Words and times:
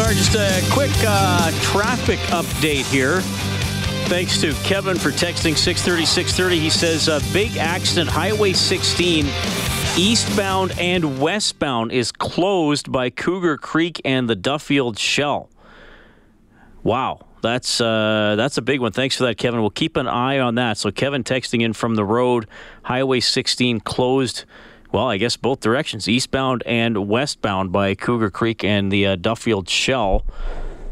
Sorry, 0.00 0.14
just 0.14 0.34
a 0.34 0.62
quick 0.72 0.90
uh, 1.06 1.50
traffic 1.60 2.18
update 2.30 2.90
here. 2.90 3.20
Thanks 4.08 4.40
to 4.40 4.54
Kevin 4.64 4.96
for 4.96 5.10
texting 5.10 5.54
630 5.54 6.06
630. 6.06 6.58
He 6.58 6.70
says, 6.70 7.10
uh, 7.10 7.20
big 7.34 7.58
accident, 7.58 8.08
Highway 8.08 8.54
16, 8.54 9.26
eastbound 9.98 10.72
and 10.78 11.20
westbound, 11.20 11.92
is 11.92 12.12
closed 12.12 12.90
by 12.90 13.10
Cougar 13.10 13.58
Creek 13.58 14.00
and 14.02 14.26
the 14.26 14.34
Duffield 14.34 14.98
Shell. 14.98 15.50
Wow. 16.82 17.26
That's 17.42 17.78
uh, 17.78 18.36
that's 18.38 18.56
a 18.56 18.62
big 18.62 18.80
one. 18.80 18.92
Thanks 18.92 19.16
for 19.16 19.24
that, 19.24 19.36
Kevin. 19.36 19.60
We'll 19.60 19.68
keep 19.68 19.98
an 19.98 20.08
eye 20.08 20.38
on 20.38 20.54
that. 20.54 20.78
So 20.78 20.90
Kevin 20.90 21.24
texting 21.24 21.60
in 21.60 21.74
from 21.74 21.94
the 21.94 22.04
road, 22.06 22.46
Highway 22.84 23.20
16 23.20 23.80
closed 23.80 24.44
well, 24.92 25.08
I 25.08 25.16
guess 25.16 25.36
both 25.36 25.60
directions, 25.60 26.08
eastbound 26.08 26.62
and 26.66 27.08
westbound 27.08 27.72
by 27.72 27.94
Cougar 27.94 28.30
Creek 28.30 28.64
and 28.64 28.90
the 28.90 29.06
uh, 29.06 29.16
Duffield 29.16 29.68
Shell. 29.68 30.24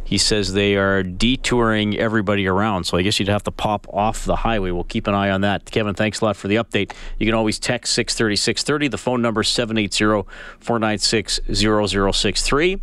He 0.05 0.17
says 0.17 0.55
they 0.55 0.77
are 0.77 1.03
detouring 1.03 1.99
everybody 1.99 2.47
around, 2.47 2.85
so 2.85 2.97
I 2.97 3.03
guess 3.03 3.19
you'd 3.19 3.29
have 3.29 3.43
to 3.43 3.51
pop 3.51 3.87
off 3.93 4.25
the 4.25 4.37
highway. 4.37 4.71
We'll 4.71 4.85
keep 4.85 5.07
an 5.07 5.15
eye 5.15 5.29
on 5.29 5.43
that. 5.43 5.71
Kevin, 5.71 5.95
thanks 5.95 6.23
a 6.23 6.25
lot 6.25 6.37
for 6.37 6.49
the 6.49 6.57
update. 6.57 6.93
You 7.19 7.27
can 7.27 7.35
always 7.35 7.59
text 7.59 7.93
630 7.93 8.37
630. 8.37 8.89
The 8.89 8.97
phone 8.97 9.21
number 9.21 9.43
is 9.43 9.49
780 9.49 10.27
496 10.61 11.41
0063. 11.53 12.81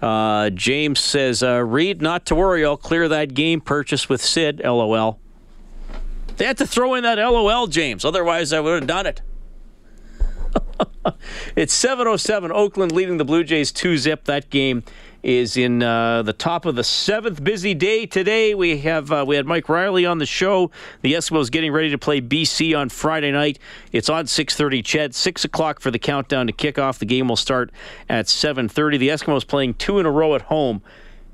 Uh, 0.00 0.50
James 0.50 1.00
says, 1.00 1.42
uh, 1.42 1.64
Reed, 1.64 2.00
not 2.00 2.26
to 2.26 2.36
worry. 2.36 2.64
I'll 2.64 2.76
clear 2.76 3.08
that 3.08 3.34
game 3.34 3.60
purchase 3.60 4.08
with 4.08 4.20
Sid. 4.20 4.60
LOL. 4.64 5.18
They 6.36 6.44
had 6.44 6.58
to 6.58 6.66
throw 6.66 6.94
in 6.94 7.02
that 7.02 7.18
LOL, 7.18 7.66
James. 7.66 8.04
Otherwise, 8.04 8.52
I 8.52 8.60
would 8.60 8.82
have 8.82 8.86
done 8.86 9.06
it. 9.06 9.20
it's 11.56 11.72
707 11.72 12.52
Oakland 12.52 12.92
leading 12.92 13.16
the 13.16 13.24
Blue 13.24 13.44
Jays 13.44 13.72
2 13.72 13.98
zip. 13.98 14.24
That 14.24 14.50
game 14.50 14.82
is 15.22 15.56
in 15.56 15.82
uh, 15.82 16.22
the 16.22 16.32
top 16.32 16.66
of 16.66 16.74
the 16.74 16.84
seventh 16.84 17.44
busy 17.44 17.74
day 17.74 18.06
today. 18.06 18.54
We 18.54 18.78
have 18.78 19.12
uh, 19.12 19.24
we 19.26 19.36
had 19.36 19.46
Mike 19.46 19.68
Riley 19.68 20.04
on 20.04 20.18
the 20.18 20.26
show. 20.26 20.70
The 21.02 21.14
Eskimos 21.14 21.50
getting 21.50 21.72
ready 21.72 21.90
to 21.90 21.98
play 21.98 22.20
BC 22.20 22.76
on 22.76 22.88
Friday 22.88 23.30
night. 23.30 23.58
It's 23.92 24.08
on 24.08 24.24
6:30. 24.26 24.84
CHED 24.84 25.14
six 25.14 25.44
o'clock 25.44 25.80
for 25.80 25.90
the 25.90 25.98
countdown 25.98 26.46
to 26.48 26.52
kick 26.52 26.78
off. 26.78 26.98
The 26.98 27.06
game 27.06 27.28
will 27.28 27.36
start 27.36 27.70
at 28.08 28.26
7:30. 28.26 28.98
The 28.98 29.08
Eskimos 29.08 29.46
playing 29.46 29.74
two 29.74 29.98
in 29.98 30.06
a 30.06 30.10
row 30.10 30.34
at 30.34 30.42
home 30.42 30.82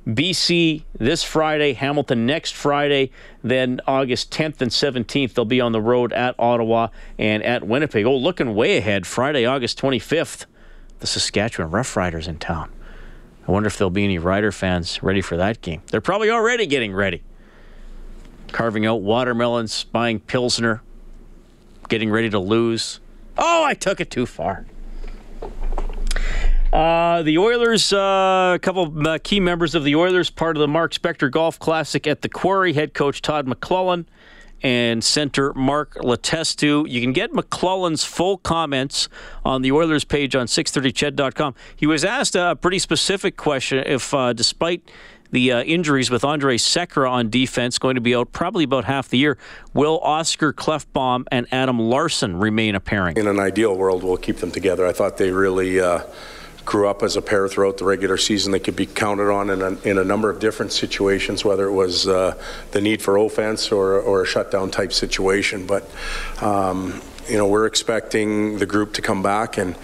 BC 0.09 0.85
this 0.99 1.23
Friday, 1.23 1.75
Hamilton 1.75 2.25
next 2.25 2.55
Friday, 2.55 3.11
then 3.45 3.81
August 3.87 4.31
10th 4.33 4.63
and 4.63 4.71
17th, 4.71 5.35
they'll 5.35 5.45
be 5.45 5.61
on 5.61 5.73
the 5.73 5.83
road 5.83 6.15
at 6.15 6.35
Ottawa 6.39 6.89
and 7.19 7.43
at 7.43 7.65
Winnipeg. 7.65 8.07
Oh, 8.07 8.17
looking 8.17 8.55
way 8.55 8.79
ahead, 8.79 9.07
Friday, 9.07 9.45
August 9.45 9.79
25th, 9.81 10.47
the 11.01 11.07
Saskatchewan 11.07 11.71
Roughriders 11.71 12.27
in 12.27 12.39
town. 12.39 12.73
I 13.47 13.51
wonder 13.51 13.67
if 13.67 13.77
there'll 13.77 13.91
be 13.91 14.05
any 14.05 14.19
Rider 14.19 14.51
fans 14.51 15.03
ready 15.03 15.21
for 15.21 15.37
that 15.37 15.61
game. 15.61 15.83
They're 15.91 16.01
probably 16.01 16.31
already 16.31 16.67
getting 16.67 16.95
ready. 16.95 17.23
Carving 18.51 18.87
out 18.87 19.03
watermelons, 19.03 19.85
buying 19.85 20.21
Pilsner, 20.21 20.81
getting 21.89 22.11
ready 22.11 22.31
to 22.31 22.39
lose. 22.39 23.01
Oh, 23.37 23.65
I 23.65 23.75
took 23.75 24.01
it 24.01 24.11
too 24.11 24.25
far. 24.25 24.65
Uh, 26.73 27.23
the 27.23 27.39
Oilers, 27.39 27.93
uh, 27.95 28.53
a 28.55 28.59
couple 28.61 28.83
of 28.83 29.07
uh, 29.07 29.19
key 29.23 29.41
members 29.41 29.75
of 29.75 29.85
the 29.85 29.97
Oilers, 29.97 30.29
part 30.29 30.57
of 30.57 30.61
the 30.61 30.69
Mark 30.69 30.93
Spector 30.93 31.31
Golf 31.31 31.59
Classic 31.59 32.07
at 32.07 32.21
the 32.21 32.29
Quarry, 32.29 32.75
head 32.75 32.93
coach 32.93 33.23
Todd 33.23 33.47
McLellan 33.47 34.05
and 34.63 35.03
center 35.03 35.55
Mark 35.55 35.95
Letestu. 35.95 36.87
You 36.89 37.01
can 37.01 37.13
get 37.13 37.33
McLellan's 37.33 38.05
full 38.05 38.37
comments 38.39 39.09
on 39.45 39.63
the 39.63 39.73
Oilers 39.73 40.05
page 40.05 40.37
on 40.37 40.47
630ched.com. 40.47 41.55
He 41.77 41.87
was 41.87 42.05
asked 42.05 42.35
a 42.35 42.57
pretty 42.57 42.79
specific 42.79 43.37
question 43.37 43.79
if, 43.87 44.13
uh, 44.13 44.35
despite 44.35 44.91
the 45.31 45.53
uh, 45.53 45.63
injuries 45.63 46.11
with 46.11 46.25
Andre 46.25 46.57
Sekera 46.57 47.11
on 47.11 47.31
defense 47.31 47.79
going 47.79 47.95
to 47.95 48.01
be 48.01 48.15
out 48.15 48.33
probably 48.33 48.65
about 48.65 48.85
half 48.85 49.09
the 49.09 49.19
year. 49.19 49.39
Will 49.75 50.01
Oscar 50.01 50.53
Klefbom 50.53 51.25
and 51.31 51.47
Adam 51.53 51.79
Larsson 51.79 52.39
remain 52.39 52.75
a 52.75 52.81
pairing? 52.81 53.17
In 53.17 53.27
an 53.27 53.39
ideal 53.39 53.77
world, 53.77 54.03
we'll 54.03 54.17
keep 54.17 54.39
them 54.39 54.51
together. 54.51 54.87
I 54.87 54.93
thought 54.93 55.19
they 55.19 55.31
really 55.31 55.81
uh, 55.81 56.03
grew 56.69 56.87
up 56.87 57.03
as 57.03 57.17
a 57.17 57.23
pair 57.23 57.49
throughout 57.49 57.79
the 57.79 57.85
regular 57.87 58.19
season. 58.19 58.53
They 58.53 58.61
could 58.61 58.77
be 58.77 58.85
counted 58.85 59.33
on 59.33 59.49
in 59.49 59.63
a, 59.63 59.71
in 59.89 59.97
a 59.97 60.05
number 60.05 60.29
of 60.29 60.39
different 60.39 60.71
situations, 60.71 61.43
whether 61.43 61.65
it 61.65 61.73
was 61.73 62.07
uh, 62.07 62.35
the 62.73 62.83
need 62.83 63.01
for 63.01 63.17
offense 63.17 63.73
or, 63.73 63.99
or 63.99 64.21
a 64.21 64.27
shutdown 64.27 64.71
type 64.71 64.93
situation. 64.93 65.67
But 65.67 65.91
um, 66.43 67.01
you 67.27 67.39
know, 67.39 67.49
we're 67.49 67.65
expecting 67.65 68.59
the 68.59 68.67
group 68.67 68.93
to 68.95 69.03
come 69.03 69.23
back 69.23 69.57
and 69.57 69.77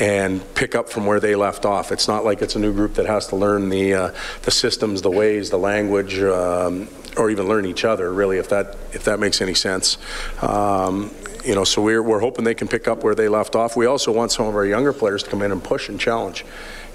and 0.00 0.42
pick 0.56 0.74
up 0.74 0.88
from 0.88 1.06
where 1.06 1.20
they 1.20 1.36
left 1.36 1.64
off. 1.64 1.92
It's 1.92 2.08
not 2.08 2.24
like 2.24 2.42
it's 2.42 2.56
a 2.56 2.58
new 2.58 2.72
group 2.72 2.94
that 2.94 3.06
has 3.06 3.28
to 3.28 3.36
learn 3.36 3.68
the 3.68 3.94
uh, 3.94 4.14
the 4.42 4.50
systems, 4.50 5.02
the 5.02 5.12
ways, 5.12 5.50
the 5.50 5.58
language, 5.58 6.18
um, 6.18 6.88
or 7.16 7.30
even 7.30 7.46
learn 7.46 7.64
each 7.64 7.84
other. 7.84 8.12
Really, 8.12 8.38
if 8.38 8.48
that 8.48 8.76
if 8.92 9.04
that 9.04 9.20
makes 9.20 9.40
any 9.40 9.54
sense. 9.54 9.98
Um, 10.42 11.12
you 11.44 11.54
know, 11.54 11.64
so 11.64 11.82
we're, 11.82 12.02
we're 12.02 12.20
hoping 12.20 12.44
they 12.44 12.54
can 12.54 12.68
pick 12.68 12.88
up 12.88 13.04
where 13.04 13.14
they 13.14 13.28
left 13.28 13.54
off. 13.54 13.76
We 13.76 13.86
also 13.86 14.12
want 14.12 14.32
some 14.32 14.46
of 14.46 14.54
our 14.54 14.66
younger 14.66 14.92
players 14.92 15.22
to 15.24 15.30
come 15.30 15.42
in 15.42 15.52
and 15.52 15.62
push 15.62 15.88
and 15.88 16.00
challenge. 16.00 16.44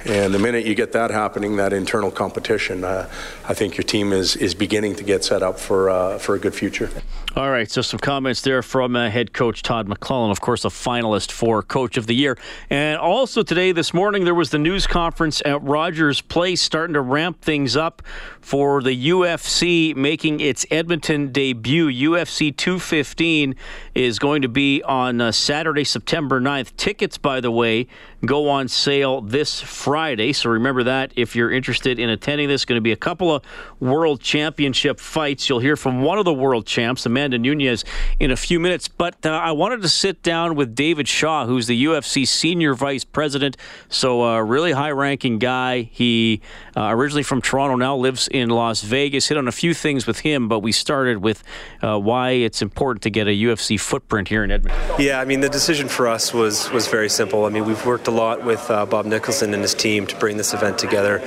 And 0.06 0.34
the 0.34 0.40
minute 0.40 0.66
you 0.66 0.76
get 0.76 0.94
that 0.94 1.12
happening, 1.12 1.58
that 1.58 1.74
internal 1.74 2.10
competition, 2.10 2.84
uh, 2.84 3.10
I 3.48 3.54
think 3.54 3.76
your 3.76 3.84
team 3.84 4.14
is, 4.14 4.38
is 4.38 4.56
beginning 4.56 4.96
to 4.96 5.04
get 5.04 5.26
set 5.26 5.44
up 5.44 5.60
for, 5.60 5.90
uh, 5.90 6.18
for 6.20 6.36
a 6.36 6.40
good 6.40 6.56
future. 6.56 6.90
All 7.36 7.52
right, 7.52 7.70
so 7.70 7.84
some 7.84 8.00
comments 8.00 8.42
there 8.42 8.64
from 8.64 8.96
uh, 8.96 9.12
head 9.12 9.34
coach 9.34 9.62
Todd 9.62 9.88
McLellan, 9.88 10.32
of 10.32 10.42
course, 10.42 10.66
a 10.66 10.70
finalist 10.70 11.32
for 11.32 11.62
Coach 11.62 11.96
of 11.96 12.08
the 12.08 12.16
Year. 12.16 12.40
And 12.72 12.98
also 12.98 13.44
today, 13.44 13.72
this 13.72 13.94
morning, 13.94 14.26
there 14.26 14.34
was 14.34 14.50
the 14.50 14.58
news 14.58 14.88
conference 14.88 15.40
at 15.46 15.62
Rogers 15.62 16.22
Place 16.22 16.60
starting 16.60 16.96
to 16.96 17.02
ramp 17.02 17.40
things 17.42 17.78
up 17.78 18.02
for 18.42 18.82
the 18.82 19.10
UFC 19.10 19.96
making 19.96 20.40
its 20.40 20.66
Edmonton 20.72 21.32
debut. 21.32 21.88
UFC 21.88 22.56
215 22.56 23.54
is 23.94 24.18
going 24.18 24.42
to 24.42 24.50
be 24.50 24.82
on 24.82 25.22
uh, 25.22 25.32
Saturday, 25.32 25.84
September 25.84 26.42
9th. 26.42 26.76
Tickets, 26.78 27.20
by 27.20 27.40
the 27.40 27.52
way, 27.52 27.86
go 28.26 28.50
on 28.50 28.68
sale 28.68 29.22
this 29.22 29.62
Friday. 29.62 30.34
So 30.34 30.50
remember 30.50 30.84
that 30.84 31.14
if 31.16 31.36
you're 31.36 31.52
interested 31.52 32.00
in 32.00 32.10
attending 32.10 32.48
this. 32.48 32.66
Going 32.66 32.78
to 32.78 32.82
be 32.82 32.92
a 32.92 32.98
couple 32.98 33.36
of 33.36 33.44
world 33.80 34.20
championship 34.20 35.00
fights. 35.00 35.48
You'll 35.48 35.60
hear 35.60 35.76
from 35.76 36.02
one 36.02 36.18
of 36.18 36.26
the 36.26 36.34
world 36.34 36.66
champs, 36.66 37.06
Amanda 37.06 37.29
Nunes, 37.38 37.86
in 38.20 38.32
a 38.32 38.36
few 38.36 38.60
minutes. 38.60 38.88
But 38.88 39.26
uh, 39.26 39.30
I 39.30 39.52
wanted 39.52 39.82
to 39.82 39.90
sit 39.90 40.24
down 40.24 40.56
with 40.56 40.76
David 40.76 41.08
Shaw, 41.08 41.46
who's 41.46 41.68
the 41.68 41.86
UFC 41.86 42.28
senior 42.28 42.74
vice 42.74 43.04
president. 43.04 43.58
So 43.90 44.24
a 44.24 44.38
uh, 44.38 44.42
really 44.42 44.72
high 44.72 44.92
ranking 44.92 45.40
guy. 45.40 45.84
He 45.84 46.42
uh, 46.76 46.90
originally 46.90 47.24
from 47.24 47.42
Toronto, 47.42 47.76
now 47.76 47.96
lives 47.96 48.28
in 48.28 48.50
Las 48.50 48.82
Vegas. 48.82 49.28
Hit 49.28 49.38
on 49.38 49.48
a 49.48 49.52
few 49.52 49.74
things 49.74 50.08
with 50.08 50.20
him, 50.20 50.48
but 50.48 50.60
we 50.60 50.72
started 50.72 51.20
with 51.20 51.44
uh, 51.82 52.00
why 52.00 52.32
it's 52.32 52.62
important 52.62 53.04
to 53.04 53.10
get 53.10 53.28
a 53.28 53.32
UFC 53.32 53.80
footprint 53.80 54.28
here 54.28 54.44
in 54.44 54.52
Edmonton. 54.52 54.80
Yeah, 55.00 55.20
I 55.20 55.26
mean 55.26 55.42
the 55.42 55.50
decision 55.50 55.88
for 55.88 56.08
us 56.08 56.34
was 56.34 56.70
was 56.72 56.88
very 56.88 57.10
simple. 57.10 57.46
I 57.46 57.50
mean 57.50 57.66
we've 57.66 57.86
worked 57.86 58.08
a 58.08 58.12
lot 58.12 58.44
with 58.44 58.68
Bob 58.68 59.06
Nicholson 59.06 59.54
and 59.54 59.62
his 59.62 59.74
team 59.74 60.08
to 60.08 60.16
bring 60.18 60.38
this 60.38 60.54
event 60.54 60.78
together. 60.78 61.22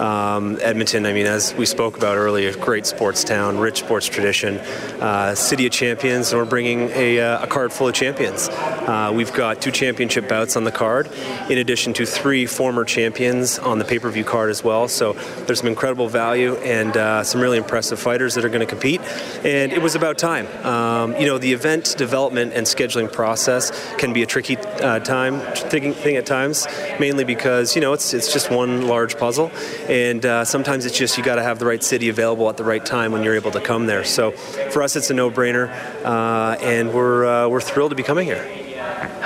Um, 0.00 0.58
Edmonton, 0.60 1.06
I 1.06 1.12
mean, 1.12 1.26
as 1.26 1.54
we 1.54 1.66
spoke 1.66 1.96
about 1.96 2.16
earlier, 2.16 2.54
great 2.56 2.86
sports 2.86 3.24
town, 3.24 3.58
rich 3.58 3.78
sports 3.78 4.06
tradition, 4.06 4.58
uh, 5.00 5.34
city 5.36 5.66
of 5.66 5.72
champions, 5.72 6.32
and 6.32 6.40
we're 6.40 6.48
bringing 6.48 6.90
a, 6.90 7.20
uh, 7.20 7.44
a 7.44 7.46
card 7.46 7.72
full 7.72 7.88
of 7.88 7.94
champions. 7.94 8.48
Uh, 8.48 9.12
we've 9.14 9.32
got 9.32 9.60
two 9.60 9.70
championship 9.70 10.28
bouts 10.28 10.56
on 10.56 10.64
the 10.64 10.72
card, 10.72 11.08
in 11.50 11.58
addition 11.58 11.92
to 11.92 12.06
three 12.06 12.46
former 12.46 12.84
champions 12.84 13.58
on 13.58 13.78
the 13.78 13.84
pay-per-view 13.84 14.24
card 14.24 14.50
as 14.50 14.64
well. 14.64 14.88
So 14.88 15.12
there's 15.46 15.60
some 15.60 15.68
incredible 15.68 16.08
value 16.08 16.56
and 16.56 16.96
uh, 16.96 17.22
some 17.24 17.40
really 17.40 17.58
impressive 17.58 17.98
fighters 17.98 18.34
that 18.34 18.44
are 18.44 18.48
going 18.48 18.60
to 18.60 18.66
compete. 18.66 19.00
And 19.44 19.72
it 19.72 19.82
was 19.82 19.94
about 19.94 20.18
time. 20.18 20.46
Um, 20.64 21.16
you 21.16 21.26
know, 21.26 21.38
the 21.38 21.52
event 21.52 21.94
development 21.96 22.52
and 22.54 22.66
scheduling 22.66 23.12
process 23.12 23.70
can 23.96 24.12
be 24.12 24.22
a 24.22 24.26
tricky 24.26 24.56
uh, 24.56 25.00
time 25.00 25.40
thing, 25.54 25.92
thing, 25.94 26.16
at 26.16 26.26
times, 26.26 26.66
mainly 26.98 27.24
because 27.24 27.74
you 27.74 27.82
know 27.82 27.92
it's 27.92 28.14
it's 28.14 28.32
just 28.32 28.50
one 28.50 28.86
large 28.86 29.18
puzzle, 29.18 29.50
and 29.88 30.24
uh, 30.24 30.44
sometimes 30.44 30.86
it's 30.86 30.96
just 30.96 31.18
you 31.18 31.24
got 31.24 31.36
to 31.36 31.42
have 31.42 31.58
the 31.58 31.66
right 31.66 31.82
city 31.82 32.08
available 32.08 32.48
at 32.48 32.56
the 32.56 32.64
right 32.64 32.84
time 32.84 33.12
when 33.12 33.22
you're 33.22 33.34
able 33.34 33.50
to 33.50 33.60
come 33.60 33.86
there. 33.86 34.04
So 34.04 34.30
for 34.70 34.82
us, 34.82 34.96
it's 34.96 35.10
a 35.10 35.14
no-brainer, 35.28 35.68
uh, 36.04 36.56
and 36.60 36.92
we're 36.92 37.24
uh, 37.26 37.48
we're 37.48 37.60
thrilled 37.60 37.90
to 37.90 37.96
be 37.96 38.02
coming 38.02 38.26
here. 38.26 38.65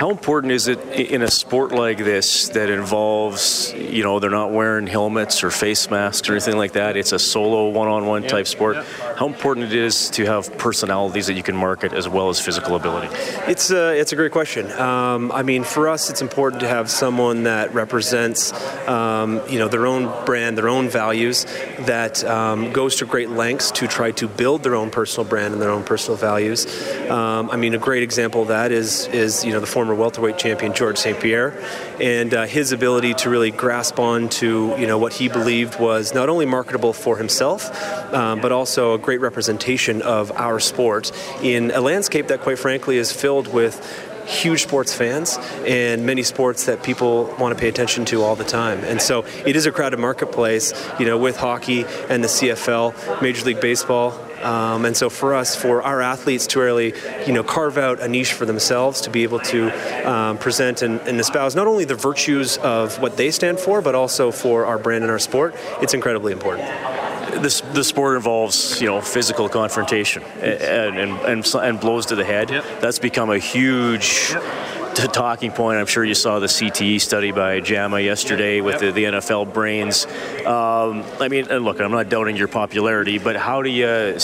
How 0.01 0.09
important 0.09 0.51
is 0.51 0.67
it 0.67 0.79
in 0.95 1.21
a 1.21 1.29
sport 1.29 1.71
like 1.71 1.99
this 1.99 2.49
that 2.49 2.71
involves, 2.71 3.71
you 3.73 4.01
know, 4.01 4.17
they're 4.17 4.31
not 4.31 4.49
wearing 4.49 4.87
helmets 4.87 5.43
or 5.43 5.51
face 5.51 5.91
masks 5.91 6.27
or 6.27 6.31
anything 6.31 6.57
like 6.57 6.71
that? 6.71 6.97
It's 6.97 7.11
a 7.11 7.19
solo 7.19 7.69
one-on-one 7.69 8.23
type 8.23 8.47
sport. 8.47 8.77
How 9.15 9.27
important 9.27 9.67
it 9.67 9.75
is 9.77 10.09
to 10.09 10.25
have 10.25 10.57
personalities 10.57 11.27
that 11.27 11.35
you 11.35 11.43
can 11.43 11.55
market 11.55 11.93
as 11.93 12.09
well 12.09 12.29
as 12.29 12.39
physical 12.39 12.75
ability? 12.75 13.09
It's 13.47 13.69
a 13.69 13.95
it's 13.95 14.11
a 14.11 14.15
great 14.15 14.31
question. 14.31 14.71
Um, 14.71 15.31
I 15.31 15.43
mean, 15.43 15.63
for 15.63 15.87
us, 15.87 16.09
it's 16.09 16.23
important 16.23 16.61
to 16.61 16.67
have 16.67 16.89
someone 16.89 17.43
that 17.43 17.71
represents, 17.75 18.53
um, 18.87 19.39
you 19.47 19.59
know, 19.59 19.67
their 19.67 19.85
own 19.85 20.25
brand, 20.25 20.57
their 20.57 20.69
own 20.69 20.89
values, 20.89 21.45
that 21.81 22.23
um, 22.23 22.73
goes 22.73 22.95
to 22.95 23.05
great 23.05 23.29
lengths 23.29 23.69
to 23.69 23.85
try 23.85 24.09
to 24.13 24.27
build 24.27 24.63
their 24.63 24.73
own 24.73 24.89
personal 24.89 25.29
brand 25.29 25.53
and 25.53 25.61
their 25.61 25.69
own 25.69 25.83
personal 25.83 26.17
values. 26.17 26.65
Um, 27.07 27.51
I 27.51 27.55
mean, 27.57 27.75
a 27.75 27.77
great 27.77 28.01
example 28.01 28.41
of 28.41 28.47
that 28.47 28.71
is 28.71 29.05
is 29.09 29.45
you 29.45 29.53
know 29.53 29.59
the 29.59 29.67
former 29.67 29.90
welterweight 29.95 30.37
champion 30.37 30.73
George 30.73 30.97
St. 30.97 31.19
Pierre, 31.19 31.57
and 31.99 32.33
uh, 32.33 32.45
his 32.45 32.71
ability 32.71 33.13
to 33.15 33.29
really 33.29 33.51
grasp 33.51 33.99
on 33.99 34.29
to 34.29 34.75
you 34.77 34.87
know 34.87 34.97
what 34.97 35.13
he 35.13 35.27
believed 35.27 35.79
was 35.79 36.13
not 36.13 36.29
only 36.29 36.45
marketable 36.45 36.93
for 36.93 37.17
himself, 37.17 37.71
um, 38.13 38.41
but 38.41 38.51
also 38.51 38.93
a 38.93 38.97
great 38.97 39.21
representation 39.21 40.01
of 40.01 40.31
our 40.31 40.59
sport 40.59 41.11
in 41.41 41.71
a 41.71 41.81
landscape 41.81 42.27
that, 42.27 42.41
quite 42.41 42.59
frankly, 42.59 42.97
is 42.97 43.11
filled 43.11 43.51
with 43.53 44.07
huge 44.25 44.63
sports 44.63 44.93
fans 44.93 45.37
and 45.65 46.05
many 46.05 46.23
sports 46.23 46.65
that 46.65 46.83
people 46.83 47.25
want 47.39 47.55
to 47.55 47.59
pay 47.59 47.67
attention 47.67 48.05
to 48.05 48.21
all 48.21 48.35
the 48.35 48.43
time. 48.43 48.79
And 48.83 49.01
so 49.01 49.25
it 49.45 49.55
is 49.55 49.65
a 49.65 49.71
crowded 49.71 49.99
marketplace, 49.99 50.73
you 50.99 51.05
know, 51.05 51.17
with 51.17 51.37
hockey 51.37 51.85
and 52.09 52.23
the 52.23 52.27
CFL, 52.27 53.21
Major 53.21 53.45
League 53.45 53.61
Baseball, 53.61 54.11
um, 54.43 54.85
and 54.85 54.95
so 54.95 55.09
for 55.09 55.33
us, 55.33 55.55
for 55.55 55.81
our 55.81 56.01
athletes 56.01 56.47
to 56.47 56.59
really, 56.59 56.93
you 57.25 57.33
know, 57.33 57.43
carve 57.43 57.77
out 57.77 57.99
a 57.99 58.07
niche 58.07 58.33
for 58.33 58.45
themselves 58.45 59.01
to 59.01 59.09
be 59.09 59.23
able 59.23 59.39
to 59.39 59.69
um, 60.09 60.37
present 60.37 60.81
and, 60.81 60.99
and, 61.01 61.19
espouse 61.19 61.55
not 61.55 61.67
only 61.67 61.85
the 61.85 61.95
virtues 61.95 62.57
of 62.57 62.99
what 62.99 63.17
they 63.17 63.31
stand 63.31 63.59
for, 63.59 63.81
but 63.81 63.95
also 63.95 64.31
for 64.31 64.65
our 64.65 64.79
brand 64.79 65.03
and 65.03 65.11
our 65.11 65.19
sport, 65.19 65.55
it's 65.81 65.93
incredibly 65.93 66.33
important. 66.33 66.67
This 67.41 67.61
the 67.61 67.83
sport 67.83 68.17
involves 68.17 68.81
you 68.81 68.87
know 68.87 68.99
physical 68.99 69.47
confrontation 69.47 70.23
and 70.41 70.97
and, 70.97 71.19
and, 71.21 71.55
and 71.55 71.79
blows 71.79 72.07
to 72.07 72.15
the 72.15 72.25
head. 72.25 72.49
Yep. 72.49 72.65
That's 72.81 72.99
become 72.99 73.29
a 73.29 73.37
huge. 73.37 74.31
Yep 74.31 74.80
talking 75.07 75.51
point. 75.51 75.79
I'm 75.79 75.85
sure 75.85 76.03
you 76.03 76.15
saw 76.15 76.39
the 76.39 76.47
CTE 76.47 76.99
study 77.01 77.31
by 77.31 77.59
JAMA 77.59 77.99
yesterday 77.99 78.61
with 78.61 78.79
the, 78.79 78.91
the 78.91 79.05
NFL 79.05 79.53
brains. 79.53 80.05
Um, 80.45 81.03
I 81.19 81.27
mean, 81.29 81.47
and 81.49 81.63
look, 81.63 81.79
I'm 81.79 81.91
not 81.91 82.09
doubting 82.09 82.35
your 82.35 82.47
popularity, 82.47 83.17
but 83.17 83.35
how 83.35 83.61
do 83.61 83.69
you 83.69 84.19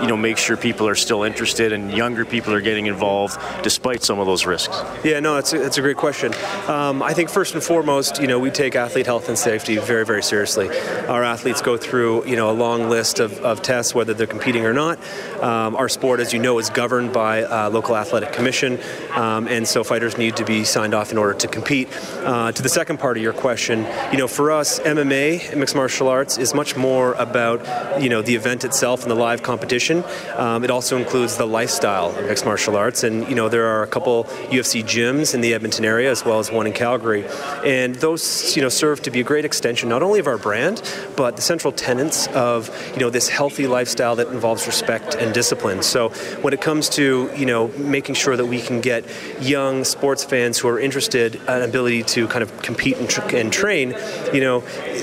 you 0.00 0.06
know 0.06 0.16
make 0.16 0.38
sure 0.38 0.56
people 0.56 0.86
are 0.88 0.94
still 0.94 1.22
interested 1.22 1.72
and 1.72 1.92
younger 1.92 2.24
people 2.24 2.52
are 2.52 2.60
getting 2.60 2.86
involved 2.86 3.38
despite 3.62 4.02
some 4.02 4.18
of 4.18 4.26
those 4.26 4.46
risks? 4.46 4.76
Yeah, 5.04 5.20
no, 5.20 5.36
it's 5.36 5.52
a, 5.52 5.64
it's 5.64 5.78
a 5.78 5.80
great 5.80 5.96
question. 5.96 6.32
Um, 6.68 7.02
I 7.02 7.14
think 7.14 7.30
first 7.30 7.54
and 7.54 7.62
foremost, 7.62 8.20
you 8.20 8.26
know, 8.26 8.38
we 8.38 8.50
take 8.50 8.76
athlete 8.76 9.06
health 9.06 9.28
and 9.28 9.38
safety 9.38 9.76
very, 9.78 10.04
very 10.04 10.22
seriously. 10.22 10.68
Our 11.08 11.24
athletes 11.24 11.62
go 11.62 11.76
through 11.76 12.26
you 12.26 12.36
know 12.36 12.50
a 12.50 12.52
long 12.52 12.88
list 12.88 13.20
of, 13.20 13.40
of 13.40 13.62
tests, 13.62 13.94
whether 13.94 14.14
they're 14.14 14.26
competing 14.26 14.64
or 14.64 14.72
not. 14.72 14.98
Um, 15.42 15.76
our 15.76 15.88
sport, 15.88 16.20
as 16.20 16.32
you 16.32 16.38
know, 16.38 16.58
is 16.58 16.70
governed 16.70 17.12
by 17.12 17.38
a 17.38 17.70
local 17.70 17.96
athletic 17.96 18.32
commission, 18.32 18.78
um, 19.14 19.48
and 19.48 19.66
so 19.66 19.84
fighters 19.84 20.18
need 20.18 20.36
to 20.36 20.44
be 20.44 20.64
signed 20.64 20.94
off 20.94 21.12
in 21.12 21.18
order 21.18 21.34
to 21.34 21.48
compete. 21.48 21.88
Uh, 22.24 22.52
to 22.52 22.62
the 22.62 22.68
second 22.68 22.98
part 22.98 23.16
of 23.16 23.22
your 23.22 23.32
question, 23.32 23.86
you 24.12 24.18
know, 24.18 24.28
for 24.28 24.50
us, 24.50 24.80
MMA, 24.80 25.56
mixed 25.56 25.74
martial 25.74 26.08
arts, 26.08 26.38
is 26.38 26.54
much 26.54 26.76
more 26.76 27.14
about 27.14 27.58
you 28.02 28.08
know 28.08 28.22
the 28.22 28.34
event 28.34 28.64
itself 28.64 29.02
and 29.02 29.10
the 29.10 29.14
live 29.16 29.42
competition 29.42 29.87
um, 30.36 30.64
it 30.64 30.70
also 30.70 30.96
includes 30.96 31.36
the 31.36 31.46
lifestyle 31.46 32.16
of 32.16 32.24
mixed 32.26 32.44
martial 32.44 32.76
arts, 32.76 33.04
and 33.04 33.28
you 33.28 33.34
know 33.34 33.48
there 33.48 33.66
are 33.66 33.82
a 33.82 33.86
couple 33.86 34.24
UFC 34.50 34.82
gyms 34.82 35.34
in 35.34 35.40
the 35.40 35.54
Edmonton 35.54 35.84
area 35.84 36.10
as 36.10 36.24
well 36.24 36.38
as 36.38 36.50
one 36.50 36.66
in 36.66 36.72
Calgary, 36.72 37.24
and 37.64 37.94
those 37.96 38.56
you 38.56 38.62
know 38.62 38.68
serve 38.68 39.02
to 39.02 39.10
be 39.10 39.20
a 39.20 39.24
great 39.24 39.44
extension 39.44 39.88
not 39.88 40.02
only 40.02 40.20
of 40.20 40.26
our 40.26 40.38
brand 40.38 40.82
but 41.16 41.36
the 41.36 41.42
central 41.42 41.72
tenets 41.72 42.26
of 42.28 42.70
you 42.92 43.00
know 43.00 43.10
this 43.10 43.28
healthy 43.28 43.66
lifestyle 43.66 44.16
that 44.16 44.28
involves 44.28 44.66
respect 44.66 45.14
and 45.14 45.34
discipline. 45.34 45.82
So 45.82 46.10
when 46.42 46.52
it 46.52 46.60
comes 46.60 46.88
to 46.90 47.30
you 47.36 47.46
know 47.46 47.68
making 47.78 48.14
sure 48.14 48.36
that 48.36 48.46
we 48.46 48.60
can 48.60 48.80
get 48.80 49.04
young 49.40 49.84
sports 49.84 50.24
fans 50.24 50.58
who 50.58 50.68
are 50.68 50.78
interested 50.78 51.36
an 51.48 51.62
ability 51.62 52.02
to 52.04 52.28
kind 52.28 52.42
of 52.42 52.62
compete 52.62 52.96
and, 52.98 53.08
tra- 53.08 53.34
and 53.34 53.52
train, 53.52 53.90
you 54.32 54.40
know 54.40 54.60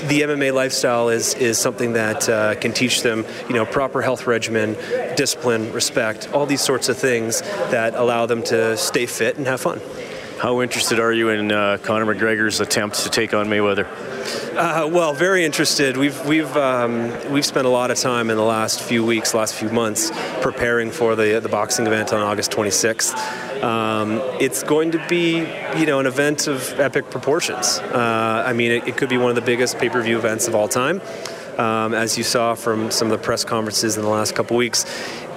the 0.08 0.22
MMA 0.22 0.52
lifestyle 0.54 1.08
is 1.08 1.34
is 1.34 1.58
something 1.58 1.92
that 1.92 2.28
uh, 2.28 2.54
can 2.56 2.72
teach 2.72 3.02
them 3.02 3.24
you 3.48 3.54
know 3.54 3.66
proper 3.66 4.02
health 4.02 4.26
regimen 4.26 4.65
discipline, 5.16 5.72
respect, 5.72 6.32
all 6.32 6.46
these 6.46 6.60
sorts 6.60 6.88
of 6.88 6.96
things 6.96 7.42
that 7.70 7.94
allow 7.94 8.26
them 8.26 8.42
to 8.44 8.76
stay 8.76 9.06
fit 9.06 9.36
and 9.36 9.46
have 9.46 9.60
fun. 9.60 9.80
How 10.38 10.60
interested 10.60 11.00
are 11.00 11.14
you 11.14 11.30
in 11.30 11.50
uh, 11.50 11.78
Conor 11.82 12.14
McGregor's 12.14 12.60
attempt 12.60 12.96
to 12.96 13.08
take 13.08 13.32
on 13.32 13.46
Mayweather? 13.46 13.86
Uh, 14.54 14.86
well, 14.86 15.14
very 15.14 15.46
interested. 15.46 15.96
We've 15.96 16.26
we've 16.26 16.54
um, 16.58 17.10
we've 17.32 17.44
spent 17.46 17.66
a 17.66 17.70
lot 17.70 17.90
of 17.90 17.96
time 17.96 18.28
in 18.28 18.36
the 18.36 18.44
last 18.44 18.82
few 18.82 19.02
weeks, 19.02 19.32
last 19.32 19.54
few 19.54 19.70
months, 19.70 20.10
preparing 20.42 20.90
for 20.90 21.16
the 21.16 21.40
the 21.40 21.48
boxing 21.48 21.86
event 21.86 22.12
on 22.12 22.20
August 22.20 22.50
26th. 22.50 23.62
Um, 23.62 24.20
it's 24.38 24.62
going 24.62 24.90
to 24.90 25.06
be, 25.08 25.38
you 25.78 25.86
know, 25.86 26.00
an 26.00 26.06
event 26.06 26.48
of 26.48 26.78
epic 26.78 27.10
proportions. 27.10 27.78
Uh, 27.78 28.44
I 28.46 28.52
mean, 28.52 28.72
it, 28.72 28.88
it 28.88 28.96
could 28.98 29.08
be 29.08 29.16
one 29.16 29.30
of 29.30 29.36
the 29.36 29.42
biggest 29.42 29.78
pay-per-view 29.78 30.18
events 30.18 30.48
of 30.48 30.54
all 30.54 30.68
time 30.68 31.00
um, 31.58 31.94
as 31.94 32.16
you 32.18 32.24
saw 32.24 32.54
from 32.54 32.90
some 32.90 33.10
of 33.10 33.18
the 33.18 33.24
press 33.24 33.44
conferences 33.44 33.96
in 33.96 34.02
the 34.02 34.08
last 34.08 34.34
couple 34.34 34.56
weeks. 34.56 34.84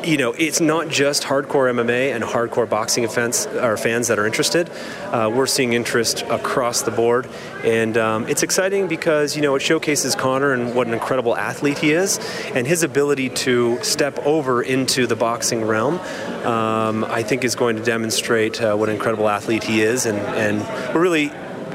You 0.04 0.16
know, 0.16 0.32
it's 0.32 0.62
not 0.62 0.88
just 0.88 1.24
hardcore 1.24 1.70
MMA 1.70 2.16
and 2.16 2.24
hardcore 2.24 2.70
boxing 2.70 3.06
fans, 3.10 3.46
or 3.48 3.76
fans 3.76 4.08
that 4.08 4.18
are 4.18 4.26
interested. 4.26 4.70
Uh, 5.08 5.30
we're 5.34 5.46
seeing 5.46 5.74
interest 5.74 6.22
across 6.30 6.84
the 6.84 6.92
board, 6.92 7.28
and 7.66 7.98
um, 7.98 8.26
it's 8.30 8.42
exciting 8.42 8.88
because 8.88 9.36
you 9.36 9.42
know 9.42 9.56
it 9.56 9.62
showcases 9.62 10.16
Conor 10.16 10.54
and 10.54 10.74
what 10.74 10.88
an 10.88 10.94
incredible 10.94 11.36
athlete 11.36 11.80
he 11.80 11.92
is, 11.92 12.18
and 12.56 12.66
his 12.66 12.84
ability 12.84 13.30
to 13.30 13.78
step 13.84 14.18
over 14.20 14.62
into 14.62 15.06
the 15.06 15.18
boxing 15.18 15.66
realm. 15.66 16.00
Um, 16.46 17.04
I 17.04 17.22
think 17.22 17.44
is 17.44 17.56
going 17.56 17.76
to 17.76 17.84
demonstrate 17.84 18.62
uh, 18.62 18.76
what 18.76 18.88
an 18.88 18.96
incredible 18.96 19.28
athlete 19.28 19.66
he 19.66 19.82
is, 19.82 20.06
and, 20.06 20.18
and 20.18 20.96
we're 20.96 21.02
really 21.02 21.30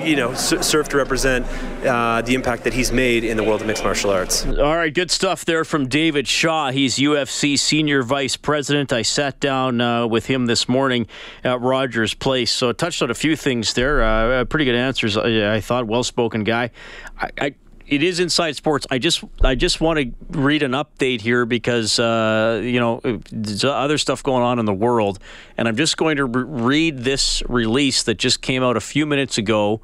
you 0.05 0.17
know, 0.17 0.35
serve 0.35 0.89
to 0.91 0.97
represent 0.97 1.47
uh, 1.85 2.23
the 2.23 2.35
impact 2.35 2.65
that 2.65 2.73
he's 2.73 2.93
made 2.93 3.25
in 3.25 3.37
the 3.37 3.43
world 3.43 3.61
of 3.61 3.67
mixed 3.67 3.83
martial 3.83 4.11
arts. 4.11 4.45
All 4.47 4.77
right, 4.77 4.93
good 4.93 5.11
stuff 5.11 5.45
there 5.45 5.65
from 5.65 5.89
David 5.89 6.29
Shaw. 6.29 6.71
He's 6.71 6.97
UFC 6.97 7.59
senior 7.59 8.03
vice 8.03 8.37
president. 8.37 8.93
I 8.93 9.03
sat 9.03 9.41
down 9.41 9.81
uh, 9.81 10.07
with 10.07 10.27
him 10.27 10.47
this 10.47 10.69
morning 10.69 11.07
at 11.43 11.61
Rogers 11.61 12.15
Place, 12.15 12.51
so 12.51 12.73
touched 12.73 13.03
on 13.03 13.11
a 13.11 13.15
few 13.15 13.37
things 13.37 13.75
there. 13.75 14.03
Uh, 14.03 14.45
pretty 14.45 14.65
good 14.65 14.75
answers, 14.75 15.17
I, 15.17 15.57
I 15.57 15.61
thought. 15.61 15.87
Well 15.87 16.05
spoken 16.05 16.45
guy. 16.45 16.71
I, 17.19 17.31
I 17.41 17.55
it 17.87 18.03
is 18.03 18.21
inside 18.21 18.57
sports. 18.57 18.87
I 18.91 18.99
just 18.99 19.23
I 19.43 19.55
just 19.55 19.81
want 19.81 19.99
to 19.99 20.39
read 20.39 20.63
an 20.63 20.73
update 20.73 21.21
here 21.21 21.45
because 21.45 21.99
uh, 21.99 22.61
you 22.63 22.81
know 22.81 23.01
there's 23.31 23.65
other 23.65 23.99
stuff 23.99 24.23
going 24.23 24.43
on 24.43 24.59
in 24.59 24.65
the 24.65 24.75
world, 24.75 25.19
and 25.57 25.69
I'm 25.69 25.77
just 25.77 25.97
going 25.97 26.17
to 26.17 26.25
re- 26.25 26.45
read 26.45 26.99
this 27.01 27.43
release 27.49 28.03
that 28.05 28.19
just 28.19 28.41
came 28.41 28.63
out 28.63 28.77
a 28.77 28.81
few 28.81 29.07
minutes 29.07 29.39
ago 29.39 29.81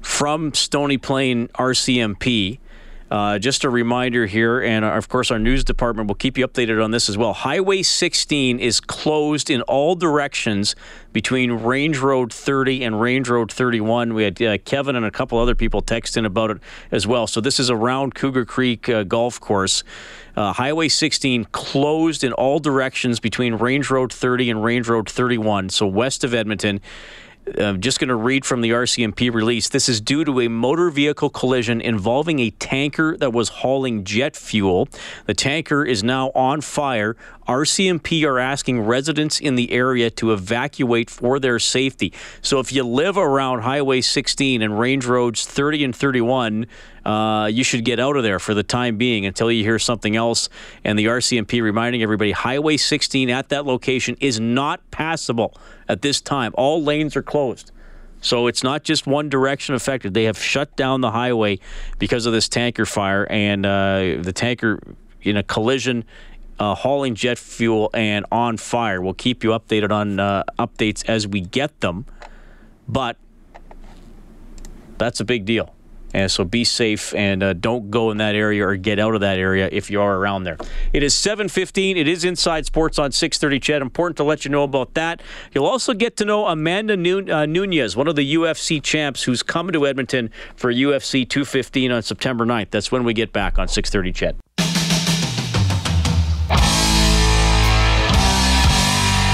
from 0.00 0.52
Stony 0.54 0.98
Plain 0.98 1.48
RCMP. 1.48 2.58
Uh, 3.10 3.40
just 3.40 3.64
a 3.64 3.70
reminder 3.70 4.26
here, 4.26 4.60
and 4.60 4.84
uh, 4.84 4.88
of 4.88 5.08
course, 5.08 5.32
our 5.32 5.38
news 5.38 5.64
department 5.64 6.06
will 6.06 6.14
keep 6.14 6.38
you 6.38 6.46
updated 6.46 6.82
on 6.82 6.92
this 6.92 7.08
as 7.08 7.18
well. 7.18 7.32
Highway 7.32 7.82
16 7.82 8.60
is 8.60 8.78
closed 8.78 9.50
in 9.50 9.62
all 9.62 9.96
directions 9.96 10.76
between 11.12 11.50
Range 11.50 11.98
Road 11.98 12.32
30 12.32 12.84
and 12.84 13.00
Range 13.00 13.28
Road 13.28 13.50
31. 13.50 14.14
We 14.14 14.22
had 14.22 14.40
uh, 14.40 14.58
Kevin 14.58 14.94
and 14.94 15.04
a 15.04 15.10
couple 15.10 15.38
other 15.38 15.56
people 15.56 15.80
text 15.80 16.16
in 16.16 16.24
about 16.24 16.52
it 16.52 16.58
as 16.92 17.04
well. 17.04 17.26
So, 17.26 17.40
this 17.40 17.58
is 17.58 17.68
around 17.68 18.14
Cougar 18.14 18.44
Creek 18.44 18.88
uh, 18.88 19.02
Golf 19.02 19.40
Course. 19.40 19.82
Uh, 20.36 20.52
Highway 20.52 20.86
16 20.86 21.46
closed 21.46 22.22
in 22.22 22.32
all 22.34 22.60
directions 22.60 23.18
between 23.18 23.54
Range 23.54 23.90
Road 23.90 24.12
30 24.12 24.50
and 24.50 24.64
Range 24.64 24.88
Road 24.88 25.08
31, 25.08 25.70
so 25.70 25.86
west 25.88 26.22
of 26.22 26.32
Edmonton 26.32 26.80
I'm 27.58 27.80
just 27.80 27.98
going 27.98 28.08
to 28.08 28.16
read 28.16 28.44
from 28.44 28.60
the 28.60 28.70
RCMP 28.70 29.32
release. 29.32 29.68
This 29.68 29.88
is 29.88 30.00
due 30.00 30.24
to 30.24 30.40
a 30.40 30.48
motor 30.48 30.90
vehicle 30.90 31.30
collision 31.30 31.80
involving 31.80 32.38
a 32.38 32.50
tanker 32.50 33.16
that 33.16 33.32
was 33.32 33.48
hauling 33.48 34.04
jet 34.04 34.36
fuel. 34.36 34.88
The 35.26 35.34
tanker 35.34 35.84
is 35.84 36.02
now 36.02 36.30
on 36.34 36.60
fire. 36.60 37.16
RCMP 37.48 38.24
are 38.24 38.38
asking 38.38 38.82
residents 38.82 39.40
in 39.40 39.56
the 39.56 39.72
area 39.72 40.10
to 40.10 40.32
evacuate 40.32 41.10
for 41.10 41.40
their 41.40 41.58
safety. 41.58 42.12
So 42.42 42.60
if 42.60 42.72
you 42.72 42.84
live 42.84 43.16
around 43.16 43.62
Highway 43.62 44.02
16 44.02 44.62
and 44.62 44.78
Range 44.78 45.04
Roads 45.04 45.46
30 45.46 45.84
and 45.84 45.96
31, 45.96 46.66
uh, 47.04 47.48
you 47.50 47.64
should 47.64 47.84
get 47.84 47.98
out 47.98 48.16
of 48.16 48.22
there 48.22 48.38
for 48.38 48.54
the 48.54 48.62
time 48.62 48.96
being 48.96 49.26
until 49.26 49.50
you 49.50 49.64
hear 49.64 49.78
something 49.78 50.16
else. 50.16 50.48
And 50.84 50.98
the 50.98 51.06
RCMP 51.06 51.62
reminding 51.62 52.02
everybody 52.02 52.32
Highway 52.32 52.76
16 52.76 53.30
at 53.30 53.48
that 53.48 53.66
location 53.66 54.16
is 54.20 54.38
not 54.40 54.88
passable 54.90 55.54
at 55.88 56.02
this 56.02 56.20
time. 56.20 56.52
All 56.56 56.82
lanes 56.82 57.16
are 57.16 57.22
closed. 57.22 57.72
So 58.20 58.46
it's 58.46 58.62
not 58.62 58.84
just 58.84 59.06
one 59.06 59.28
direction 59.28 59.74
affected. 59.74 60.12
They 60.14 60.24
have 60.24 60.38
shut 60.38 60.76
down 60.76 61.00
the 61.00 61.10
highway 61.10 61.58
because 61.98 62.26
of 62.26 62.32
this 62.32 62.48
tanker 62.48 62.84
fire, 62.84 63.26
and 63.30 63.64
uh, 63.64 64.16
the 64.20 64.32
tanker 64.34 64.78
in 65.22 65.36
a 65.36 65.42
collision. 65.42 66.04
Uh, 66.58 66.74
hauling 66.74 67.14
jet 67.14 67.38
fuel 67.38 67.88
and 67.94 68.26
on 68.30 68.58
fire. 68.58 69.00
We'll 69.00 69.14
keep 69.14 69.42
you 69.42 69.52
updated 69.52 69.90
on 69.90 70.20
uh, 70.20 70.44
updates 70.58 71.02
as 71.08 71.26
we 71.26 71.40
get 71.40 71.80
them, 71.80 72.04
but 72.86 73.16
that's 74.98 75.20
a 75.20 75.24
big 75.24 75.46
deal. 75.46 75.74
And 76.12 76.30
so 76.30 76.44
be 76.44 76.64
safe 76.64 77.14
and 77.14 77.42
uh, 77.42 77.52
don't 77.52 77.90
go 77.90 78.10
in 78.10 78.18
that 78.18 78.34
area 78.34 78.66
or 78.66 78.76
get 78.76 78.98
out 78.98 79.14
of 79.14 79.20
that 79.20 79.38
area 79.38 79.68
if 79.70 79.90
you 79.90 80.00
are 80.00 80.16
around 80.16 80.44
there. 80.44 80.56
It 80.92 81.02
is 81.02 81.14
7:15. 81.14 81.96
It 81.96 82.08
is 82.08 82.24
Inside 82.24 82.66
Sports 82.66 82.98
on 82.98 83.10
6:30. 83.10 83.60
CHED, 83.60 83.82
Important 83.82 84.16
to 84.16 84.24
let 84.24 84.44
you 84.44 84.50
know 84.50 84.62
about 84.62 84.94
that. 84.94 85.22
You'll 85.52 85.66
also 85.66 85.94
get 85.94 86.16
to 86.18 86.24
know 86.24 86.46
Amanda 86.46 86.94
uh, 86.94 87.46
Nunes, 87.46 87.96
one 87.96 88.08
of 88.08 88.16
the 88.16 88.34
UFC 88.34 88.82
champs, 88.82 89.22
who's 89.22 89.42
coming 89.42 89.72
to 89.72 89.86
Edmonton 89.86 90.30
for 90.56 90.72
UFC 90.72 91.28
215 91.28 91.92
on 91.92 92.02
September 92.02 92.44
9th. 92.44 92.70
That's 92.70 92.90
when 92.90 93.04
we 93.04 93.14
get 93.14 93.32
back 93.32 93.58
on 93.58 93.68
6:30. 93.68 94.14
CHED. 94.14 94.79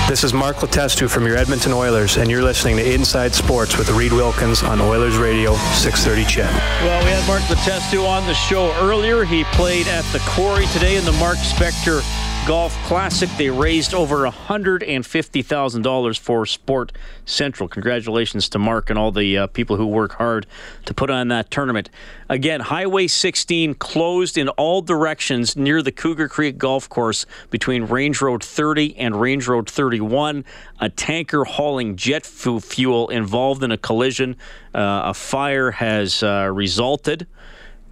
This 0.09 0.23
is 0.23 0.33
Mark 0.33 0.59
Letestu 0.59 1.11
from 1.11 1.27
your 1.27 1.37
Edmonton 1.37 1.73
Oilers, 1.73 2.17
and 2.17 2.31
you're 2.31 2.45
listening 2.45 2.77
to 2.77 2.95
Inside 2.95 3.35
Sports 3.35 3.77
with 3.77 3.91
Reed 3.91 4.13
Wilkins 4.13 4.63
on 4.63 4.81
Oilers 4.81 5.17
Radio 5.17 5.55
630 5.75 6.25
CHED. 6.25 6.55
Well, 6.85 7.05
we 7.05 7.11
had 7.11 7.27
Mark 7.27 7.43
Letestu 7.43 8.07
on 8.07 8.25
the 8.25 8.35
show 8.35 8.73
earlier. 8.75 9.25
He 9.25 9.43
played 9.53 9.89
at 9.89 10.05
the 10.13 10.21
Quarry 10.21 10.67
today 10.67 10.95
in 10.95 11.05
the 11.05 11.13
Mark 11.13 11.39
Spector 11.39 12.03
Golf 12.47 12.73
Classic. 12.85 13.29
They 13.37 13.51
raised 13.51 13.93
over 13.93 14.19
$150,000 14.19 16.19
for 16.21 16.47
Sport 16.47 16.93
Central. 17.25 17.69
Congratulations 17.69 18.49
to 18.51 18.61
Mark 18.61 18.89
and 18.89 18.97
all 18.97 19.11
the 19.11 19.37
uh, 19.37 19.47
people 19.49 19.77
who 19.77 19.89
work 19.89 20.13
hard 20.13 20.47
to 20.85 20.95
put 20.95 21.11
on 21.11 21.27
that 21.27 21.51
tournament. 21.51 21.91
Again, 22.29 22.61
Highway 22.61 23.09
16 23.09 23.75
closed 23.75 24.39
in 24.39 24.49
all 24.51 24.81
directions 24.81 25.57
near 25.57 25.83
the 25.83 25.91
Cougar 25.91 26.29
Creek 26.29 26.57
Golf 26.57 26.89
Course 26.89 27.27
between 27.51 27.83
Range 27.83 28.23
Road 28.23 28.45
30 28.45 28.97
and 28.97 29.21
Range 29.21 29.49
Road 29.49 29.69
31. 29.69 30.45
A 30.79 30.89
tanker 30.89 31.43
hauling 31.43 31.97
jet 31.97 32.25
fuel 32.25 33.09
involved 33.09 33.65
in 33.65 33.73
a 33.73 33.79
collision. 33.79 34.37
Uh, 34.73 35.03
a 35.07 35.15
fire 35.15 35.73
has 35.73 36.23
uh, 36.23 36.49
resulted. 36.55 37.27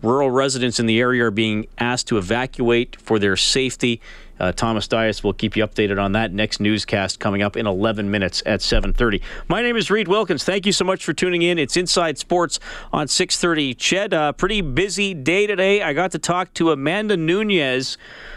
Rural 0.04 0.30
residents 0.30 0.78
in 0.78 0.84
the 0.84 1.00
area 1.00 1.25
are 1.25 1.30
being 1.30 1.66
asked 1.78 2.08
to 2.08 2.18
evacuate 2.18 3.00
for 3.00 3.18
their 3.18 3.37
safety. 3.37 4.02
Uh, 4.40 4.52
Thomas 4.52 4.88
Dias 4.88 5.22
will 5.22 5.32
keep 5.32 5.56
you 5.56 5.66
updated 5.66 6.02
on 6.02 6.12
that 6.12 6.32
next 6.32 6.60
newscast 6.60 7.20
coming 7.20 7.42
up 7.42 7.56
in 7.56 7.66
11 7.66 8.10
minutes 8.10 8.42
at 8.44 8.60
7:30. 8.60 9.20
My 9.48 9.62
name 9.62 9.76
is 9.76 9.90
Reed 9.90 10.08
Wilkins. 10.08 10.44
Thank 10.44 10.66
you 10.66 10.72
so 10.72 10.84
much 10.84 11.04
for 11.04 11.12
tuning 11.12 11.42
in. 11.42 11.58
It's 11.58 11.76
Inside 11.76 12.18
Sports 12.18 12.58
on 12.92 13.06
6:30. 13.06 13.74
CHED, 13.74 14.12
a 14.12 14.32
pretty 14.32 14.60
busy 14.60 15.14
day 15.14 15.46
today. 15.46 15.82
I 15.82 15.92
got 15.92 16.10
to 16.12 16.18
talk 16.18 16.52
to 16.54 16.72
Amanda 16.72 17.16
Nunes, 17.16 17.96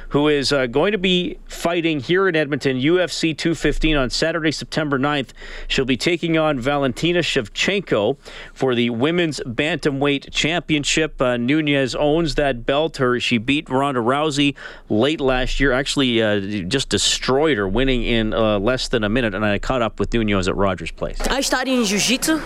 who 0.09 0.27
is 0.27 0.51
uh, 0.53 0.67
going 0.67 0.91
to 0.93 0.97
be 0.97 1.37
fighting 1.47 1.99
here 1.99 2.29
in 2.29 2.35
Edmonton, 2.35 2.77
UFC 2.77 3.37
215 3.37 3.97
on 3.97 4.09
Saturday, 4.09 4.51
September 4.51 4.97
9th. 4.97 5.29
She'll 5.67 5.85
be 5.85 5.97
taking 5.97 6.37
on 6.37 6.59
Valentina 6.59 7.19
Shevchenko 7.19 8.17
for 8.53 8.75
the 8.75 8.89
Women's 8.91 9.41
Bantamweight 9.41 10.31
Championship. 10.31 11.21
Uh, 11.21 11.37
Nunes 11.37 11.95
owns 11.95 12.35
that 12.35 12.65
belt. 12.65 12.97
Her 12.97 13.19
She 13.19 13.37
beat 13.37 13.69
Ronda 13.69 13.99
Rousey 13.99 14.55
late 14.89 15.19
last 15.19 15.59
year, 15.59 15.71
actually 15.73 15.86
uh, 15.95 16.39
just 16.67 16.89
destroyed 16.89 17.57
her, 17.57 17.67
winning 17.67 18.03
in 18.03 18.33
uh, 18.33 18.59
less 18.59 18.87
than 18.87 19.03
a 19.03 19.09
minute. 19.09 19.33
And 19.33 19.45
I 19.45 19.59
caught 19.59 19.81
up 19.81 19.99
with 19.99 20.13
Nunes 20.13 20.47
at 20.47 20.55
Rogers 20.55 20.91
Place. 20.91 21.19
I 21.21 21.41
started 21.41 21.71
in 21.71 21.85
Jiu 21.85 21.99
Jitsu 21.99 22.39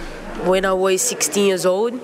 when 0.46 0.66
I 0.66 0.74
was 0.74 1.02
16 1.02 1.46
years 1.48 1.66
old, 1.66 2.00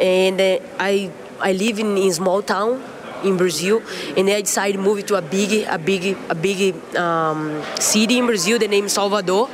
and 0.00 0.40
uh, 0.40 0.58
I, 0.78 1.10
I 1.40 1.52
live 1.52 1.78
in 1.78 1.96
a 1.96 2.10
small 2.12 2.42
town 2.42 2.82
in 3.24 3.36
Brazil, 3.36 3.82
and 4.16 4.28
I 4.28 4.40
decided 4.42 4.76
to 4.76 4.82
move 4.82 5.04
to 5.06 5.16
a 5.16 5.22
big, 5.22 5.66
a 5.68 5.78
big, 5.78 6.16
a 6.28 6.34
big 6.34 6.74
um, 6.96 7.62
city 7.80 8.18
in 8.18 8.26
Brazil. 8.26 8.58
The 8.58 8.68
name 8.68 8.88
Salvador. 8.88 9.48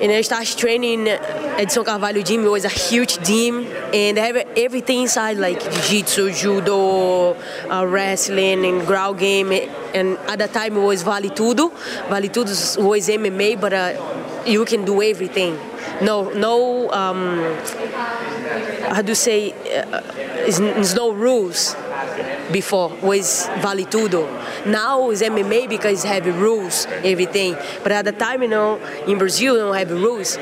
And 0.00 0.12
I 0.12 0.20
started 0.20 0.56
training 0.56 1.08
Edson 1.08 1.84
Carvalho 1.84 2.22
gym. 2.22 2.44
It 2.44 2.50
was 2.50 2.64
a 2.64 2.68
huge 2.68 3.20
gym, 3.24 3.66
and 3.92 4.16
they 4.16 4.20
have 4.20 4.36
everything 4.56 5.02
inside, 5.02 5.38
like 5.38 5.60
jiu-jitsu, 5.60 6.32
judo, 6.32 7.34
uh, 7.68 7.84
wrestling, 7.84 8.64
and 8.64 8.86
ground 8.86 9.18
game. 9.18 9.50
And 9.94 10.16
at 10.28 10.38
that 10.38 10.52
time, 10.52 10.76
it 10.76 10.80
was 10.80 11.02
Vale 11.02 11.30
Tudo. 11.30 11.72
Vale 12.08 12.28
Tudo 12.28 12.84
was 12.84 13.08
MMA, 13.08 13.60
but 13.60 13.72
uh, 13.72 14.42
you 14.46 14.64
can 14.64 14.84
do 14.84 15.02
everything. 15.02 15.58
No, 16.00 16.30
no. 16.30 16.92
Um, 16.92 17.56
how 18.94 19.02
do 19.02 19.10
you 19.10 19.16
say? 19.16 19.52
Uh, 19.52 20.00
there's 20.48 20.94
no 20.94 21.10
rules 21.10 21.74
before 22.52 22.90
was 23.02 23.48
Vale 23.58 23.86
Tudo. 23.86 24.26
Now 24.66 25.10
it's 25.10 25.22
MMA 25.22 25.68
because 25.68 26.02
have 26.04 26.26
rules, 26.26 26.86
everything. 27.04 27.56
But 27.82 27.92
at 27.92 28.04
the 28.04 28.12
time, 28.12 28.42
you 28.42 28.48
know, 28.48 28.76
in 29.06 29.18
Brazil, 29.18 29.54
you 29.54 29.60
don't 29.60 29.74
have 29.74 29.90
rules. 29.90 30.36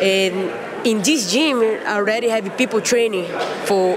And 0.00 0.86
in 0.86 1.02
this 1.02 1.30
gym, 1.32 1.60
I 1.60 1.96
already 1.96 2.28
have 2.28 2.56
people 2.56 2.80
training 2.80 3.26
for 3.64 3.96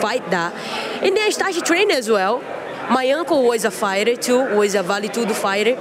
fight 0.00 0.28
that. 0.30 0.54
And 1.02 1.16
then 1.16 1.26
I 1.26 1.30
started 1.30 1.64
training 1.64 1.96
as 1.96 2.08
well. 2.08 2.42
My 2.90 3.08
uncle 3.10 3.46
was 3.46 3.64
a 3.64 3.70
fighter 3.70 4.16
too, 4.16 4.56
was 4.56 4.74
a 4.74 4.82
Vale 4.82 5.08
Tudo 5.08 5.32
fighter. 5.32 5.76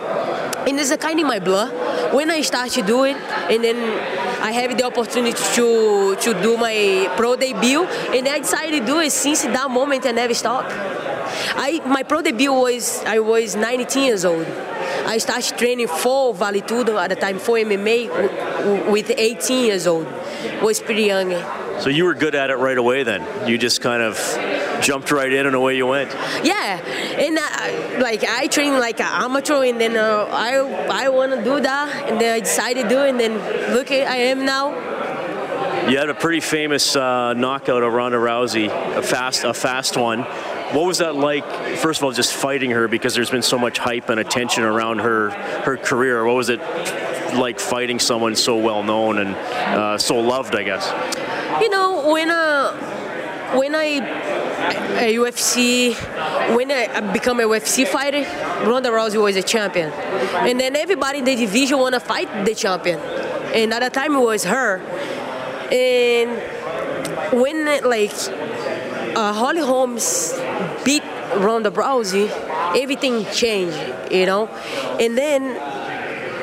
And 0.68 0.80
it's 0.80 0.92
a 0.92 0.98
kind 0.98 1.20
in 1.20 1.25
my 1.25 1.39
blood. 1.39 1.74
When 2.13 2.30
I 2.30 2.42
started 2.42 2.74
to 2.74 2.82
do 2.82 3.04
it, 3.06 3.16
and 3.50 3.63
then 3.63 3.78
I 4.41 4.51
have 4.51 4.77
the 4.77 4.86
opportunity 4.86 5.38
to 5.55 6.15
to 6.15 6.34
do 6.41 6.58
my 6.58 7.12
pro 7.17 7.36
debut, 7.36 7.84
and 7.84 8.27
I 8.27 8.39
decided 8.39 8.79
to 8.79 8.86
do 8.86 9.00
it 9.00 9.12
since 9.12 9.43
that 9.43 9.69
moment 9.69 10.05
I 10.05 10.12
never 10.12 10.34
stopped. 10.34 10.72
I 11.55 11.81
my 11.86 12.03
pro 12.03 12.22
debut 12.22 12.53
was 12.53 13.03
I 13.05 13.19
was 13.19 13.55
19 13.55 14.03
years 14.03 14.25
old. 14.25 14.48
I 15.05 15.17
started 15.17 15.58
training 15.58 15.88
for 15.88 16.34
Vale 16.34 16.62
Tudo 16.62 16.98
at 17.00 17.10
the 17.10 17.15
time 17.15 17.39
for 17.39 17.58
MMA 17.58 18.91
with 18.91 19.12
18 19.15 19.65
years 19.65 19.88
old. 19.88 20.08
Was 20.62 20.79
pretty 20.79 21.03
young. 21.03 21.31
So 21.79 21.89
you 21.89 22.05
were 22.05 22.13
good 22.13 22.36
at 22.36 22.50
it 22.50 22.58
right 22.58 22.77
away 22.77 23.03
then. 23.03 23.22
You 23.48 23.58
just 23.58 23.81
kind 23.81 24.01
of 24.01 24.17
jumped 24.81 25.12
right 25.12 25.31
in 25.31 25.45
and 25.45 25.55
away 25.55 25.77
you 25.77 25.88
went. 25.88 26.12
Yeah, 26.43 26.79
and 27.17 27.38
uh, 27.38 28.01
like 28.03 28.24
I 28.24 28.48
trained 28.48 28.79
like 28.79 29.00
an 29.00 29.07
amateur, 29.07 29.63
and 29.63 29.79
then 29.79 29.98
uh, 29.98 30.27
I 30.31 31.05
I 31.05 31.09
want 31.09 31.33
to 31.33 31.43
do 31.43 31.59
that, 31.59 32.09
and 32.09 32.19
then 32.19 32.36
I 32.36 32.39
decided 32.39 32.83
to 32.83 32.89
do 32.89 33.00
it, 33.01 33.09
and 33.09 33.19
then 33.19 33.74
look, 33.74 33.91
at 33.91 34.07
I 34.07 34.17
am 34.17 34.45
now. 34.45 34.74
You 35.89 35.98
had 35.98 36.09
a 36.09 36.13
pretty 36.13 36.39
famous 36.39 36.95
uh, 36.95 37.33
knockout 37.33 37.81
of 37.81 37.91
Ronda 37.91 38.17
Rousey, 38.17 38.67
a 38.95 39.01
fast 39.01 39.43
a 39.43 39.53
fast 39.53 39.98
one. 39.98 40.21
What 40.74 40.86
was 40.86 41.00
that 41.00 41.15
like? 41.15 41.45
First 41.77 42.00
of 42.00 42.03
all, 42.03 42.12
just 42.12 42.33
fighting 42.33 42.69
her 42.71 42.88
because 42.88 43.15
there's 43.15 43.31
been 43.31 43.41
so 43.41 43.57
much 43.57 43.79
hype 43.79 44.09
and 44.09 44.19
attention 44.19 44.63
around 44.63 45.00
her 45.00 45.31
her 45.31 45.77
career. 45.77 46.24
What 46.25 46.36
was 46.36 46.50
it 46.50 46.59
like 47.33 47.59
fighting 47.59 47.98
someone 47.98 48.36
so 48.36 48.57
well 48.57 48.83
known 48.83 49.17
and 49.17 49.36
uh, 49.36 49.98
so 49.98 50.19
loved? 50.19 50.55
I 50.55 50.63
guess. 50.63 50.88
You 51.62 51.69
know 51.69 52.12
when 52.12 52.29
uh, 52.29 53.57
when 53.57 53.74
I 53.74 54.38
a 54.69 55.15
UFC 55.15 55.93
when 56.55 56.71
I 56.71 57.11
become 57.13 57.39
a 57.39 57.43
UFC 57.43 57.88
fighter, 57.88 58.23
Ronda 58.67 58.89
Rousey 58.89 59.21
was 59.21 59.35
a 59.35 59.43
champion, 59.43 59.91
and 59.91 60.59
then 60.59 60.75
everybody 60.75 61.19
in 61.19 61.25
the 61.25 61.35
division 61.35 61.79
wanna 61.79 61.99
fight 61.99 62.45
the 62.45 62.55
champion, 62.55 62.99
and 62.99 63.73
at 63.73 63.81
the 63.81 63.89
time 63.89 64.15
it 64.15 64.19
was 64.19 64.43
her, 64.43 64.79
and 65.71 66.31
when 67.39 67.65
like 67.83 68.13
uh, 69.15 69.33
Holly 69.33 69.61
Holmes 69.61 70.33
beat 70.85 71.03
Ronda 71.35 71.71
Rousey, 71.71 72.29
everything 72.75 73.25
changed, 73.33 73.77
you 74.11 74.25
know. 74.25 74.47
And 74.99 75.17
then 75.17 75.55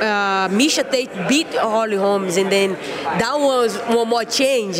uh, 0.00 0.48
Miesha 0.48 0.88
Tate 0.90 1.28
beat 1.28 1.48
Holly 1.54 1.96
Holmes, 1.96 2.36
and 2.36 2.50
then 2.50 2.72
that 2.72 3.34
was 3.38 3.78
one 3.94 4.08
more 4.08 4.24
change. 4.24 4.78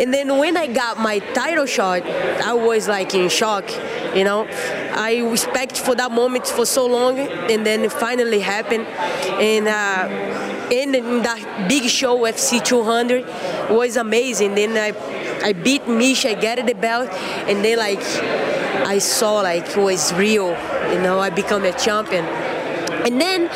And 0.00 0.12
then 0.12 0.36
when 0.38 0.56
I 0.56 0.66
got 0.66 0.98
my 0.98 1.18
title 1.18 1.66
shot, 1.66 2.02
I 2.02 2.52
was 2.52 2.88
like 2.88 3.14
in 3.14 3.28
shock. 3.28 3.70
You 4.14 4.24
know, 4.24 4.46
I 4.94 5.20
respect 5.30 5.78
for 5.78 5.94
that 5.94 6.10
moment 6.10 6.46
for 6.46 6.66
so 6.66 6.86
long, 6.86 7.18
and 7.18 7.64
then 7.64 7.82
it 7.82 7.92
finally 7.92 8.40
happened. 8.40 8.86
And 9.38 9.68
uh, 9.68 10.68
in 10.70 10.92
that 11.22 11.66
big 11.68 11.88
show, 11.88 12.18
FC 12.18 12.64
200, 12.64 13.70
was 13.70 13.96
amazing. 13.96 14.54
Then 14.54 14.76
I, 14.76 14.96
I 15.46 15.52
beat 15.52 15.84
Miesha, 15.84 16.36
I 16.36 16.40
got 16.40 16.66
the 16.66 16.74
belt, 16.74 17.10
and 17.48 17.64
then 17.64 17.78
like 17.78 18.02
I 18.86 18.98
saw 18.98 19.40
like 19.40 19.68
it 19.68 19.76
was 19.76 20.12
real. 20.14 20.48
You 20.92 21.00
know, 21.00 21.18
I 21.18 21.30
become 21.30 21.64
a 21.64 21.72
champion. 21.72 22.24
And 23.04 23.20
then 23.20 23.48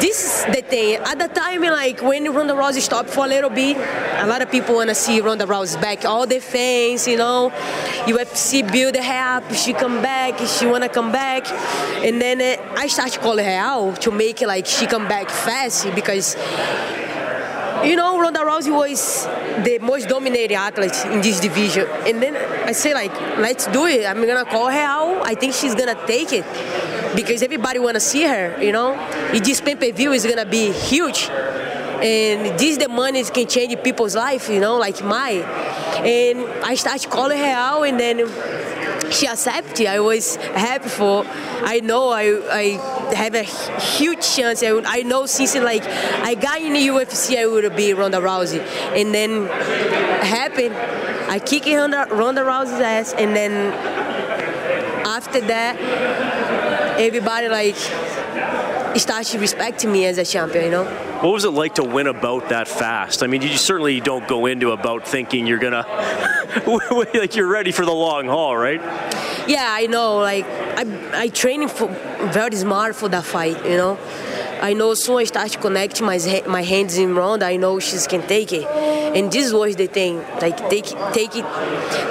this 0.00 0.24
is 0.24 0.54
the 0.54 0.62
thing. 0.62 0.96
At 0.96 1.18
the 1.18 1.28
time, 1.28 1.62
like 1.62 2.02
when 2.02 2.32
Ronda 2.32 2.54
Rousey 2.54 2.80
stopped 2.80 3.10
for 3.10 3.24
a 3.24 3.28
little 3.28 3.50
bit, 3.50 3.76
a 3.76 4.26
lot 4.26 4.42
of 4.42 4.50
people 4.50 4.74
want 4.76 4.88
to 4.88 4.94
see 4.94 5.20
Ronda 5.20 5.46
Rousey 5.46 5.80
back. 5.80 6.04
All 6.04 6.26
the 6.26 6.40
fans, 6.40 7.06
you 7.06 7.16
know, 7.16 7.50
UFC 8.04 8.70
build 8.70 8.96
her 8.96 9.36
up. 9.36 9.52
She 9.54 9.72
come 9.72 10.02
back. 10.02 10.38
She 10.46 10.66
wanna 10.66 10.88
come 10.88 11.12
back, 11.12 11.50
and 12.04 12.20
then 12.20 12.40
uh, 12.40 12.74
I 12.76 12.88
start 12.88 13.12
to 13.12 13.20
call 13.20 13.38
her 13.38 13.58
out 13.58 14.00
to 14.02 14.10
make 14.10 14.40
like 14.42 14.66
she 14.66 14.86
come 14.86 15.08
back 15.08 15.30
fast 15.30 15.86
because 15.94 16.36
you 17.84 17.94
know, 17.94 18.20
Ronda 18.20 18.40
Rousey 18.40 18.74
was 18.74 19.26
the 19.64 19.78
most 19.80 20.08
dominating 20.08 20.56
athlete 20.56 20.96
in 21.06 21.20
this 21.20 21.40
division. 21.40 21.86
And 22.06 22.22
then 22.22 22.34
I 22.66 22.72
say, 22.72 22.94
like, 22.94 23.12
let's 23.38 23.66
do 23.68 23.86
it. 23.86 24.06
I'm 24.06 24.26
gonna 24.26 24.44
call 24.44 24.70
her 24.70 24.78
out. 24.78 25.26
I 25.26 25.34
think 25.34 25.54
she's 25.54 25.74
gonna 25.74 25.98
take 26.06 26.32
it 26.32 26.44
because 27.14 27.42
everybody 27.42 27.78
wanna 27.78 28.00
see 28.00 28.24
her. 28.24 28.56
You 28.60 28.72
know, 28.72 28.94
this 29.32 29.60
pay-per-view 29.60 30.12
is 30.12 30.26
gonna 30.26 30.46
be 30.46 30.72
huge, 30.72 31.28
and 31.28 32.58
this 32.58 32.76
the 32.78 32.88
money 32.88 33.22
can 33.24 33.46
change 33.46 33.82
people's 33.82 34.14
life. 34.14 34.48
You 34.48 34.60
know, 34.60 34.76
like 34.76 35.02
my. 35.04 35.30
And 36.04 36.46
I 36.62 36.74
started 36.74 37.10
calling 37.10 37.38
her 37.38 37.44
out, 37.44 37.82
and 37.82 37.98
then 37.98 38.18
she 39.10 39.26
accepted. 39.26 39.86
I 39.86 40.00
was 40.00 40.36
happy 40.36 40.88
for. 40.88 41.24
I 41.26 41.80
know 41.80 42.10
I, 42.10 42.24
I 42.50 43.14
have 43.14 43.34
a 43.34 43.42
huge 43.42 44.22
chance. 44.34 44.62
I, 44.62 44.80
I 44.84 45.02
know 45.02 45.26
since 45.26 45.54
like 45.56 45.84
I 45.84 46.34
got 46.34 46.60
in 46.60 46.72
the 46.72 46.86
UFC, 46.88 47.38
I 47.38 47.46
would 47.46 47.74
be 47.76 47.94
Ronda 47.94 48.18
Rousey, 48.18 48.60
and 48.94 49.14
then 49.14 49.46
happened. 50.22 50.74
I 51.28 51.38
kicked 51.38 51.66
Ronda, 51.66 52.06
Ronda 52.10 52.42
Rousey's 52.42 52.80
ass, 52.80 53.14
and 53.14 53.34
then 53.34 53.72
after 55.06 55.40
that, 55.40 55.76
everybody 56.98 57.48
like 57.48 57.76
started 58.98 59.40
respecting 59.40 59.92
me 59.92 60.06
as 60.06 60.18
a 60.18 60.24
champion. 60.24 60.64
You 60.66 60.70
know. 60.70 60.84
What 61.22 61.32
was 61.32 61.44
it 61.44 61.50
like 61.50 61.76
to 61.76 61.84
win 61.84 62.06
a 62.06 62.14
bout 62.14 62.50
that 62.50 62.68
fast? 62.68 63.22
I 63.22 63.26
mean, 63.26 63.42
you 63.42 63.56
certainly 63.56 64.00
don't 64.00 64.26
go 64.28 64.46
into 64.46 64.72
a 64.72 64.76
bout 64.76 65.06
thinking 65.06 65.46
you're 65.46 65.58
gonna 65.58 65.84
like 67.14 67.36
you're 67.36 67.48
ready 67.48 67.72
for 67.72 67.84
the 67.84 67.92
long 67.92 68.26
haul, 68.26 68.56
right? 68.56 68.80
Yeah, 69.48 69.66
I 69.68 69.86
know. 69.86 70.18
Like 70.18 70.44
I, 70.46 70.84
I 71.14 71.28
training 71.28 71.68
for 71.68 71.88
very 72.32 72.56
smart 72.56 72.96
for 72.96 73.08
that 73.08 73.24
fight. 73.24 73.64
You 73.64 73.76
know, 73.76 73.98
I 74.60 74.72
know 74.72 74.94
soon 74.94 75.18
I 75.18 75.24
start 75.24 75.50
to 75.52 75.58
connect 75.58 76.00
my 76.00 76.18
my 76.46 76.62
hands 76.62 76.96
in 76.98 77.14
round. 77.14 77.42
I 77.42 77.56
know 77.56 77.78
she 77.78 77.96
can 78.08 78.26
take 78.26 78.52
it, 78.52 78.66
and 79.16 79.30
this 79.30 79.52
was 79.52 79.76
the 79.76 79.86
thing. 79.86 80.18
Like 80.40 80.56
take 80.70 80.86
take 81.12 81.36
it, 81.36 81.44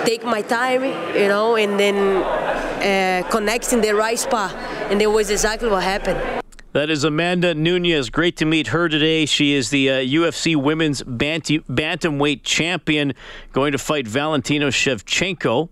take 0.06 0.24
my 0.24 0.42
time. 0.42 0.84
You 1.16 1.28
know, 1.28 1.56
and 1.56 1.80
then 1.80 1.98
uh, 2.24 3.28
connecting 3.30 3.82
the 3.82 3.94
right 3.96 4.20
spot, 4.20 4.54
and 4.90 5.02
that 5.02 5.10
was 5.10 5.30
exactly 5.30 5.70
what 5.70 5.84
happened. 5.84 6.20
That 6.74 6.90
is 6.90 7.06
Amanda 7.06 7.56
Nunes. 7.56 8.10
Great 8.10 8.36
to 8.38 8.46
meet 8.46 8.68
her 8.68 8.90
today. 8.90 9.26
She 9.26 9.54
is 9.54 9.70
the 9.70 9.90
uh, 9.90 9.94
UFC 9.94 10.58
Women's 10.58 11.02
Bantam- 11.04 11.64
Bantamweight 11.70 12.44
Champion, 12.44 13.14
going 13.54 13.72
to 13.72 13.78
fight 13.78 14.06
Valentina 14.06 14.68
Shevchenko 14.68 15.70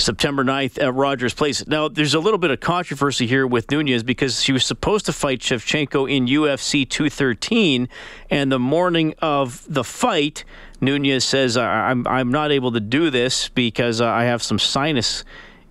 September 0.00 0.44
9th 0.44 0.82
at 0.82 0.94
Rogers 0.94 1.34
Place. 1.34 1.66
Now, 1.66 1.88
there's 1.88 2.14
a 2.14 2.20
little 2.20 2.38
bit 2.38 2.50
of 2.50 2.60
controversy 2.60 3.26
here 3.26 3.46
with 3.46 3.70
Nunes 3.70 4.02
because 4.02 4.42
she 4.42 4.52
was 4.52 4.64
supposed 4.64 5.06
to 5.06 5.12
fight 5.12 5.40
Shevchenko 5.40 6.10
in 6.10 6.26
UFC 6.26 6.88
213, 6.88 7.88
and 8.30 8.50
the 8.50 8.58
morning 8.58 9.14
of 9.20 9.64
the 9.72 9.84
fight, 9.84 10.44
Nunes 10.80 11.24
says, 11.24 11.56
I'm, 11.56 12.06
I'm 12.06 12.30
not 12.30 12.50
able 12.50 12.72
to 12.72 12.80
do 12.80 13.10
this 13.10 13.48
because 13.48 14.00
I 14.00 14.24
have 14.24 14.42
some 14.42 14.58
sinus 14.58 15.24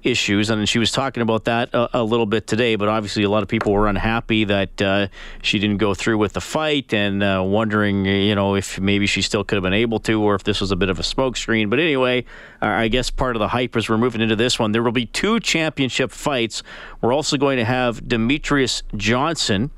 issues, 0.03 0.49
and 0.49 0.67
she 0.67 0.79
was 0.79 0.91
talking 0.91 1.21
about 1.21 1.45
that 1.45 1.73
a, 1.73 1.99
a, 1.99 2.03
little 2.03 2.25
bit 2.25 2.47
today. 2.47 2.75
But 2.75 2.87
obviously, 2.87 3.23
a 3.23 3.29
lot 3.29 3.43
of 3.43 3.49
people 3.49 3.73
were 3.73 3.87
unhappy 3.87 4.43
that 4.45 4.81
uh, 4.81 5.07
she 5.41 5.59
didn't 5.59 5.77
go 5.77 5.93
through 5.93 6.17
with 6.17 6.33
the 6.33 6.41
fight, 6.41 6.93
and 6.93 7.21
uh, 7.21 7.43
wondering, 7.45 8.05
you 8.05 8.35
know, 8.35 8.55
if 8.55 8.79
maybe 8.79 9.05
she 9.05 9.21
still 9.21 9.43
could 9.43 9.55
have 9.55 9.63
been 9.63 9.73
able 9.73 9.99
to, 10.01 10.21
or 10.21 10.35
if 10.35 10.43
this 10.43 10.61
was 10.61 10.71
a 10.71 10.75
bit 10.75 10.89
of 10.89 10.99
a 10.99 11.03
smokescreen. 11.03 11.69
But 11.69 11.79
anyway, 11.79 12.25
I 12.61 12.87
guess 12.87 13.09
part 13.09 13.35
of 13.35 13.39
the 13.39 13.49
hype 13.49 13.75
is 13.75 13.89
we're 13.89 13.97
moving 13.97 14.21
into 14.21 14.35
this 14.35 14.59
one, 14.59 14.71
there 14.71 14.83
will 14.83 14.91
be 14.91 15.05
two 15.05 15.39
championship 15.39 16.11
fights. 16.11 16.63
We're 17.01 17.13
also 17.13 17.37
going 17.37 17.57
to 17.57 17.65
have 17.65 18.01
Demetrious 18.01 18.83
Johnson 18.95 19.71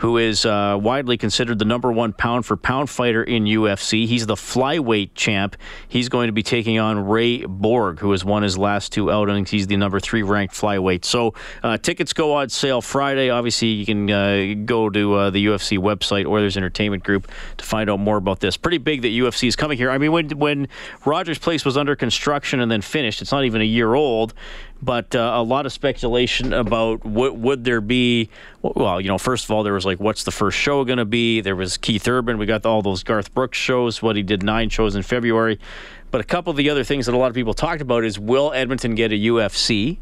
who 0.00 0.16
is 0.16 0.46
uh, 0.46 0.78
widely 0.80 1.18
considered 1.18 1.58
the 1.58 1.64
number 1.66 1.92
one 1.92 2.14
pound 2.14 2.46
for 2.46 2.56
pound 2.56 2.88
fighter 2.88 3.22
in 3.22 3.44
UFC. 3.44 4.06
He's 4.06 4.26
the 4.26 4.34
flyweight 4.34 5.10
champ. 5.14 5.56
He's 5.88 6.08
going 6.08 6.28
to 6.28 6.32
be 6.32 6.42
taking 6.42 6.78
on 6.78 7.06
Ray 7.06 7.44
Borg, 7.44 7.98
who 8.00 8.12
has 8.12 8.24
won 8.24 8.42
his 8.42 8.56
last 8.56 8.92
two 8.92 9.10
outings. 9.10 9.50
He's 9.50 9.66
the 9.66 9.76
number 9.76 10.00
three 10.00 10.22
ranked 10.22 10.54
flyweight. 10.54 11.04
So 11.04 11.34
uh, 11.62 11.76
tickets 11.76 12.14
go 12.14 12.32
on 12.32 12.48
sale 12.48 12.80
Friday. 12.80 13.28
Obviously, 13.28 13.68
you 13.68 13.84
can 13.84 14.10
uh, 14.10 14.54
go 14.64 14.88
to 14.88 15.14
uh, 15.14 15.30
the 15.30 15.44
UFC 15.44 15.76
website 15.78 16.26
or 16.26 16.40
there's 16.40 16.56
Entertainment 16.56 17.04
Group 17.04 17.30
to 17.58 17.64
find 17.64 17.90
out 17.90 18.00
more 18.00 18.16
about 18.16 18.40
this. 18.40 18.56
Pretty 18.56 18.78
big 18.78 19.02
that 19.02 19.08
UFC 19.08 19.48
is 19.48 19.54
coming 19.54 19.76
here. 19.76 19.90
I 19.90 19.98
mean, 19.98 20.12
when 20.12 20.30
when 20.30 20.68
Rogers 21.04 21.38
Place 21.38 21.62
was 21.66 21.76
under 21.76 21.94
construction 21.94 22.60
and 22.60 22.70
then 22.70 22.80
finished, 22.80 23.20
it's 23.20 23.32
not 23.32 23.44
even 23.44 23.60
a 23.60 23.64
year 23.64 23.92
old 23.92 24.32
but 24.82 25.14
uh, 25.14 25.32
a 25.34 25.42
lot 25.42 25.66
of 25.66 25.72
speculation 25.72 26.52
about 26.52 27.04
what 27.04 27.36
would 27.36 27.64
there 27.64 27.80
be. 27.80 28.30
Well, 28.62 29.00
you 29.00 29.08
know, 29.08 29.18
first 29.18 29.44
of 29.44 29.50
all, 29.50 29.62
there 29.62 29.74
was 29.74 29.84
like, 29.84 30.00
what's 30.00 30.24
the 30.24 30.30
first 30.30 30.58
show 30.58 30.84
going 30.84 30.98
to 30.98 31.04
be? 31.04 31.40
There 31.40 31.56
was 31.56 31.76
Keith 31.76 32.06
Urban. 32.08 32.38
We 32.38 32.46
got 32.46 32.64
all 32.64 32.82
those 32.82 33.02
Garth 33.02 33.34
Brooks 33.34 33.58
shows. 33.58 34.02
What 34.02 34.16
he 34.16 34.22
did 34.22 34.42
nine 34.42 34.70
shows 34.70 34.96
in 34.96 35.02
February. 35.02 35.58
But 36.10 36.20
a 36.20 36.24
couple 36.24 36.50
of 36.50 36.56
the 36.56 36.70
other 36.70 36.84
things 36.84 37.06
that 37.06 37.14
a 37.14 37.18
lot 37.18 37.28
of 37.28 37.34
people 37.34 37.54
talked 37.54 37.82
about 37.82 38.04
is 38.04 38.18
will 38.18 38.52
Edmonton 38.52 38.94
get 38.94 39.12
a 39.12 39.16
UFC? 39.16 39.98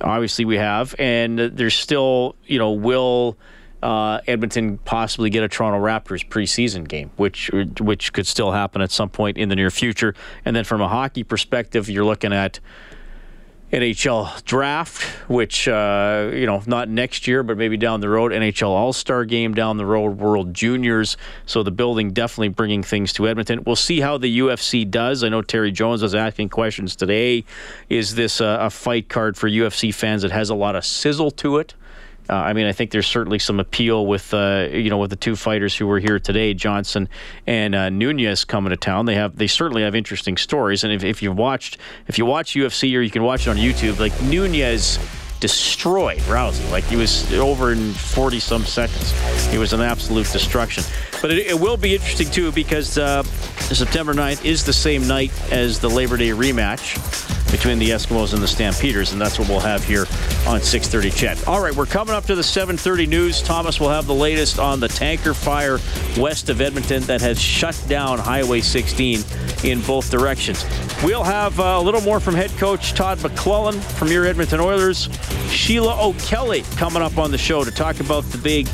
Obviously, 0.00 0.44
we 0.44 0.58
have, 0.58 0.94
and 0.98 1.38
there's 1.38 1.74
still, 1.74 2.36
you 2.44 2.58
know, 2.58 2.72
will. 2.72 3.38
Uh, 3.82 4.20
Edmonton 4.26 4.78
possibly 4.78 5.30
get 5.30 5.44
a 5.44 5.48
Toronto 5.48 5.78
Raptors 5.78 6.26
preseason 6.26 6.88
game, 6.88 7.10
which 7.16 7.50
which 7.78 8.12
could 8.12 8.26
still 8.26 8.50
happen 8.50 8.80
at 8.80 8.90
some 8.90 9.10
point 9.10 9.36
in 9.36 9.48
the 9.48 9.54
near 9.54 9.70
future. 9.70 10.14
And 10.44 10.56
then 10.56 10.64
from 10.64 10.80
a 10.80 10.88
hockey 10.88 11.22
perspective, 11.22 11.88
you're 11.88 12.04
looking 12.04 12.32
at 12.32 12.58
NHL 13.72 14.44
draft, 14.44 15.02
which, 15.28 15.66
uh, 15.66 16.30
you 16.32 16.46
know, 16.46 16.62
not 16.66 16.88
next 16.88 17.26
year, 17.26 17.42
but 17.42 17.58
maybe 17.58 17.76
down 17.76 18.00
the 18.00 18.08
road. 18.08 18.30
NHL 18.30 18.68
All 18.68 18.92
Star 18.92 19.24
game 19.24 19.54
down 19.54 19.76
the 19.76 19.84
road, 19.84 20.18
World 20.18 20.54
Juniors. 20.54 21.16
So 21.46 21.64
the 21.64 21.72
building 21.72 22.12
definitely 22.12 22.50
bringing 22.50 22.84
things 22.84 23.12
to 23.14 23.26
Edmonton. 23.26 23.64
We'll 23.64 23.74
see 23.74 24.00
how 24.00 24.18
the 24.18 24.38
UFC 24.38 24.88
does. 24.88 25.24
I 25.24 25.30
know 25.30 25.42
Terry 25.42 25.72
Jones 25.72 26.00
was 26.00 26.14
asking 26.14 26.50
questions 26.50 26.94
today. 26.94 27.44
Is 27.88 28.14
this 28.14 28.40
a, 28.40 28.58
a 28.60 28.70
fight 28.70 29.08
card 29.08 29.36
for 29.36 29.50
UFC 29.50 29.92
fans 29.92 30.22
that 30.22 30.30
has 30.30 30.48
a 30.48 30.54
lot 30.54 30.76
of 30.76 30.84
sizzle 30.84 31.32
to 31.32 31.58
it? 31.58 31.74
Uh, 32.28 32.34
I 32.34 32.52
mean, 32.52 32.66
I 32.66 32.72
think 32.72 32.90
there's 32.90 33.06
certainly 33.06 33.38
some 33.38 33.60
appeal 33.60 34.06
with 34.06 34.32
uh, 34.34 34.68
you 34.70 34.90
know 34.90 34.98
with 34.98 35.10
the 35.10 35.16
two 35.16 35.36
fighters 35.36 35.76
who 35.76 35.86
were 35.86 35.98
here 35.98 36.18
today, 36.18 36.54
Johnson 36.54 37.08
and 37.46 37.74
uh, 37.74 37.90
Nunes 37.90 38.44
coming 38.44 38.70
to 38.70 38.76
town. 38.76 39.06
They 39.06 39.14
have 39.14 39.36
they 39.36 39.46
certainly 39.46 39.82
have 39.82 39.94
interesting 39.94 40.36
stories. 40.36 40.84
And 40.84 40.92
if, 40.92 41.04
if 41.04 41.22
you 41.22 41.32
watched 41.32 41.78
if 42.08 42.18
you 42.18 42.26
watch 42.26 42.54
UFC 42.54 42.96
or 42.96 43.00
you 43.00 43.10
can 43.10 43.22
watch 43.22 43.46
it 43.46 43.50
on 43.50 43.56
YouTube, 43.56 43.98
like 43.98 44.20
Nunes 44.22 44.98
destroyed 45.40 46.18
Rousey. 46.20 46.70
Like 46.70 46.84
he 46.84 46.96
was 46.96 47.32
over 47.34 47.72
in 47.72 47.92
40 47.92 48.40
some 48.40 48.64
seconds. 48.64 49.12
He 49.48 49.58
was 49.58 49.72
an 49.72 49.80
absolute 49.80 50.30
destruction. 50.32 50.82
But 51.20 51.32
it, 51.32 51.46
it 51.46 51.60
will 51.60 51.76
be 51.76 51.94
interesting 51.94 52.30
too 52.30 52.52
because 52.52 52.98
uh, 52.98 53.22
September 53.22 54.14
9th 54.14 54.44
is 54.44 54.64
the 54.64 54.72
same 54.72 55.06
night 55.06 55.32
as 55.52 55.78
the 55.78 55.90
Labor 55.90 56.16
Day 56.16 56.30
rematch 56.30 56.96
between 57.50 57.78
the 57.78 57.90
Eskimos 57.90 58.34
and 58.34 58.42
the 58.42 58.48
Stampeders, 58.48 59.12
and 59.12 59.20
that's 59.20 59.38
what 59.38 59.48
we'll 59.48 59.60
have 59.60 59.84
here 59.84 60.02
on 60.46 60.60
6:30. 60.60 61.10
CHED. 61.16 61.44
All 61.46 61.60
right, 61.60 61.74
we're 61.74 61.86
coming 61.86 62.14
up 62.14 62.24
to 62.26 62.34
the 62.34 62.42
7:30 62.42 63.06
news. 63.06 63.42
Thomas 63.42 63.80
will 63.80 63.88
have 63.88 64.06
the 64.06 64.14
latest 64.14 64.58
on 64.58 64.80
the 64.80 64.88
tanker 64.88 65.34
fire 65.34 65.78
west 66.18 66.48
of 66.48 66.60
Edmonton 66.60 67.02
that 67.04 67.20
has 67.20 67.40
shut 67.40 67.80
down 67.88 68.18
Highway 68.18 68.60
16 68.60 69.22
in 69.64 69.80
both 69.82 70.10
directions. 70.10 70.64
We'll 71.02 71.24
have 71.24 71.58
uh, 71.58 71.76
a 71.78 71.80
little 71.80 72.00
more 72.00 72.20
from 72.20 72.34
head 72.34 72.50
coach 72.58 72.94
Todd 72.94 73.18
McLellan 73.18 73.80
from 73.80 74.08
your 74.08 74.26
Edmonton 74.26 74.60
Oilers. 74.60 75.08
Sheila 75.48 75.96
O'Kelly 76.00 76.62
coming 76.76 77.02
up 77.02 77.18
on 77.18 77.30
the 77.30 77.38
show 77.38 77.64
to 77.64 77.70
talk 77.70 78.00
about 78.00 78.24
the 78.24 78.38
big 78.38 78.66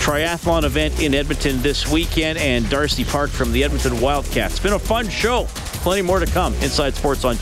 triathlon 0.00 0.64
event 0.64 1.00
in 1.00 1.14
Edmonton 1.14 1.59
this 1.60 1.90
weekend, 1.90 2.38
and 2.38 2.68
Darcy 2.68 3.04
Park 3.04 3.30
from 3.30 3.52
the 3.52 3.64
Edmonton 3.64 4.00
Wildcats. 4.00 4.54
It's 4.54 4.62
been 4.62 4.72
a 4.72 4.78
fun 4.78 5.08
show. 5.08 5.46
Plenty 5.82 6.02
more 6.02 6.18
to 6.20 6.26
come. 6.26 6.54
Inside 6.54 6.94
Sports 6.94 7.24
on 7.24 7.36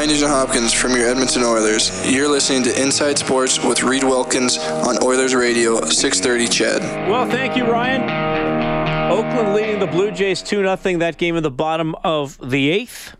CHED. 0.00 0.08
Nugent 0.08 0.30
Hopkins 0.30 0.72
from 0.72 0.96
your 0.96 1.08
Edmonton 1.08 1.42
Oilers. 1.42 2.10
You're 2.10 2.28
listening 2.28 2.62
to 2.62 2.82
Inside 2.82 3.18
Sports 3.18 3.62
with 3.62 3.82
Reed 3.82 4.02
Wilkins 4.02 4.56
on 4.56 5.02
Oilers 5.02 5.34
Radio, 5.34 5.84
630 5.84 6.48
CHED. 6.48 6.80
Well, 7.10 7.28
thank 7.28 7.54
you, 7.54 7.70
Ryan. 7.70 9.10
Oakland 9.12 9.54
leading 9.54 9.78
the 9.78 9.86
Blue 9.86 10.10
Jays 10.10 10.40
2 10.42 10.62
0. 10.62 10.98
That 10.98 11.18
game 11.18 11.36
in 11.36 11.42
the 11.42 11.50
bottom 11.50 11.94
of 12.02 12.38
the 12.42 12.70
eighth. 12.70 13.14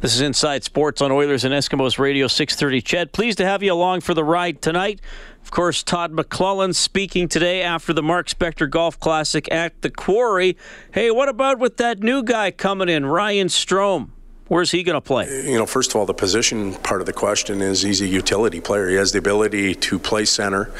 This 0.00 0.14
is 0.14 0.20
Inside 0.20 0.64
Sports 0.64 1.00
on 1.00 1.10
Oilers 1.10 1.44
and 1.44 1.54
Eskimos 1.54 1.98
Radio 1.98 2.26
630 2.26 2.82
CHED. 2.82 3.12
Pleased 3.12 3.38
to 3.38 3.46
have 3.46 3.62
you 3.62 3.72
along 3.72 4.02
for 4.02 4.12
the 4.12 4.24
ride 4.24 4.60
tonight. 4.60 5.00
Of 5.42 5.50
course, 5.50 5.82
Todd 5.82 6.12
McLellan 6.12 6.74
speaking 6.74 7.26
today 7.26 7.62
after 7.62 7.94
the 7.94 8.02
Mark 8.02 8.28
Spector 8.28 8.68
Golf 8.68 9.00
Classic 9.00 9.50
at 9.50 9.80
the 9.80 9.90
Quarry. 9.90 10.58
Hey, 10.92 11.10
what 11.10 11.30
about 11.30 11.58
with 11.58 11.78
that 11.78 12.00
new 12.00 12.22
guy 12.22 12.50
coming 12.50 12.90
in, 12.90 13.06
Ryan 13.06 13.48
Strome? 13.48 14.10
Where's 14.48 14.70
he 14.70 14.82
going 14.82 14.94
to 14.94 15.02
play? 15.02 15.44
You 15.44 15.58
know, 15.58 15.66
first 15.66 15.90
of 15.90 15.96
all, 15.96 16.06
the 16.06 16.14
position 16.14 16.72
part 16.76 17.02
of 17.02 17.06
the 17.06 17.12
question 17.12 17.60
is 17.60 17.82
he's 17.82 18.00
a 18.00 18.06
utility 18.06 18.62
player. 18.62 18.88
He 18.88 18.94
has 18.94 19.12
the 19.12 19.18
ability 19.18 19.74
to 19.74 19.98
play 19.98 20.24
center, 20.24 20.70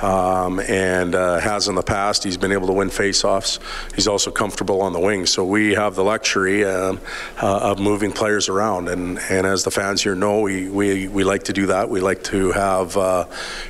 um, 0.00 0.58
and 0.58 1.14
uh, 1.14 1.38
has 1.38 1.68
in 1.68 1.74
the 1.74 1.82
past. 1.82 2.24
He's 2.24 2.38
been 2.38 2.50
able 2.50 2.66
to 2.68 2.72
win 2.72 2.88
faceoffs. 2.88 3.58
He's 3.94 4.08
also 4.08 4.30
comfortable 4.30 4.80
on 4.80 4.94
the 4.94 5.00
wing. 5.00 5.26
So 5.26 5.44
we 5.44 5.74
have 5.74 5.96
the 5.96 6.02
luxury 6.02 6.64
um, 6.64 6.98
uh, 7.42 7.58
of 7.58 7.78
moving 7.78 8.10
players 8.10 8.48
around, 8.48 8.88
and, 8.88 9.18
and 9.28 9.46
as 9.46 9.64
the 9.64 9.70
fans 9.70 10.02
here 10.02 10.14
know, 10.14 10.40
we, 10.40 10.70
we, 10.70 11.06
we 11.06 11.22
like 11.22 11.42
to 11.44 11.52
do 11.52 11.66
that. 11.66 11.90
We 11.90 12.00
like 12.00 12.24
to 12.24 12.52
have 12.52 12.96
uh, 12.96 13.26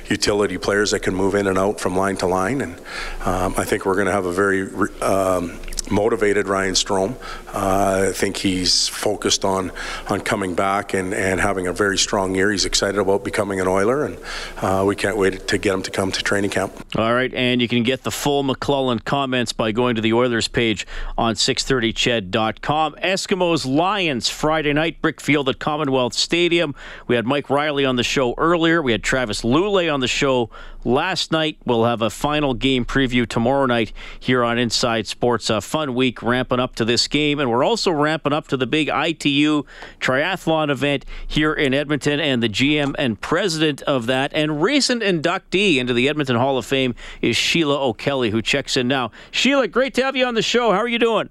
utility 0.07 0.59
players 0.59 0.91
that 0.91 1.01
can 1.01 1.13
move 1.13 1.35
in 1.35 1.47
and 1.47 1.57
out 1.57 1.81
from 1.81 1.97
line 1.97 2.15
to 2.17 2.25
line, 2.25 2.61
and 2.61 2.79
um, 3.25 3.55
I 3.57 3.65
think 3.65 3.85
we're 3.85 3.95
going 3.95 4.07
to 4.07 4.13
have 4.13 4.25
a 4.25 4.31
very 4.31 4.61
um, 5.01 5.59
motivated 5.91 6.47
Ryan 6.47 6.73
Strome. 6.73 7.15
Uh, 7.53 8.07
I 8.09 8.11
think 8.13 8.37
he's 8.37 8.87
focused 8.87 9.45
on 9.45 9.71
on 10.07 10.21
coming 10.21 10.55
back 10.55 10.93
and, 10.93 11.13
and 11.13 11.39
having 11.39 11.67
a 11.67 11.73
very 11.73 11.97
strong 11.97 12.35
year. 12.35 12.51
He's 12.51 12.65
excited 12.65 12.99
about 12.99 13.23
becoming 13.23 13.59
an 13.59 13.67
Oiler, 13.67 14.05
and 14.05 14.17
uh, 14.57 14.83
we 14.87 14.95
can't 14.95 15.17
wait 15.17 15.47
to 15.47 15.57
get 15.57 15.73
him 15.73 15.83
to 15.83 15.91
come 15.91 16.11
to 16.11 16.23
training 16.23 16.51
camp. 16.51 16.73
All 16.95 17.13
right, 17.13 17.33
and 17.33 17.61
you 17.61 17.67
can 17.67 17.83
get 17.83 18.03
the 18.03 18.11
full 18.11 18.43
McLellan 18.43 19.03
comments 19.03 19.53
by 19.53 19.71
going 19.71 19.95
to 19.95 20.01
the 20.01 20.13
Oilers 20.13 20.47
page 20.47 20.87
on 21.17 21.35
630ched.com. 21.35 22.95
Eskimos 22.95 23.65
Lions 23.65 24.29
Friday 24.29 24.73
night, 24.73 25.01
Brickfield 25.01 25.47
at 25.47 25.59
Commonwealth 25.59 26.13
Stadium. 26.13 26.73
We 27.07 27.15
had 27.15 27.25
Mike 27.25 27.49
Riley 27.49 27.85
on 27.85 27.95
the 27.95 28.03
show 28.03 28.33
earlier. 28.37 28.81
We 28.81 28.91
had 28.91 29.03
Travis 29.03 29.41
Lulay 29.41 29.93
on 29.93 29.99
the 29.99 30.07
show 30.07 30.49
last 30.83 31.31
night. 31.31 31.57
We'll 31.65 31.85
have 31.85 32.01
a 32.01 32.09
final 32.09 32.53
game 32.53 32.85
preview 32.85 33.27
tomorrow 33.27 33.65
night 33.65 33.93
here 34.19 34.43
on 34.43 34.57
Inside 34.57 35.07
Sports. 35.07 35.49
A 35.49 35.61
fun 35.61 35.80
week 35.89 36.21
ramping 36.21 36.59
up 36.59 36.75
to 36.75 36.85
this 36.85 37.07
game, 37.07 37.39
and 37.39 37.49
we're 37.49 37.63
also 37.63 37.91
ramping 37.91 38.31
up 38.31 38.47
to 38.49 38.57
the 38.57 38.67
big 38.67 38.89
ITU 38.89 39.63
triathlon 39.99 40.69
event 40.69 41.05
here 41.27 41.53
in 41.53 41.73
Edmonton. 41.73 42.19
And 42.19 42.41
the 42.41 42.49
GM 42.49 42.95
and 42.97 43.19
president 43.19 43.81
of 43.81 44.05
that, 44.05 44.31
and 44.33 44.61
recent 44.61 45.01
inductee 45.01 45.77
into 45.77 45.93
the 45.93 46.07
Edmonton 46.07 46.35
Hall 46.35 46.57
of 46.57 46.65
Fame, 46.65 46.95
is 47.21 47.35
Sheila 47.35 47.87
O'Kelly, 47.87 48.29
who 48.29 48.41
checks 48.41 48.77
in 48.77 48.87
now. 48.87 49.11
Sheila, 49.31 49.67
great 49.67 49.93
to 49.95 50.03
have 50.03 50.15
you 50.15 50.25
on 50.25 50.35
the 50.35 50.41
show. 50.41 50.71
How 50.71 50.77
are 50.77 50.87
you 50.87 50.99
doing? 50.99 51.29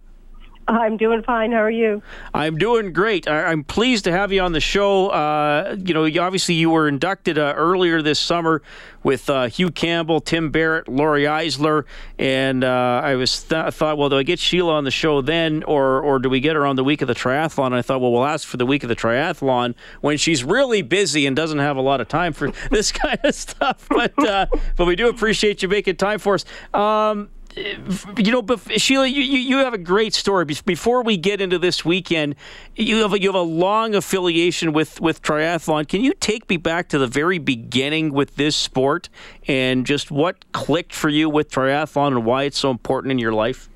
I'm 0.68 0.96
doing 0.96 1.22
fine. 1.22 1.52
How 1.52 1.62
are 1.62 1.70
you? 1.70 2.02
I'm 2.32 2.56
doing 2.56 2.92
great. 2.92 3.26
I, 3.26 3.50
am 3.50 3.64
pleased 3.64 4.04
to 4.04 4.12
have 4.12 4.30
you 4.30 4.40
on 4.40 4.52
the 4.52 4.60
show. 4.60 5.08
Uh, 5.08 5.76
you 5.78 5.94
know, 5.94 6.04
obviously 6.22 6.54
you 6.54 6.70
were 6.70 6.86
inducted 6.86 7.38
uh, 7.38 7.54
earlier 7.56 8.02
this 8.02 8.20
summer 8.20 8.62
with 9.02 9.28
uh, 9.28 9.46
Hugh 9.46 9.70
Campbell, 9.70 10.20
Tim 10.20 10.50
Barrett, 10.50 10.86
Laurie 10.86 11.24
Eisler, 11.24 11.84
and 12.18 12.62
uh, 12.62 13.00
I 13.02 13.14
was 13.16 13.42
th- 13.42 13.74
thought, 13.74 13.98
well, 13.98 14.10
do 14.10 14.18
I 14.18 14.22
get 14.22 14.38
Sheila 14.38 14.74
on 14.74 14.84
the 14.84 14.90
show 14.90 15.20
then, 15.22 15.62
or 15.64 16.00
or 16.00 16.18
do 16.18 16.28
we 16.28 16.40
get 16.40 16.54
her 16.54 16.66
on 16.66 16.76
the 16.76 16.84
week 16.84 17.02
of 17.02 17.08
the 17.08 17.14
triathlon? 17.14 17.66
And 17.66 17.76
I 17.76 17.82
thought, 17.82 18.00
well, 18.00 18.12
we'll 18.12 18.26
ask 18.26 18.46
for 18.46 18.56
the 18.56 18.66
week 18.66 18.82
of 18.82 18.88
the 18.88 18.96
triathlon 18.96 19.74
when 20.00 20.18
she's 20.18 20.44
really 20.44 20.82
busy 20.82 21.26
and 21.26 21.34
doesn't 21.34 21.58
have 21.58 21.76
a 21.76 21.82
lot 21.82 22.00
of 22.00 22.08
time 22.08 22.32
for 22.32 22.50
this 22.70 22.92
kind 22.92 23.18
of 23.24 23.34
stuff. 23.34 23.86
But 23.88 24.16
uh, 24.18 24.46
but 24.76 24.86
we 24.86 24.96
do 24.96 25.08
appreciate 25.08 25.62
you 25.62 25.68
making 25.68 25.96
time 25.96 26.18
for 26.18 26.34
us. 26.34 26.44
Um, 26.74 27.30
you 27.56 28.32
know, 28.32 28.56
Sheila, 28.76 29.06
you, 29.06 29.22
you 29.22 29.58
have 29.58 29.74
a 29.74 29.78
great 29.78 30.14
story. 30.14 30.44
Before 30.44 31.02
we 31.02 31.16
get 31.16 31.40
into 31.40 31.58
this 31.58 31.84
weekend, 31.84 32.36
you 32.76 32.96
have 33.02 33.12
a, 33.12 33.20
you 33.20 33.28
have 33.28 33.34
a 33.34 33.40
long 33.40 33.94
affiliation 33.94 34.72
with 34.72 35.00
with 35.00 35.22
triathlon. 35.22 35.88
Can 35.88 36.02
you 36.02 36.14
take 36.14 36.48
me 36.48 36.56
back 36.56 36.88
to 36.90 36.98
the 36.98 37.06
very 37.06 37.38
beginning 37.38 38.12
with 38.12 38.36
this 38.36 38.56
sport 38.56 39.08
and 39.48 39.84
just 39.84 40.10
what 40.10 40.50
clicked 40.52 40.94
for 40.94 41.08
you 41.08 41.28
with 41.28 41.50
triathlon 41.50 42.08
and 42.08 42.24
why 42.24 42.44
it's 42.44 42.58
so 42.58 42.70
important 42.70 43.10
in 43.10 43.18
your 43.18 43.32
life? 43.32 43.68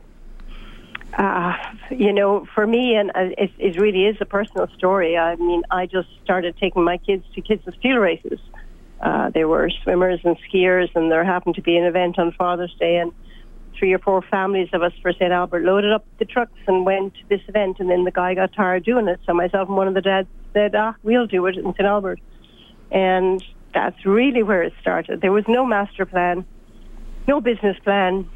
Uh, 1.17 1.55
you 1.91 2.13
know, 2.13 2.47
for 2.55 2.67
me, 2.67 2.97
and 2.97 3.11
uh, 3.11 3.31
it, 3.39 3.51
it 3.59 3.81
really 3.81 4.07
is 4.07 4.17
a 4.21 4.25
personal 4.25 4.69
story. 4.77 5.17
I 5.17 5.37
mean, 5.37 5.63
I 5.71 5.87
just 5.87 6.09
started 6.25 6.57
taking 6.59 6.83
my 6.83 6.99
kids 6.99 7.25
to 7.35 7.41
kids 7.41 7.63
and 7.67 7.75
steel 7.77 7.97
races. 7.99 8.41
Uh, 9.01 9.31
there 9.31 9.47
were 9.47 9.71
swimmers 9.83 10.21
and 10.25 10.37
skiers, 10.49 10.95
and 10.97 11.13
there 11.13 11.25
happened 11.25 11.55
to 11.57 11.63
be 11.63 11.77
an 11.77 11.85
event 11.85 12.19
on 12.19 12.33
Father's 12.33 12.75
Day, 12.81 12.97
and 12.97 13.13
three 13.79 13.93
or 13.93 13.99
four 13.99 14.23
families 14.23 14.69
of 14.73 14.83
us 14.83 14.93
for 15.03 15.13
St. 15.13 15.33
Albert 15.33 15.65
loaded 15.65 15.93
up 15.93 16.05
the 16.19 16.25
trucks 16.25 16.59
and 16.67 16.85
went 16.85 17.15
to 17.15 17.21
this 17.29 17.41
event. 17.49 17.81
And 17.81 17.91
then 17.91 18.05
the 18.05 18.11
guy 18.11 18.35
got 18.35 18.53
tired 18.53 18.85
doing 18.85 19.09
it. 19.09 19.21
So 19.27 19.35
myself 19.35 19.69
and 19.69 19.77
one 19.77 19.89
of 19.89 19.95
the 19.95 20.01
dads 20.01 20.29
said, 20.53 20.75
ah, 20.75 20.95
we'll 21.03 21.27
do 21.27 21.47
it 21.47 21.57
in 21.57 21.73
St. 21.73 21.81
Albert. 21.81 22.21
And 22.91 23.43
that's 23.73 24.07
really 24.07 24.43
where 24.43 24.63
it 24.63 24.73
started. 24.81 25.21
There 25.21 25.33
was 25.33 25.45
no 25.49 25.67
master 25.67 26.07
plan, 26.07 26.45
no 27.27 27.41
business 27.41 27.77
plan. 27.83 28.29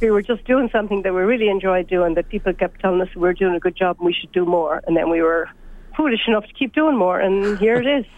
We 0.00 0.10
were 0.10 0.22
just 0.22 0.44
doing 0.44 0.68
something 0.70 1.02
that 1.02 1.14
we 1.14 1.22
really 1.22 1.48
enjoyed 1.48 1.88
doing 1.88 2.14
that 2.14 2.28
people 2.28 2.52
kept 2.52 2.80
telling 2.80 3.00
us 3.00 3.08
we 3.14 3.22
were 3.22 3.32
doing 3.32 3.54
a 3.54 3.60
good 3.60 3.76
job 3.76 3.96
and 3.98 4.06
we 4.06 4.12
should 4.12 4.32
do 4.32 4.44
more. 4.44 4.82
And 4.86 4.96
then 4.96 5.10
we 5.10 5.22
were 5.22 5.48
foolish 5.96 6.20
enough 6.26 6.46
to 6.46 6.52
keep 6.52 6.74
doing 6.74 6.96
more. 6.96 7.18
And 7.20 7.58
here 7.58 7.76
it 7.76 7.86
is. 7.86 8.06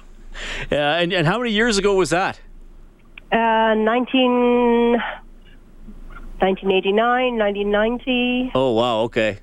Yeah, 0.71 0.97
and, 0.99 1.15
and 1.15 1.27
how 1.27 1.39
many 1.39 1.51
years 1.51 1.79
ago 1.79 1.95
was 1.95 2.11
that? 2.11 2.39
Uh, 3.33 3.73
19, 3.73 5.03
1989, 6.41 7.39
1990. 7.39 8.53
Oh 8.55 8.73
wow, 8.73 9.01
okay. 9.03 9.41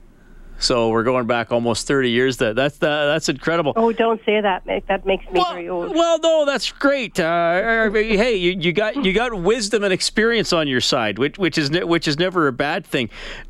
So 0.60 0.90
we're 0.90 1.04
going 1.04 1.28
back 1.28 1.52
almost 1.52 1.88
30 1.88 2.10
years. 2.10 2.38
That 2.38 2.56
that's 2.56 2.82
uh, 2.82 3.06
that's 3.08 3.28
incredible. 3.28 3.74
Oh, 3.76 3.92
don't 3.92 4.22
say 4.26 4.40
that. 4.40 4.64
That 4.88 5.06
makes 5.06 5.26
me 5.26 5.40
well, 5.40 5.54
very 5.54 5.68
old. 5.68 5.94
Well, 5.94 6.20
no, 6.20 6.46
that's 6.46 6.72
great. 6.72 7.20
Uh, 7.20 7.92
hey, 7.92 8.36
you, 8.36 8.52
you, 8.52 8.72
got 8.72 9.04
you 9.04 9.12
got 9.12 9.34
wisdom 9.34 9.84
and 9.84 9.92
experience 9.92 10.54
on 10.54 10.68
your 10.68 10.80
side, 10.80 11.20
which 11.20 11.38
which 11.38 11.58
is 11.58 11.70
which 11.70 12.08
is 12.08 12.18
never 12.18 12.48
a 12.48 12.54
bad 12.54 12.86
thing. 12.86 13.10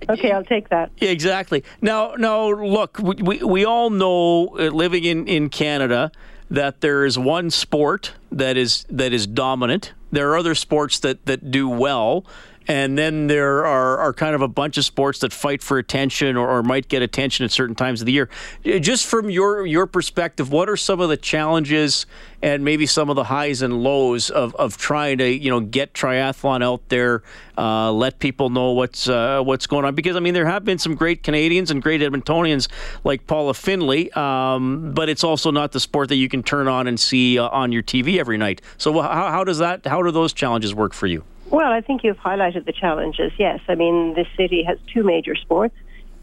Okay, 0.10 0.32
I'll 0.32 0.44
take 0.44 0.70
that. 0.70 0.92
Exactly. 1.02 1.64
Now, 1.82 2.16
now, 2.18 2.50
look, 2.50 2.98
we 2.98 3.16
we, 3.22 3.44
we 3.44 3.66
all 3.66 3.92
know 3.92 4.48
uh, 4.58 4.70
living 4.70 5.04
in 5.04 5.28
in 5.28 5.50
Canada 5.50 6.12
that 6.50 6.82
there 6.82 7.06
is 7.06 7.18
one 7.20 7.50
sport 7.52 8.14
that 8.32 8.58
is 8.58 8.86
that 8.90 9.14
is 9.14 9.28
dominant. 9.28 9.94
There 10.12 10.32
are 10.32 10.38
other 10.38 10.56
sports 10.56 11.00
that 11.00 11.26
that 11.28 11.52
do 11.52 11.70
well 11.70 12.26
and 12.67 12.97
then 12.97 13.28
there 13.28 13.65
are, 13.65 13.97
are 13.97 14.13
kind 14.13 14.36
of 14.36 14.41
a 14.41 14.47
bunch 14.47 14.78
of 14.78 14.86
sports 14.86 15.19
that 15.19 15.34
fight 15.34 15.62
for 15.62 15.78
attention 15.78 16.38
or, 16.38 16.49
or, 16.49 16.63
might 16.63 16.88
get 16.88 17.02
attention 17.02 17.43
at 17.43 17.52
certain 17.52 17.76
times 17.76 18.02
of 18.02 18.06
the 18.06 18.12
year. 18.12 18.30
Just 18.63 19.06
from 19.06 19.30
your 19.30 19.65
your 19.65 19.86
perspective, 19.86 20.52
what 20.52 20.69
are 20.69 20.78
some 20.78 21.02
of 21.02 21.10
the 21.10 21.17
challenges 21.17 22.06
and 22.41 22.63
maybe 22.63 22.86
some 22.86 23.10
of 23.10 23.15
the 23.15 23.26
highs 23.26 23.62
and 23.62 23.84
lows 23.84 24.30
of, 24.30 24.56
of 24.56 24.78
trying 24.78 25.17
to 25.17 25.28
you 25.30 25.49
know 25.49 25.60
get 25.60 25.93
triathlon 25.93 26.63
out 26.63 26.88
there, 26.89 27.23
uh, 27.58 27.91
let 27.91 28.19
people 28.19 28.49
know 28.49 28.71
what's 28.71 29.10
uh, 29.10 29.41
what's 29.41 29.67
going 29.67 29.86
on? 29.86 29.95
Because 29.95 30.15
I 30.15 30.19
mean, 30.19 30.34
there 30.34 30.45
have 30.45 30.63
been 30.63 30.78
some 30.78 30.95
great 30.95 31.23
Canadians 31.23 31.69
and 31.69 31.82
great 31.82 32.02
Edmontonians 32.02 32.69
like 33.04 33.28
Paula 33.28 33.54
Findlay, 33.54 34.10
um, 34.12 34.93
but 34.93 35.10
it's 35.10 35.23
also 35.23 35.52
not 35.52 35.71
the 35.73 35.80
sport 35.80 36.10
that 36.10 36.15
you 36.15 36.30
can 36.30 36.43
turn 36.43 36.67
on 36.67 36.88
and 36.88 36.99
see 36.99 37.38
uh, 37.38 37.47
on 37.49 37.71
your 37.71 37.84
TV 37.84 38.19
every 38.19 38.38
night. 38.38 38.62
So 38.78 39.02
how, 39.02 39.30
how 39.30 39.43
does 39.43 39.58
that? 39.58 39.86
How 39.86 40.02
do 40.02 40.12
those 40.12 40.34
challenges 40.34 40.73
work 40.73 40.93
for 40.93 41.08
you? 41.08 41.23
Well, 41.50 41.72
I 41.72 41.82
think 41.82 42.04
you've 42.04 42.18
highlighted 42.18 42.66
the 42.66 42.74
challenges. 42.74 43.32
Yes, 43.38 43.60
I 43.68 43.76
mean 43.76 44.16
this 44.16 44.28
city 44.36 44.64
has 44.64 44.78
two 44.94 45.04
major 45.04 45.36
sports, 45.36 45.76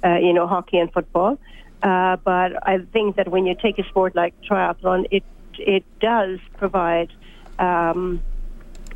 uh, 0.05 0.17
you 0.17 0.33
know, 0.33 0.47
hockey 0.47 0.79
and 0.79 0.93
football. 0.93 1.39
Uh, 1.83 2.17
but 2.17 2.67
I 2.67 2.79
think 2.93 3.17
that 3.17 3.29
when 3.29 3.47
you 3.47 3.55
take 3.55 3.79
a 3.79 3.85
sport 3.85 4.15
like 4.15 4.35
triathlon, 4.43 5.07
it 5.11 5.25
it 5.59 5.85
does 6.01 6.39
provide 6.57 7.11
um, 7.59 8.23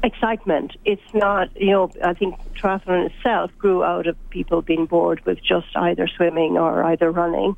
excitement. 0.02 0.76
It's 0.84 1.02
not, 1.12 1.48
you 1.60 1.70
know, 1.70 1.90
I 2.02 2.14
think 2.14 2.36
triathlon 2.54 3.10
itself 3.10 3.50
grew 3.58 3.84
out 3.84 4.06
of 4.06 4.16
people 4.30 4.62
being 4.62 4.86
bored 4.86 5.24
with 5.24 5.42
just 5.42 5.68
either 5.76 6.08
swimming 6.08 6.58
or 6.58 6.84
either 6.84 7.10
running, 7.10 7.56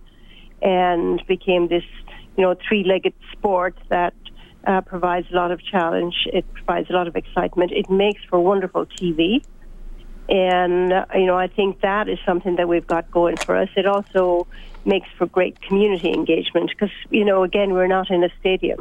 and 0.62 1.24
became 1.26 1.68
this, 1.68 1.84
you 2.36 2.42
know, 2.42 2.54
three-legged 2.68 3.14
sport 3.32 3.76
that 3.88 4.14
uh, 4.66 4.80
provides 4.82 5.26
a 5.32 5.36
lot 5.36 5.50
of 5.52 5.60
challenge. 5.64 6.14
It 6.26 6.44
provides 6.52 6.90
a 6.90 6.92
lot 6.92 7.08
of 7.08 7.16
excitement. 7.16 7.72
It 7.72 7.88
makes 7.88 8.20
for 8.28 8.40
wonderful 8.40 8.86
TV. 9.00 9.44
And, 10.28 10.92
uh, 10.92 11.06
you 11.14 11.26
know, 11.26 11.38
I 11.38 11.46
think 11.46 11.80
that 11.82 12.08
is 12.08 12.18
something 12.26 12.56
that 12.56 12.68
we've 12.68 12.86
got 12.86 13.10
going 13.10 13.38
for 13.46 13.56
us. 13.56 13.68
It 13.76 13.86
also 13.86 14.48
makes 14.84 15.08
for 15.16 15.26
great 15.26 15.60
community 15.62 16.12
engagement 16.12 16.70
because, 16.70 16.94
you 17.10 17.24
know, 17.24 17.44
again, 17.44 17.72
we're 17.72 17.86
not 17.86 18.10
in 18.10 18.24
a 18.24 18.28
stadium. 18.40 18.80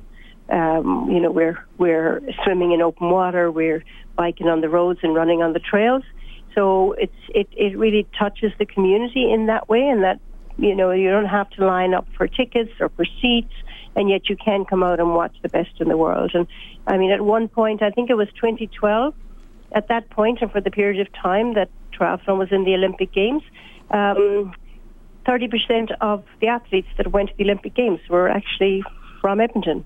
Um, 0.49 1.09
you 1.11 1.19
know, 1.19 1.31
we're, 1.31 1.63
we're 1.77 2.21
swimming 2.43 2.71
in 2.71 2.81
open 2.81 3.09
water, 3.09 3.51
we're 3.51 3.83
biking 4.15 4.47
on 4.47 4.61
the 4.61 4.69
roads 4.69 4.99
and 5.03 5.13
running 5.15 5.41
on 5.41 5.53
the 5.53 5.59
trails. 5.59 6.03
So 6.53 6.93
it's, 6.93 7.13
it, 7.29 7.47
it 7.51 7.77
really 7.77 8.07
touches 8.17 8.51
the 8.57 8.65
community 8.65 9.31
in 9.31 9.47
that 9.47 9.67
way, 9.69 9.87
and 9.87 10.03
that 10.03 10.19
You 10.57 10.73
know, 10.73 10.91
you 10.91 11.09
don't 11.11 11.25
have 11.39 11.49
to 11.57 11.65
line 11.65 11.93
up 11.93 12.07
for 12.15 12.27
tickets 12.27 12.71
or 12.79 12.89
for 12.95 13.05
seats, 13.21 13.53
and 13.95 14.09
yet 14.09 14.29
you 14.29 14.35
can 14.35 14.65
come 14.65 14.83
out 14.83 14.99
and 14.99 15.13
watch 15.13 15.35
the 15.41 15.49
best 15.49 15.71
in 15.79 15.87
the 15.87 15.97
world. 15.97 16.31
And 16.33 16.47
I 16.87 16.97
mean, 16.97 17.11
at 17.11 17.21
one 17.21 17.47
point, 17.47 17.81
I 17.81 17.89
think 17.91 18.09
it 18.09 18.15
was 18.15 18.27
2012, 18.35 19.13
at 19.71 19.87
that 19.87 20.09
point, 20.09 20.39
and 20.41 20.51
for 20.51 20.61
the 20.61 20.71
period 20.71 21.05
of 21.05 21.13
time 21.13 21.53
that 21.55 21.69
triathlon 21.97 22.37
was 22.37 22.51
in 22.51 22.63
the 22.63 22.73
Olympic 22.73 23.13
Games, 23.13 23.43
um, 23.91 24.53
30% 25.25 25.91
of 26.01 26.23
the 26.39 26.47
athletes 26.47 26.87
that 26.97 27.11
went 27.11 27.29
to 27.29 27.35
the 27.37 27.43
Olympic 27.45 27.73
Games 27.73 27.99
were 28.09 28.29
actually 28.29 28.83
from 29.21 29.39
Edmonton. 29.39 29.85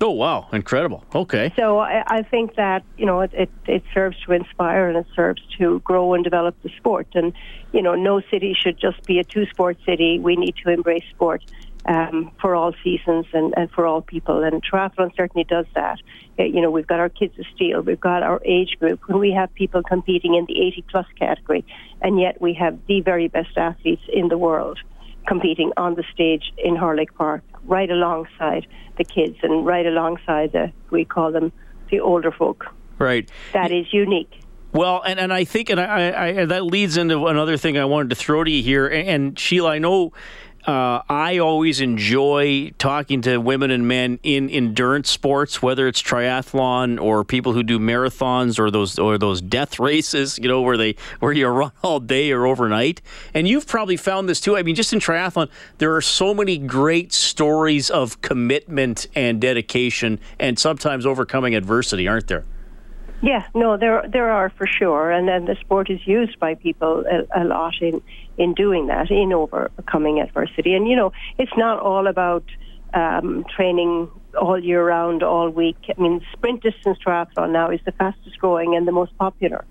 Oh 0.00 0.10
wow, 0.10 0.48
incredible! 0.52 1.04
Okay. 1.14 1.52
So 1.56 1.78
I, 1.78 2.02
I 2.08 2.22
think 2.22 2.56
that 2.56 2.82
you 2.98 3.06
know 3.06 3.20
it, 3.20 3.30
it, 3.32 3.50
it 3.66 3.84
serves 3.94 4.16
to 4.26 4.32
inspire 4.32 4.88
and 4.88 4.96
it 4.98 5.06
serves 5.14 5.40
to 5.58 5.78
grow 5.84 6.14
and 6.14 6.24
develop 6.24 6.60
the 6.64 6.70
sport. 6.76 7.06
And 7.14 7.32
you 7.72 7.82
know, 7.82 7.94
no 7.94 8.20
city 8.28 8.52
should 8.60 8.80
just 8.80 9.04
be 9.04 9.20
a 9.20 9.24
two-sport 9.24 9.78
city. 9.86 10.18
We 10.18 10.34
need 10.34 10.56
to 10.64 10.70
embrace 10.70 11.04
sport 11.14 11.44
um, 11.86 12.30
for 12.40 12.54
all 12.54 12.72
seasons 12.84 13.26
and, 13.32 13.54
and 13.56 13.70
for 13.70 13.86
all 13.86 14.02
people. 14.02 14.42
And 14.42 14.62
triathlon 14.62 15.14
certainly 15.16 15.44
does 15.44 15.66
that. 15.74 15.98
You 16.38 16.60
know, 16.60 16.70
we've 16.70 16.86
got 16.86 17.00
our 17.00 17.08
kids 17.08 17.38
of 17.38 17.44
steel, 17.54 17.82
we've 17.82 18.00
got 18.00 18.22
our 18.22 18.40
age 18.44 18.76
group, 18.78 19.00
and 19.08 19.18
we 19.18 19.32
have 19.32 19.52
people 19.54 19.82
competing 19.82 20.34
in 20.34 20.46
the 20.46 20.60
80 20.60 20.84
plus 20.90 21.06
category, 21.18 21.64
and 22.00 22.18
yet 22.20 22.40
we 22.40 22.54
have 22.54 22.78
the 22.86 23.00
very 23.00 23.28
best 23.28 23.56
athletes 23.56 24.02
in 24.12 24.28
the 24.28 24.38
world 24.38 24.78
competing 25.26 25.72
on 25.76 25.94
the 25.94 26.04
stage 26.12 26.52
in 26.58 26.74
Hawrelak 26.74 27.14
Park, 27.14 27.42
right 27.64 27.90
alongside 27.90 28.66
the 28.98 29.04
kids 29.04 29.36
and 29.42 29.64
right 29.64 29.86
alongside 29.86 30.52
the 30.52 30.72
we 30.90 31.04
call 31.04 31.32
them 31.32 31.52
the 31.90 32.00
older 32.00 32.32
folk. 32.32 32.66
Right. 32.98 33.28
That 33.52 33.72
is 33.72 33.92
unique. 33.92 34.32
Well, 34.72 35.02
and, 35.02 35.20
and 35.20 35.32
I 35.32 35.44
think, 35.44 35.68
and 35.68 35.78
I, 35.78 36.38
I, 36.38 36.44
that 36.46 36.64
leads 36.64 36.96
into 36.96 37.26
another 37.26 37.58
thing 37.58 37.76
I 37.76 37.84
wanted 37.84 38.10
to 38.10 38.16
throw 38.16 38.42
to 38.42 38.50
you 38.50 38.62
here. 38.62 38.86
And, 38.86 39.08
and 39.08 39.38
Sheila, 39.38 39.72
I 39.72 39.78
know 39.78 40.12
uh, 40.66 41.02
I 41.08 41.38
always 41.38 41.80
enjoy 41.80 42.72
talking 42.78 43.20
to 43.22 43.38
women 43.38 43.70
and 43.70 43.88
men 43.88 44.20
in 44.22 44.48
endurance 44.48 45.10
sports, 45.10 45.60
whether 45.60 45.88
it's 45.88 46.00
triathlon 46.00 47.00
or 47.00 47.24
people 47.24 47.52
who 47.52 47.64
do 47.64 47.80
marathons 47.80 48.58
or 48.58 48.70
those 48.70 48.98
or 48.98 49.18
those 49.18 49.40
death 49.40 49.80
races, 49.80 50.38
you 50.38 50.46
know, 50.46 50.62
where 50.62 50.76
they 50.76 50.94
where 51.18 51.32
you 51.32 51.48
run 51.48 51.72
all 51.82 51.98
day 51.98 52.30
or 52.30 52.46
overnight. 52.46 53.02
And 53.34 53.48
you've 53.48 53.66
probably 53.66 53.96
found 53.96 54.28
this 54.28 54.40
too. 54.40 54.56
I 54.56 54.62
mean, 54.62 54.76
just 54.76 54.92
in 54.92 55.00
triathlon, 55.00 55.50
there 55.78 55.94
are 55.96 56.00
so 56.00 56.32
many 56.32 56.58
great 56.58 57.12
stories 57.12 57.90
of 57.90 58.20
commitment 58.20 59.08
and 59.16 59.40
dedication, 59.40 60.20
and 60.38 60.58
sometimes 60.58 61.06
overcoming 61.06 61.56
adversity, 61.56 62.06
aren't 62.06 62.28
there? 62.28 62.44
Yeah, 63.22 63.46
no, 63.54 63.76
there 63.76 64.04
there 64.08 64.30
are 64.30 64.50
for 64.50 64.66
sure, 64.66 65.12
and 65.12 65.28
then 65.28 65.44
the 65.44 65.56
sport 65.60 65.88
is 65.90 66.00
used 66.06 66.40
by 66.40 66.54
people 66.56 67.04
a, 67.06 67.42
a 67.42 67.44
lot 67.44 67.74
in 67.80 68.02
in 68.38 68.54
doing 68.54 68.86
that, 68.86 69.10
in 69.10 69.32
overcoming 69.32 70.20
adversity. 70.20 70.74
And, 70.74 70.88
you 70.88 70.96
know, 70.96 71.12
it's 71.38 71.52
not 71.56 71.78
all 71.80 72.06
about 72.06 72.44
um, 72.94 73.44
training 73.54 74.08
all 74.40 74.58
year 74.58 74.86
round, 74.86 75.22
all 75.22 75.50
week. 75.50 75.76
I 75.96 76.00
mean, 76.00 76.20
sprint 76.32 76.62
distance 76.62 76.98
triathlon 77.04 77.52
now 77.52 77.70
is 77.70 77.80
the 77.84 77.92
fastest 77.92 78.38
growing 78.38 78.74
and 78.74 78.88
the 78.88 78.92
most 78.92 79.16
popular. 79.18 79.64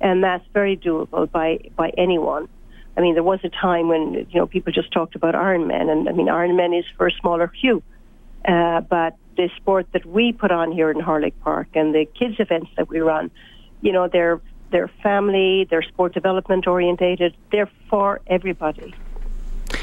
And 0.00 0.22
that's 0.22 0.44
very 0.52 0.76
doable 0.76 1.30
by, 1.30 1.70
by 1.76 1.90
anyone. 1.98 2.48
I 2.96 3.00
mean, 3.00 3.14
there 3.14 3.22
was 3.22 3.40
a 3.44 3.50
time 3.50 3.88
when, 3.88 4.14
you 4.14 4.40
know, 4.40 4.46
people 4.46 4.72
just 4.72 4.92
talked 4.92 5.14
about 5.14 5.34
Ironman. 5.34 5.90
And, 5.90 6.08
I 6.08 6.12
mean, 6.12 6.26
Ironman 6.28 6.78
is 6.78 6.84
for 6.96 7.06
a 7.06 7.12
smaller 7.12 7.52
few. 7.60 7.82
Uh, 8.44 8.80
but 8.80 9.16
the 9.38 9.48
sport 9.56 9.86
that 9.92 10.04
we 10.04 10.32
put 10.32 10.50
on 10.50 10.72
here 10.72 10.90
in 10.90 10.98
Hawrelak 10.98 11.32
Park 11.42 11.68
and 11.74 11.94
the 11.94 12.04
kids 12.04 12.34
events 12.40 12.70
that 12.76 12.88
we 12.88 12.98
run, 12.98 13.30
you 13.80 13.92
know, 13.92 14.08
they're 14.08 14.40
they're 14.70 14.90
family, 15.02 15.66
they're 15.70 15.82
sport 15.82 16.12
development 16.12 16.66
orientated, 16.66 17.34
they're 17.50 17.70
for 17.88 18.20
everybody. 18.26 18.94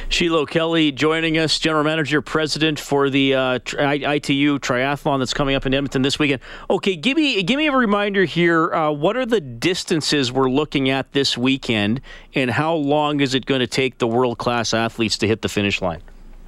Sheila 0.10 0.46
Kelly 0.46 0.92
joining 0.92 1.38
us, 1.38 1.58
General 1.58 1.84
Manager, 1.84 2.22
President 2.22 2.80
for 2.80 3.10
the 3.10 3.34
uh, 3.34 3.56
ITU 3.56 4.60
Triathlon 4.60 5.20
that's 5.20 5.34
coming 5.34 5.56
up 5.56 5.66
in 5.66 5.74
Edmonton 5.74 6.04
this 6.04 6.20
weekend. 6.20 6.42
Okay, 6.70 6.96
give 6.96 7.18
me 7.18 7.42
give 7.42 7.58
me 7.58 7.68
a 7.68 7.76
reminder 7.76 8.26
here. 8.26 8.74
Uh, 8.74 8.92
what 8.92 9.18
are 9.18 9.26
the 9.26 9.42
distances 9.42 10.32
we're 10.32 10.50
looking 10.50 10.90
at 10.90 11.14
this 11.14 11.38
weekend, 11.38 12.02
and 12.36 12.52
how 12.52 12.76
long 12.76 13.22
is 13.22 13.34
it 13.34 13.46
going 13.46 13.62
to 13.62 13.68
take 13.68 13.98
the 13.98 14.08
world 14.08 14.38
class 14.38 14.74
athletes 14.74 15.18
to 15.20 15.28
hit 15.28 15.42
the 15.42 15.50
finish 15.50 15.82
line? 15.82 16.02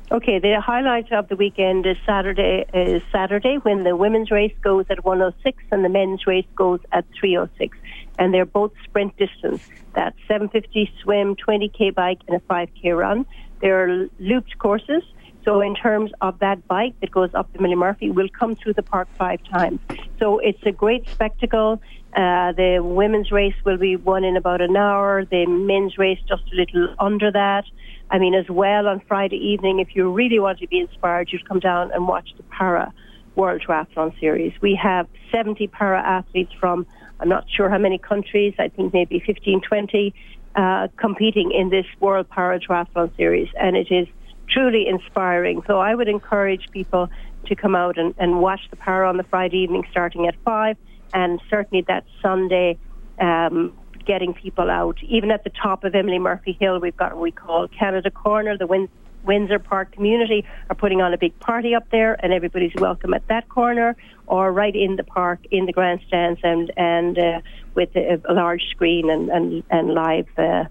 Okay, 0.10 0.40
the 0.40 0.62
highlight 0.62 1.12
of 1.12 1.28
the 1.28 1.36
weekend 1.36 1.86
is 1.86 1.98
Saturday. 2.06 2.66
Is 2.74 3.02
Saturday 3.12 3.58
when 3.64 3.84
the 3.84 3.94
women's 3.94 4.32
race 4.32 4.54
goes 4.62 4.86
at 4.90 5.04
106 5.04 5.64
and 5.70 5.84
the 5.84 5.90
men's 5.90 6.26
race 6.26 6.46
goes 6.56 6.80
at 6.94 7.04
306 7.20 7.78
and 8.18 8.34
they're 8.34 8.46
both 8.46 8.72
sprint 8.86 9.18
distance. 9.18 9.68
That's 9.94 10.16
750 10.30 10.90
swim, 11.04 11.36
20k 11.36 11.94
bike, 11.94 12.22
and 12.28 12.38
a 12.38 12.40
5k 12.40 12.98
run. 12.98 13.26
They're 13.60 14.08
looped 14.18 14.58
courses. 14.60 15.04
So 15.48 15.62
in 15.62 15.76
terms 15.76 16.12
of 16.20 16.40
that 16.40 16.68
bike 16.68 17.00
that 17.00 17.10
goes 17.10 17.34
up 17.34 17.50
the 17.54 17.60
Emily 17.60 17.76
Murphy, 17.76 18.12
will 18.12 18.28
come 18.28 18.54
through 18.58 18.74
the 18.74 18.84
park 18.84 19.08
five 19.18 19.42
times. 19.46 19.80
So 20.20 20.40
it's 20.40 20.62
a 20.66 20.74
great 20.74 21.08
spectacle. 21.08 21.82
Uh, 22.14 22.52
the 22.52 22.80
women's 22.84 23.32
race 23.32 23.56
will 23.64 23.78
be 23.78 23.96
won 23.96 24.26
in 24.26 24.36
about 24.36 24.60
an 24.60 24.76
hour. 24.76 25.24
The 25.24 25.46
men's 25.46 25.98
race 25.98 26.20
just 26.28 26.44
a 26.52 26.56
little 26.58 26.94
under 27.00 27.32
that. 27.32 27.64
I 28.12 28.20
mean, 28.20 28.34
as 28.34 28.50
well 28.50 28.90
on 28.90 29.00
Friday 29.08 29.38
evening, 29.38 29.80
if 29.80 29.96
you 29.96 30.12
really 30.12 30.38
want 30.38 30.60
to 30.60 30.68
be 30.68 30.80
inspired, 30.80 31.32
you'd 31.32 31.48
come 31.48 31.62
down 31.62 31.92
and 31.94 32.10
watch 32.10 32.28
the 32.36 32.44
para 32.44 32.92
World 33.38 33.62
Triathlon 33.66 34.20
Series. 34.20 34.52
We 34.60 34.76
have 34.76 35.08
70 35.32 35.68
para 35.68 36.02
athletes 36.02 36.52
from 36.60 36.86
I'm 37.22 37.30
not 37.30 37.46
sure 37.50 37.70
how 37.70 37.78
many 37.78 38.00
countries, 38.00 38.54
I 38.60 38.68
think 38.68 38.94
maybe 38.94 39.24
15, 39.26 39.62
20, 39.62 40.14
uh, 40.58 40.90
competing 40.98 41.54
in 41.54 41.70
this 41.70 41.86
World 42.02 42.30
Para 42.30 42.60
Triathlon 42.60 43.16
Series. 43.16 43.48
And 43.58 43.78
it 43.78 43.88
is 43.90 44.08
truly 44.50 44.88
inspiring. 44.88 45.62
So 45.68 45.80
I 45.80 45.96
would 45.96 46.08
encourage 46.08 46.70
people 46.72 47.10
to 47.46 47.56
come 47.56 47.76
out 47.76 47.98
and, 47.98 48.14
and 48.18 48.42
watch 48.42 48.62
the 48.70 48.76
para 48.76 49.08
on 49.08 49.18
the 49.18 49.24
Friday 49.24 49.58
evening 49.60 49.84
starting 49.92 50.28
at 50.28 50.36
5 50.44 50.78
and 51.14 51.40
certainly 51.50 51.84
that 51.88 52.06
Sunday 52.22 52.78
um, 53.20 53.74
getting 54.06 54.34
people 54.34 54.70
out. 54.70 54.98
Even 55.04 55.32
at 55.32 55.44
the 55.44 55.50
top 55.50 55.84
of 55.84 55.96
Emily 55.96 56.20
Murphy 56.20 56.58
Hill, 56.60 56.80
we've 56.80 56.98
got 56.98 57.14
what 57.14 57.22
we 57.22 57.32
call 57.32 57.68
Canada 57.68 58.12
Corner, 58.12 58.58
the 58.58 58.68
Win- 58.68 58.90
Windsor 59.24 59.60
Park 59.60 59.92
community 59.92 60.46
are 60.70 60.76
putting 60.76 61.02
on 61.02 61.14
a 61.14 61.18
big 61.18 61.38
party 61.40 61.76
up 61.76 61.90
there, 61.92 62.18
and 62.24 62.34
everybody's 62.34 62.74
welcome 62.76 63.14
at 63.14 63.28
that 63.28 63.50
corner 63.50 63.96
or 64.26 64.52
right 64.52 64.76
in 64.76 64.96
the 64.96 65.04
park 65.04 65.40
in 65.52 65.66
the 65.66 65.74
grandstands 65.74 66.40
and 66.44 66.72
and 66.78 67.18
uh, 67.18 67.42
with 67.76 67.96
a, 67.96 68.22
a, 68.28 68.34
large 68.34 68.64
screen 68.70 69.10
and 69.10 69.30
and, 69.30 69.64
and 69.70 69.94
live 69.94 70.28
uh, 70.38 70.66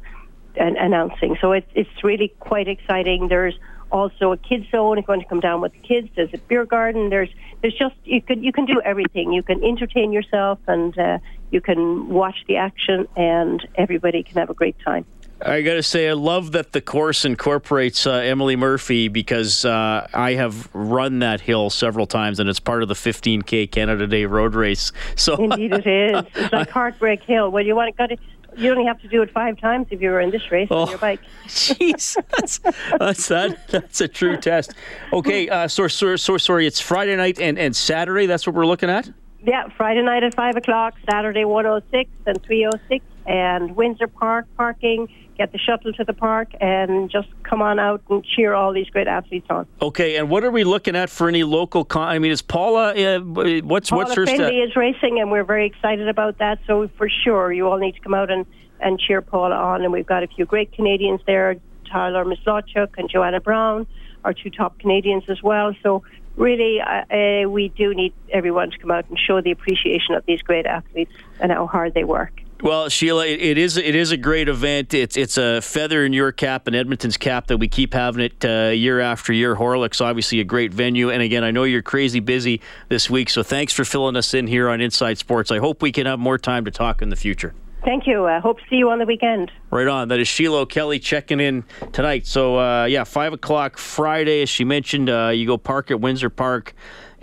and 0.57 0.77
announcing. 0.77 1.37
So 1.41 1.53
it's 1.53 1.71
it's 1.75 2.05
really 2.05 2.29
quite 2.41 2.69
exciting. 2.69 3.29
There's 3.29 3.59
also 3.91 4.33
a 4.33 4.37
kids 4.37 4.67
zone. 4.71 5.01
Going 5.07 5.21
to 5.21 5.27
come 5.27 5.41
down 5.41 5.61
with 5.61 5.73
the 5.73 5.81
kids. 5.81 6.09
There's 6.17 6.33
a 6.35 6.39
beer 6.39 6.65
garden. 6.65 7.11
There's 7.11 7.31
there's 7.63 7.75
just 7.75 7.95
you 8.05 8.23
can 8.23 8.43
you 8.43 8.53
can 8.53 8.67
do 8.67 8.81
everything. 8.85 9.33
You 9.33 9.43
can 9.43 9.63
entertain 9.63 10.13
yourself 10.13 10.59
and 10.67 10.97
uh, 10.99 11.19
you 11.51 11.61
can 11.61 12.09
watch 12.09 12.37
the 12.49 12.57
action, 12.57 13.07
and 13.17 13.67
everybody 13.77 14.23
can 14.23 14.37
have 14.37 14.51
a 14.51 14.55
great 14.55 14.77
time. 14.85 15.07
I 15.41 15.61
got 15.61 15.75
to 15.75 15.83
say, 15.83 16.09
I 16.09 16.15
love 16.15 16.53
that 16.53 16.73
the 16.73 16.81
course 16.81 17.27
incorporates 17.27 18.07
uh, 18.07 18.13
Emily 18.13 18.57
Murphy 18.57 19.09
because 19.09 19.67
uh, 19.67 20.09
I 20.15 20.33
have 20.33 20.75
run 20.75 21.19
that 21.19 21.43
hill 21.43 21.69
several 21.69 22.07
times, 22.07 22.41
and 22.41 22.49
it's 22.49 22.59
part 22.59 22.83
of 22.83 22.89
the 22.89 22.95
15K 22.95 23.71
Canada 23.71 24.07
Day 24.07 24.25
road 24.25 24.55
race. 24.55 24.93
So 25.17 25.35
indeed, 25.37 25.73
it 25.73 25.87
is. 25.87 26.25
It's 26.35 26.53
like 26.53 26.71
Heartbreak 26.79 27.23
Hill. 27.23 27.51
Well, 27.51 27.65
you 27.65 27.75
want 27.75 27.95
to 27.95 27.97
go 27.97 28.07
to. 28.07 28.17
You 28.57 28.71
only 28.71 28.85
have 28.87 29.01
to 29.03 29.09
do 29.09 29.23
it 29.23 29.31
five 29.33 29.59
times 29.59 29.89
if 29.91 30.01
you 30.01 30.11
were 30.11 30.21
in 30.21 30.31
this 30.31 30.51
race 30.51 30.69
oh, 30.71 30.83
on 30.83 30.89
your 30.89 30.99
bike. 30.99 31.21
Jeez, 31.47 32.17
that's, 32.37 32.59
that's 32.99 33.29
that. 33.29 33.69
That's 33.69 34.01
a 34.01 34.09
true 34.09 34.37
test. 34.39 34.73
Okay, 35.13 35.49
uh, 35.49 35.69
so, 35.69 35.89
so, 35.89 36.17
so 36.17 36.39
sorry. 36.39 36.67
It's 36.67 36.81
Friday 36.81 37.17
night 37.17 37.39
and, 37.39 37.59
and 37.59 37.77
Saturday. 37.77 38.27
That's 38.27 38.47
what 38.47 38.57
we're 38.57 38.67
looking 38.67 38.89
at. 38.89 39.11
Yeah, 39.45 39.69
Friday 39.77 40.03
night 40.03 40.23
at 40.23 40.35
five 40.35 40.57
o'clock, 40.57 40.95
Saturday 41.09 41.45
106 41.45 42.11
and 42.27 42.43
306, 42.43 43.05
and 43.27 43.77
Windsor 43.77 44.09
Park 44.09 44.47
parking 44.57 45.09
get 45.37 45.53
the 45.53 45.59
shuttle 45.59 45.93
to 45.93 46.05
the 46.05 46.13
park, 46.13 46.53
and 46.61 47.11
just 47.11 47.29
come 47.43 47.63
on 47.63 47.79
out 47.79 48.03
and 48.09 48.25
cheer 48.25 48.55
all 48.55 48.73
these 48.73 48.89
great 48.89 49.07
athletes 49.07 49.47
on. 49.51 49.67
Okay, 49.81 50.17
and 50.17 50.31
what 50.31 50.45
are 50.45 50.51
we 50.51 50.65
looking 50.65 50.97
at 50.97 51.11
for 51.11 51.29
any 51.29 51.45
local? 51.45 51.85
Con- 51.85 52.09
I 52.09 52.19
mean, 52.19 52.33
is 52.33 52.43
Paula? 52.43 52.95
Uh, 52.95 53.21
what's 53.21 53.91
Paula 53.91 54.05
what's 54.05 54.17
her? 54.17 54.27
Findlay 54.27 54.59
is 54.59 54.75
racing, 54.77 55.21
and 55.21 55.31
we're 55.31 55.45
very 55.45 55.67
excited 55.67 56.09
about 56.09 56.39
that. 56.39 56.59
So 56.67 56.89
for 56.97 57.09
sure, 57.09 57.53
you 57.53 57.69
all 57.69 57.79
need 57.79 57.95
to 57.95 58.01
come 58.01 58.15
out 58.15 58.31
and 58.31 58.47
and 58.81 58.99
cheer 58.99 59.23
Paula 59.23 59.57
on. 59.57 59.83
And 59.83 59.93
we've 59.93 60.07
got 60.07 60.23
a 60.23 60.27
few 60.27 60.45
great 60.45 60.73
Canadians 60.73 61.21
there: 61.27 61.57
Tyler 61.91 62.25
Mislawchuk 62.25 62.89
and 62.97 63.09
Joanna 63.11 63.41
Brown, 63.41 63.87
our 64.25 64.33
two 64.33 64.51
top 64.51 64.79
Canadians 64.79 65.25
as 65.29 65.43
well. 65.43 65.75
So 65.83 66.03
really, 66.37 66.81
uh, 66.81 67.15
uh, 67.15 67.49
we 67.49 67.69
do 67.69 67.95
need 67.95 68.13
everyone 68.31 68.71
to 68.71 68.79
come 68.79 68.91
out 68.91 69.09
and 69.09 69.19
show 69.19 69.41
the 69.41 69.51
appreciation 69.51 70.15
of 70.15 70.25
these 70.27 70.43
great 70.43 70.67
athletes 70.67 71.13
and 71.41 71.53
how 71.53 71.67
hard 71.67 71.95
they 71.95 72.05
work. 72.05 72.43
Well, 72.63 72.89
Sheila, 72.89 73.27
it, 73.27 73.59
is 73.59 73.77
it 73.77 73.95
is 73.95 74.13
a 74.13 74.17
great 74.17 74.49
event. 74.49 74.95
It's 74.95 75.17
it's 75.17 75.37
a 75.37 75.61
feather 75.61 76.07
in 76.07 76.15
your 76.15 76.33
cap 76.33 76.67
and 76.67 76.75
Edmonton's 76.75 77.19
cap 77.19 77.49
that 77.49 77.59
we 77.59 77.69
keep 77.69 77.93
having 77.93 78.25
it 78.25 78.45
uh, 78.45 78.71
year 78.71 78.99
after 78.99 79.33
year. 79.33 79.55
Hawrelak's 79.55 80.01
obviously 80.01 80.41
a 80.41 80.45
great 80.45 80.73
venue, 80.73 81.11
and 81.11 81.21
again, 81.21 81.45
I 81.45 81.51
know 81.51 81.65
you're 81.65 81.83
crazy 81.83 82.21
busy 82.21 82.63
this 82.89 83.11
week, 83.11 83.29
so 83.29 83.43
thanks 83.43 83.75
for 83.75 83.85
filling 83.85 84.17
us 84.17 84.33
in 84.33 84.47
here 84.47 84.71
on 84.71 84.81
Inside 84.81 85.19
Sports. 85.19 85.51
I 85.51 85.59
hope 85.59 85.83
we 85.83 85.93
can 85.93 86.07
have 86.07 86.19
more 86.19 86.39
time 86.39 86.65
to 86.65 86.71
talk 86.71 87.03
in 87.03 87.11
the 87.11 87.17
future. 87.17 87.53
Thank 87.85 88.09
you. 88.09 88.25
I 88.25 88.39
uh, 88.39 88.41
hope 88.41 88.59
to 88.59 88.65
see 88.69 88.77
you 88.77 88.91
on 88.91 88.99
the 88.99 89.05
weekend. 89.05 89.53
Right 89.71 89.87
on. 89.87 90.09
That 90.09 90.19
is 90.19 90.27
Sheila 90.27 90.67
Kelly 90.67 90.99
checking 90.99 91.39
in 91.39 91.63
tonight. 91.93 92.27
So, 92.27 92.59
uh, 92.59 92.87
yeah, 92.87 93.05
5 93.05 93.35
o'clock 93.35 93.79
Friday, 93.79 94.43
as 94.43 94.49
she 94.49 94.65
mentioned, 94.65 95.09
uh, 95.09 95.29
you 95.29 95.47
go 95.47 95.57
park 95.57 95.93
at 95.93 96.01
Windsor 96.01 96.29
Park 96.29 96.75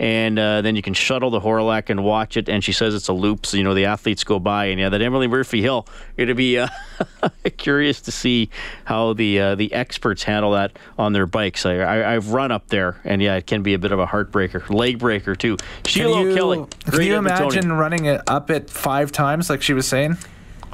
and 0.04 0.38
uh, 0.38 0.60
then 0.60 0.76
you 0.76 0.82
can 0.82 0.92
shuttle 0.92 1.30
the 1.30 1.40
Hawrelak 1.40 1.88
and 1.88 2.04
watch 2.04 2.36
it. 2.36 2.46
And 2.46 2.62
she 2.62 2.72
says 2.72 2.94
it's 2.94 3.08
a 3.08 3.14
loop, 3.14 3.46
so 3.46 3.56
you 3.56 3.64
know 3.64 3.72
the 3.72 3.86
athletes 3.86 4.22
go 4.22 4.38
by. 4.38 4.66
And 4.66 4.78
yeah, 4.78 4.90
that 4.90 5.00
Emily 5.00 5.26
Murphy 5.26 5.62
Hill. 5.62 5.86
It'll 6.18 6.34
be 6.34 6.58
uh, 6.58 6.68
curious 7.56 8.02
to 8.02 8.12
see 8.12 8.50
how 8.84 9.14
the 9.14 9.40
uh, 9.40 9.54
the 9.54 9.72
experts 9.72 10.22
handle 10.22 10.52
that 10.52 10.78
on 10.98 11.14
their 11.14 11.24
bikes. 11.24 11.64
I, 11.64 12.12
have 12.12 12.32
run 12.32 12.52
up 12.52 12.68
there, 12.68 13.00
and 13.04 13.22
yeah, 13.22 13.36
it 13.36 13.46
can 13.46 13.62
be 13.62 13.72
a 13.72 13.78
bit 13.78 13.92
of 13.92 13.98
a 13.98 14.06
heartbreaker, 14.06 14.68
leg 14.68 14.98
breaker 14.98 15.34
too. 15.34 15.56
Sheila 15.86 16.34
Kelly. 16.34 16.66
Can 16.84 17.00
you 17.00 17.16
imagine 17.16 17.72
running 17.72 18.04
it 18.04 18.20
up 18.26 18.50
it 18.50 18.68
five 18.68 19.10
times, 19.10 19.48
like 19.48 19.62
she 19.62 19.72
was 19.72 19.88
saying? 19.88 20.18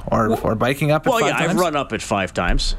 Or, 0.07 0.29
well, 0.29 0.41
or 0.43 0.55
biking 0.55 0.91
up 0.91 1.05
well, 1.05 1.21
yeah, 1.21 1.37
times? 1.37 1.51
I've 1.51 1.57
run 1.57 1.77
up 1.77 1.93
it 1.93 2.01
five 2.01 2.33
times 2.33 2.75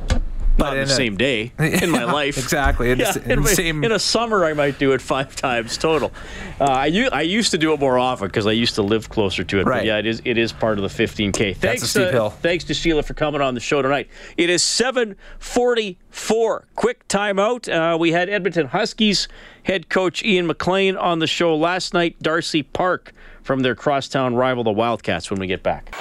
but 0.57 0.77
in 0.77 0.87
the 0.87 0.93
a, 0.93 0.97
same 0.97 1.17
day 1.17 1.53
in 1.59 1.91
my 1.91 2.05
life. 2.05 2.39
Exactly. 2.39 2.91
In, 2.91 2.99
yeah, 2.99 3.15
in, 3.25 3.31
in, 3.31 3.47
same... 3.47 3.85
in, 3.85 3.93
a 3.93 3.99
summer, 3.99 4.45
I 4.45 4.53
might 4.53 4.79
do 4.79 4.93
it 4.93 5.01
five 5.01 5.35
times 5.37 5.79
total. 5.79 6.13
Uh, 6.61 6.65
I, 6.65 7.09
I 7.13 7.23
used 7.23 7.53
to 7.53 7.59
do 7.59 7.73
it 7.73 7.81
more 7.81 7.99
often 7.99 8.29
because 8.29 8.47
I 8.47 8.53
used 8.53 8.75
to 8.77 8.83
live 8.83 9.09
closer 9.09 9.43
to 9.45 9.61
it. 9.61 9.67
Right. 9.67 9.79
But 9.79 9.87
yeah, 9.87 9.97
it 9.99 10.07
is 10.07 10.23
it 10.25 10.39
is 10.39 10.53
part 10.53 10.79
of 10.79 10.83
the 10.83 10.89
15K. 10.89 11.33
Thanks, 11.33 11.61
That's 11.61 11.83
a 11.83 11.87
steep 11.87 12.11
hill. 12.11 12.31
Thanks 12.31 12.65
to 12.65 12.75
Sheila 12.75 13.03
for 13.03 13.15
coming 13.15 13.41
on 13.41 13.55
the 13.55 13.61
show 13.61 13.81
tonight. 13.83 14.09
It 14.37 14.51
is 14.51 14.63
744. 14.63 16.67
Quick 16.75 17.09
timeout. 17.09 17.69
Uh, 17.69 17.97
we 17.99 18.13
had 18.13 18.29
Edmonton 18.29 18.69
Huskies 18.69 19.29
head 19.65 19.89
coach 19.89 20.25
Ian 20.25 20.47
McLean 20.47 20.97
on 20.97 21.19
the 21.19 21.27
show 21.27 21.57
last 21.57 21.95
night. 21.95 22.23
Darcy 22.23 22.63
Park 22.63 23.13
from 23.43 23.61
their 23.61 23.75
crosstown 23.75 24.35
rival, 24.35 24.65
the 24.65 24.73
Wildcats, 24.73 25.31
when 25.31 25.41
we 25.41 25.47
get 25.47 25.63
back. 25.63 25.95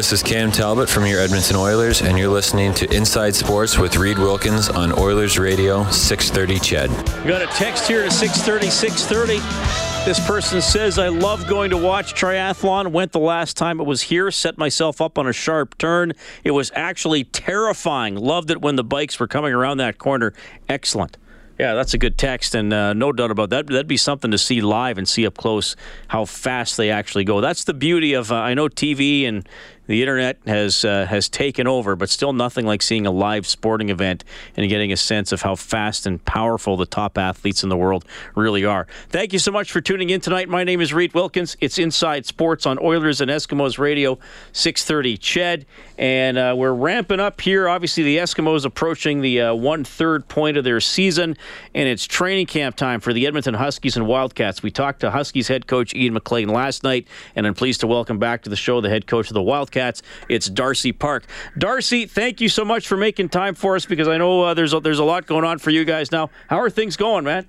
This 0.00 0.14
is 0.14 0.22
Cam 0.22 0.50
Talbot 0.50 0.88
from 0.88 1.04
your 1.04 1.20
Edmonton 1.20 1.56
Oilers, 1.56 2.00
and 2.00 2.18
you're 2.18 2.30
listening 2.30 2.72
to 2.72 2.90
Inside 2.90 3.34
Sports 3.34 3.76
with 3.76 3.98
Reed 3.98 4.18
Wilkins 4.18 4.70
on 4.70 4.98
Oilers 4.98 5.38
Radio 5.38 5.84
630 5.90 6.58
CHED. 6.58 6.90
We 7.22 7.28
got 7.28 7.42
a 7.42 7.46
text 7.48 7.86
here 7.86 8.04
to 8.04 8.10
630 8.10 8.70
630. 8.70 10.06
This 10.06 10.26
person 10.26 10.62
says, 10.62 10.98
I 10.98 11.08
love 11.08 11.46
going 11.46 11.68
to 11.68 11.76
watch 11.76 12.14
triathlon. 12.14 12.92
Went 12.92 13.12
the 13.12 13.18
last 13.18 13.58
time 13.58 13.78
it 13.78 13.84
was 13.84 14.00
here, 14.00 14.30
set 14.30 14.56
myself 14.56 15.02
up 15.02 15.18
on 15.18 15.26
a 15.26 15.34
sharp 15.34 15.76
turn. 15.76 16.14
It 16.44 16.52
was 16.52 16.72
actually 16.74 17.24
terrifying. 17.24 18.16
Loved 18.16 18.50
it 18.50 18.62
when 18.62 18.76
the 18.76 18.84
bikes 18.84 19.20
were 19.20 19.28
coming 19.28 19.52
around 19.52 19.76
that 19.76 19.98
corner. 19.98 20.32
Excellent. 20.66 21.18
Yeah, 21.60 21.74
that's 21.74 21.92
a 21.92 21.98
good 21.98 22.16
text, 22.16 22.54
and 22.54 22.72
uh, 22.72 22.94
no 22.94 23.12
doubt 23.12 23.30
about 23.30 23.50
that. 23.50 23.66
That'd 23.66 23.86
be 23.86 23.98
something 23.98 24.30
to 24.30 24.38
see 24.38 24.62
live 24.62 24.96
and 24.96 25.06
see 25.06 25.26
up 25.26 25.36
close 25.36 25.76
how 26.08 26.24
fast 26.24 26.78
they 26.78 26.88
actually 26.88 27.24
go. 27.24 27.42
That's 27.42 27.64
the 27.64 27.74
beauty 27.74 28.14
of 28.14 28.32
uh, 28.32 28.36
I 28.36 28.54
know 28.54 28.68
TV 28.68 29.28
and 29.28 29.46
the 29.90 30.02
internet 30.02 30.38
has 30.46 30.84
uh, 30.84 31.04
has 31.06 31.28
taken 31.28 31.66
over, 31.66 31.96
but 31.96 32.08
still 32.08 32.32
nothing 32.32 32.64
like 32.64 32.80
seeing 32.80 33.06
a 33.06 33.10
live 33.10 33.44
sporting 33.44 33.88
event 33.88 34.22
and 34.56 34.68
getting 34.68 34.92
a 34.92 34.96
sense 34.96 35.32
of 35.32 35.42
how 35.42 35.56
fast 35.56 36.06
and 36.06 36.24
powerful 36.24 36.76
the 36.76 36.86
top 36.86 37.18
athletes 37.18 37.64
in 37.64 37.70
the 37.70 37.76
world 37.76 38.04
really 38.36 38.64
are. 38.64 38.86
Thank 39.08 39.32
you 39.32 39.40
so 39.40 39.50
much 39.50 39.72
for 39.72 39.80
tuning 39.80 40.10
in 40.10 40.20
tonight. 40.20 40.48
My 40.48 40.62
name 40.62 40.80
is 40.80 40.94
Reed 40.94 41.12
Wilkins. 41.12 41.56
It's 41.58 41.76
Inside 41.76 42.24
Sports 42.24 42.66
on 42.66 42.78
Oilers 42.78 43.20
and 43.20 43.28
Eskimos 43.32 43.80
Radio, 43.80 44.20
6:30 44.52 45.18
CHED, 45.18 45.66
and 45.98 46.38
uh, 46.38 46.54
we're 46.56 46.72
ramping 46.72 47.18
up 47.18 47.40
here. 47.40 47.68
Obviously, 47.68 48.04
the 48.04 48.18
Eskimos 48.18 48.64
approaching 48.64 49.22
the 49.22 49.40
uh, 49.40 49.54
one 49.54 49.82
third 49.82 50.28
point 50.28 50.56
of 50.56 50.62
their 50.62 50.78
season, 50.78 51.36
and 51.74 51.88
it's 51.88 52.06
training 52.06 52.46
camp 52.46 52.76
time 52.76 53.00
for 53.00 53.12
the 53.12 53.26
Edmonton 53.26 53.54
Huskies 53.54 53.96
and 53.96 54.06
Wildcats. 54.06 54.62
We 54.62 54.70
talked 54.70 55.00
to 55.00 55.10
Huskies 55.10 55.48
head 55.48 55.66
coach 55.66 55.96
Ian 55.96 56.14
McLean 56.14 56.48
last 56.48 56.84
night, 56.84 57.08
and 57.34 57.44
I'm 57.44 57.54
pleased 57.54 57.80
to 57.80 57.88
welcome 57.88 58.20
back 58.20 58.42
to 58.42 58.50
the 58.50 58.54
show 58.54 58.80
the 58.80 58.88
head 58.88 59.08
coach 59.08 59.26
of 59.26 59.34
the 59.34 59.42
Wildcats. 59.42 59.79
Wildcats. 59.80 60.02
It's 60.28 60.48
Darcy 60.48 60.92
Park. 60.92 61.24
Darcy, 61.56 62.06
thank 62.06 62.40
you 62.40 62.48
so 62.48 62.64
much 62.64 62.86
for 62.86 62.96
making 62.96 63.30
time 63.30 63.54
for 63.54 63.76
us 63.76 63.86
because 63.86 64.08
I 64.08 64.18
know 64.18 64.42
uh, 64.42 64.54
there's 64.54 64.72
a, 64.72 64.80
there's 64.80 64.98
a 64.98 65.04
lot 65.04 65.26
going 65.26 65.44
on 65.44 65.58
for 65.58 65.70
you 65.70 65.84
guys 65.84 66.12
now. 66.12 66.30
How 66.48 66.60
are 66.60 66.70
things 66.70 66.96
going, 66.96 67.24
man? 67.24 67.46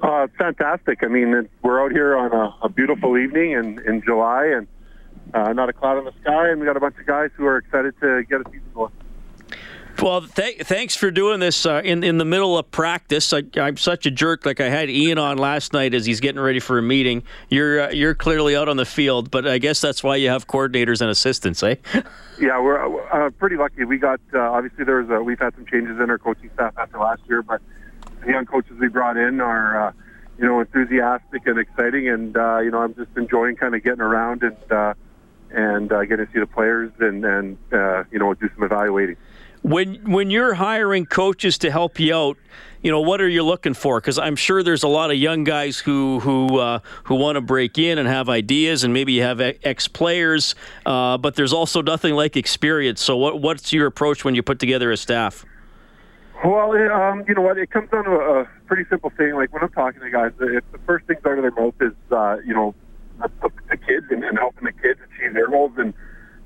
Uh, 0.00 0.26
fantastic. 0.38 1.00
I 1.02 1.08
mean, 1.08 1.48
we're 1.62 1.84
out 1.84 1.92
here 1.92 2.16
on 2.16 2.32
a, 2.32 2.54
a 2.62 2.68
beautiful 2.70 3.18
evening 3.18 3.52
in, 3.52 3.78
in 3.86 4.02
July 4.02 4.46
and 4.46 4.66
uh, 5.34 5.52
not 5.52 5.68
a 5.68 5.72
cloud 5.72 5.98
in 5.98 6.04
the 6.04 6.14
sky, 6.22 6.48
and 6.48 6.58
we 6.58 6.66
got 6.66 6.76
a 6.76 6.80
bunch 6.80 6.96
of 6.98 7.06
guys 7.06 7.30
who 7.36 7.44
are 7.44 7.58
excited 7.58 7.94
to 8.00 8.24
get 8.24 8.40
a 8.40 8.44
season 8.46 8.62
going. 8.74 8.92
Well, 10.02 10.22
th- 10.22 10.62
thanks 10.62 10.96
for 10.96 11.10
doing 11.10 11.40
this 11.40 11.66
uh, 11.66 11.82
in 11.84 12.02
in 12.02 12.16
the 12.16 12.24
middle 12.24 12.56
of 12.56 12.70
practice. 12.70 13.34
I, 13.34 13.42
am 13.56 13.76
such 13.76 14.06
a 14.06 14.10
jerk. 14.10 14.46
Like 14.46 14.60
I 14.60 14.70
had 14.70 14.88
Ian 14.88 15.18
on 15.18 15.36
last 15.36 15.74
night 15.74 15.92
as 15.92 16.06
he's 16.06 16.20
getting 16.20 16.40
ready 16.40 16.58
for 16.58 16.78
a 16.78 16.82
meeting. 16.82 17.22
You're 17.50 17.82
uh, 17.82 17.90
you're 17.90 18.14
clearly 18.14 18.56
out 18.56 18.68
on 18.68 18.78
the 18.78 18.86
field, 18.86 19.30
but 19.30 19.46
I 19.46 19.58
guess 19.58 19.80
that's 19.80 20.02
why 20.02 20.16
you 20.16 20.30
have 20.30 20.46
coordinators 20.46 21.02
and 21.02 21.10
assistants, 21.10 21.62
eh? 21.62 21.76
yeah, 22.40 22.58
we're 22.60 22.80
uh, 23.10 23.30
pretty 23.30 23.56
lucky. 23.56 23.84
We 23.84 23.98
got 23.98 24.20
uh, 24.32 24.38
obviously 24.38 24.84
there's 24.84 25.08
we've 25.22 25.38
had 25.38 25.54
some 25.54 25.66
changes 25.66 26.00
in 26.00 26.08
our 26.08 26.18
coaching 26.18 26.50
staff 26.54 26.72
after 26.78 26.98
last 26.98 27.20
year, 27.28 27.42
but 27.42 27.60
the 28.24 28.28
young 28.32 28.46
coaches 28.46 28.78
we 28.80 28.88
brought 28.88 29.18
in 29.18 29.40
are 29.42 29.88
uh, 29.88 29.92
you 30.38 30.46
know 30.46 30.60
enthusiastic 30.60 31.46
and 31.46 31.58
exciting, 31.58 32.08
and 32.08 32.36
uh, 32.38 32.60
you 32.60 32.70
know 32.70 32.78
I'm 32.78 32.94
just 32.94 33.10
enjoying 33.18 33.56
kind 33.56 33.74
of 33.74 33.84
getting 33.84 34.00
around 34.00 34.42
and 34.42 34.56
and 35.50 35.90
getting 35.90 36.24
to 36.24 36.28
see 36.32 36.40
the 36.40 36.46
players 36.46 36.90
and 37.00 37.22
and 37.22 37.58
you 38.10 38.18
know 38.18 38.32
do 38.32 38.48
some 38.54 38.64
evaluating. 38.64 39.16
When 39.62 40.10
when 40.10 40.30
you're 40.30 40.54
hiring 40.54 41.04
coaches 41.04 41.58
to 41.58 41.70
help 41.70 42.00
you 42.00 42.14
out, 42.14 42.38
you 42.82 42.90
know 42.90 43.00
what 43.00 43.20
are 43.20 43.28
you 43.28 43.42
looking 43.42 43.74
for? 43.74 44.00
Because 44.00 44.18
I'm 44.18 44.36
sure 44.36 44.62
there's 44.62 44.82
a 44.82 44.88
lot 44.88 45.10
of 45.10 45.16
young 45.16 45.44
guys 45.44 45.78
who 45.78 46.20
who 46.20 46.58
uh, 46.58 46.80
who 47.04 47.16
want 47.16 47.36
to 47.36 47.42
break 47.42 47.78
in 47.78 47.98
and 47.98 48.08
have 48.08 48.28
ideas, 48.28 48.84
and 48.84 48.94
maybe 48.94 49.12
you 49.12 49.22
have 49.22 49.40
ex 49.40 49.86
players, 49.86 50.54
uh, 50.86 51.18
but 51.18 51.34
there's 51.34 51.52
also 51.52 51.82
nothing 51.82 52.14
like 52.14 52.36
experience. 52.36 53.02
So 53.02 53.16
what 53.16 53.42
what's 53.42 53.72
your 53.72 53.86
approach 53.86 54.24
when 54.24 54.34
you 54.34 54.42
put 54.42 54.58
together 54.58 54.90
a 54.90 54.96
staff? 54.96 55.44
Well, 56.42 56.72
um, 56.72 57.24
you 57.28 57.34
know 57.34 57.42
what? 57.42 57.58
It 57.58 57.70
comes 57.70 57.90
down 57.90 58.04
to 58.04 58.12
a, 58.12 58.48
pretty 58.66 58.88
simple 58.88 59.10
thing. 59.10 59.34
Like 59.34 59.52
when 59.52 59.62
I'm 59.62 59.72
talking 59.72 60.00
to 60.00 60.10
guys, 60.10 60.32
if 60.40 60.64
the 60.72 60.78
first 60.86 61.04
things 61.06 61.20
out 61.26 61.36
of 61.36 61.42
their 61.42 61.50
mouth 61.50 61.74
is 61.80 61.92
uh, 62.12 62.36
you 62.46 62.54
know 62.54 62.74
the, 63.18 63.50
the 63.68 63.76
kids 63.76 64.06
and, 64.10 64.24
and 64.24 64.38
helping 64.38 64.64
the 64.64 64.72
kids 64.72 65.00
achieve 65.12 65.34
their 65.34 65.48
goals 65.48 65.72
and 65.76 65.92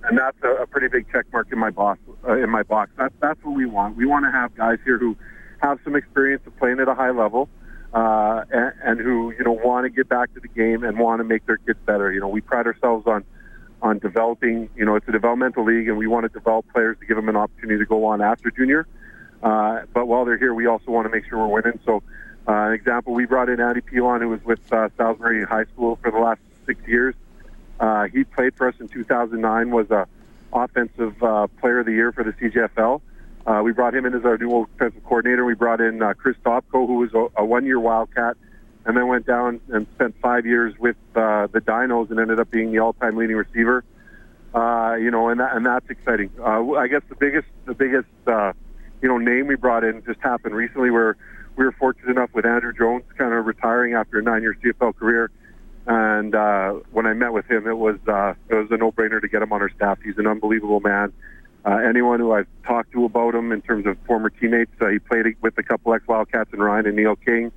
and 0.05 0.19
that's 0.19 0.37
a, 0.43 0.63
a 0.63 0.67
pretty 0.67 0.89
big 0.89 1.11
check 1.11 1.27
mark 1.33 1.49
in 1.53 1.59
my 1.59 1.71
box. 1.71 2.01
Uh, 2.27 2.37
in 2.37 2.51
my 2.51 2.63
box, 2.63 2.91
that's 2.97 3.15
that's 3.21 3.43
what 3.43 3.55
we 3.55 3.67
want. 3.67 3.97
We 3.97 4.07
want 4.07 4.25
to 4.25 4.31
have 4.31 4.55
guys 4.55 4.79
here 4.85 4.99
who 4.99 5.17
have 5.59 5.79
some 5.85 5.97
experience 5.97 6.43
of 6.47 6.57
playing 6.59 6.81
at 6.81 6.89
a 6.89 6.95
high 6.95 7.11
level, 7.11 7.49
uh, 7.93 8.45
and, 8.51 8.73
and 8.83 9.01
who 9.01 9.33
you 9.33 9.45
know 9.45 9.53
want 9.53 9.85
to 9.85 9.91
get 9.91 10.09
back 10.09 10.33
to 10.35 10.41
the 10.41 10.49
game 10.49 10.85
and 10.85 10.99
want 10.99 11.21
to 11.21 11.25
make 11.25 11.47
their 11.47 11.59
kids 11.59 11.79
better. 11.87 12.13
You 12.13 12.21
know, 12.21 12.29
we 12.29 12.41
pride 12.41 12.67
ourselves 12.67 13.07
on 13.07 13.25
on 13.83 13.99
developing. 13.99 14.69
You 14.77 14.85
know, 14.85 14.97
it's 14.97 15.09
a 15.09 15.13
developmental 15.13 15.65
league, 15.65 15.89
and 15.89 15.97
we 15.97 16.07
want 16.07 16.25
to 16.25 16.29
develop 16.29 16.67
players 16.73 16.99
to 17.01 17.07
give 17.07 17.17
them 17.17 17.29
an 17.29 17.37
opportunity 17.37 17.79
to 17.79 17.87
go 17.87 18.05
on 18.05 18.21
after 18.21 18.51
junior. 18.51 18.87
Uh, 19.43 19.83
but 19.93 20.07
while 20.07 20.25
they're 20.25 20.39
here, 20.39 20.55
we 20.55 20.67
also 20.67 20.91
want 20.91 21.07
to 21.07 21.11
make 21.11 21.27
sure 21.29 21.39
we're 21.39 21.63
winning. 21.63 21.79
So, 21.85 22.03
uh, 22.49 22.53
an 22.53 22.73
example, 22.73 23.13
we 23.13 23.27
brought 23.27 23.51
in 23.51 23.61
Andy 23.61 23.83
Pilon, 23.83 24.23
who 24.23 24.29
was 24.29 24.43
with 24.43 24.73
uh, 24.73 24.89
Salisbury 24.97 25.45
High 25.45 25.65
School 25.65 25.99
for 26.03 26.11
the 26.11 26.19
last 26.19 26.41
six 26.67 26.81
years. 26.89 27.15
Uh, 27.81 28.05
he 28.05 28.25
played 28.25 28.55
for 28.55 28.69
us 28.69 28.75
in 28.81 28.89
2009, 28.89 29.71
was 29.71 29.91
a 29.91 30.07
offensive 30.53 31.21
uh, 31.23 31.47
player 31.61 31.81
of 31.81 31.87
the 31.87 31.93
year 31.93 32.13
for 32.13 32.25
the 32.25 32.33
CJFL. 32.33 33.01
Uh, 33.47 33.61
we 33.63 33.73
brought 33.73 33.95
him 33.95 34.07
in 34.07 34.15
as 34.15 34.25
our 34.25 34.39
new 34.39 34.63
offensive 34.63 35.05
coordinator. 35.05 35.45
We 35.45 35.55
brought 35.55 35.81
in 35.81 36.01
uh, 36.01 36.15
Chris 36.15 36.37
Dobko, 36.45 36.87
who 36.87 36.95
was 36.95 37.13
a, 37.13 37.43
a 37.43 37.45
one-year 37.45 37.79
Wildcat, 37.79 38.37
and 38.87 38.97
then 38.97 39.07
went 39.07 39.27
down 39.27 39.61
and 39.69 39.87
spent 39.95 40.15
five 40.23 40.47
years 40.47 40.75
with 40.79 40.97
uh, 41.15 41.49
the 41.49 41.61
Dinos 41.61 42.11
and 42.11 42.19
ended 42.19 42.41
up 42.41 42.51
being 42.51 42.73
the 42.73 42.79
all-time 42.79 43.17
leading 43.17 43.37
receiver. 43.37 43.85
Uh, 44.55 44.95
you 44.95 45.11
know, 45.11 45.29
and 45.29 45.41
that, 45.41 45.57
and 45.57 45.67
that's 45.67 45.91
exciting. 45.91 46.31
Uh, 46.39 46.73
I 46.73 46.87
guess 46.87 47.03
the 47.09 47.17
biggest 47.17 47.49
the 47.65 47.75
biggest 47.75 48.09
uh, 48.27 48.53
you 49.03 49.09
know 49.09 49.19
name 49.19 49.49
we 49.49 49.57
brought 49.57 49.83
in 49.83 50.05
just 50.05 50.21
happened 50.21 50.55
recently, 50.55 50.91
where 50.91 51.17
we 51.57 51.65
were 51.65 51.73
fortunate 51.73 52.11
enough 52.11 52.31
with 52.33 52.47
Andrew 52.47 52.73
Jones 52.73 53.03
kind 53.19 53.35
of 53.35 53.47
retiring 53.47 53.95
after 53.95 54.21
a 54.21 54.23
nine-year 54.23 54.57
CFL 54.63 54.95
career 54.95 55.31
and 55.87 56.35
uh, 56.35 56.73
when 56.93 57.07
I 57.07 57.13
met 57.13 57.33
with 57.33 57.51
him, 57.51 57.67
it 57.67 57.77
was 57.77 57.97
uh, 58.09 58.35
it 58.49 58.55
was 58.55 58.69
a 58.71 58.77
no-brainer 58.77 59.21
to 59.21 59.29
get 59.29 59.43
him 59.43 59.53
on 59.53 59.61
our 59.61 59.71
staff. 59.71 59.99
He's 60.03 60.19
an 60.19 60.27
unbelievable 60.27 60.81
man. 60.81 61.13
Uh, 61.65 61.77
anyone 61.77 62.21
who 62.21 62.33
I've 62.33 62.47
talked 62.67 62.93
to 62.93 63.05
about 63.05 63.35
him 63.35 63.51
in 63.53 63.63
terms 63.63 63.87
of 63.87 63.97
former 64.07 64.29
teammates, 64.29 64.73
uh, 64.81 64.89
he 64.89 64.99
played 64.99 65.25
with 65.41 65.57
a 65.57 65.63
couple 65.63 65.95
ex-Wildcats 65.95 66.51
and 66.53 66.63
Ryan 66.63 66.87
and 66.87 66.97
Neil 66.97 67.17
King 67.17 67.53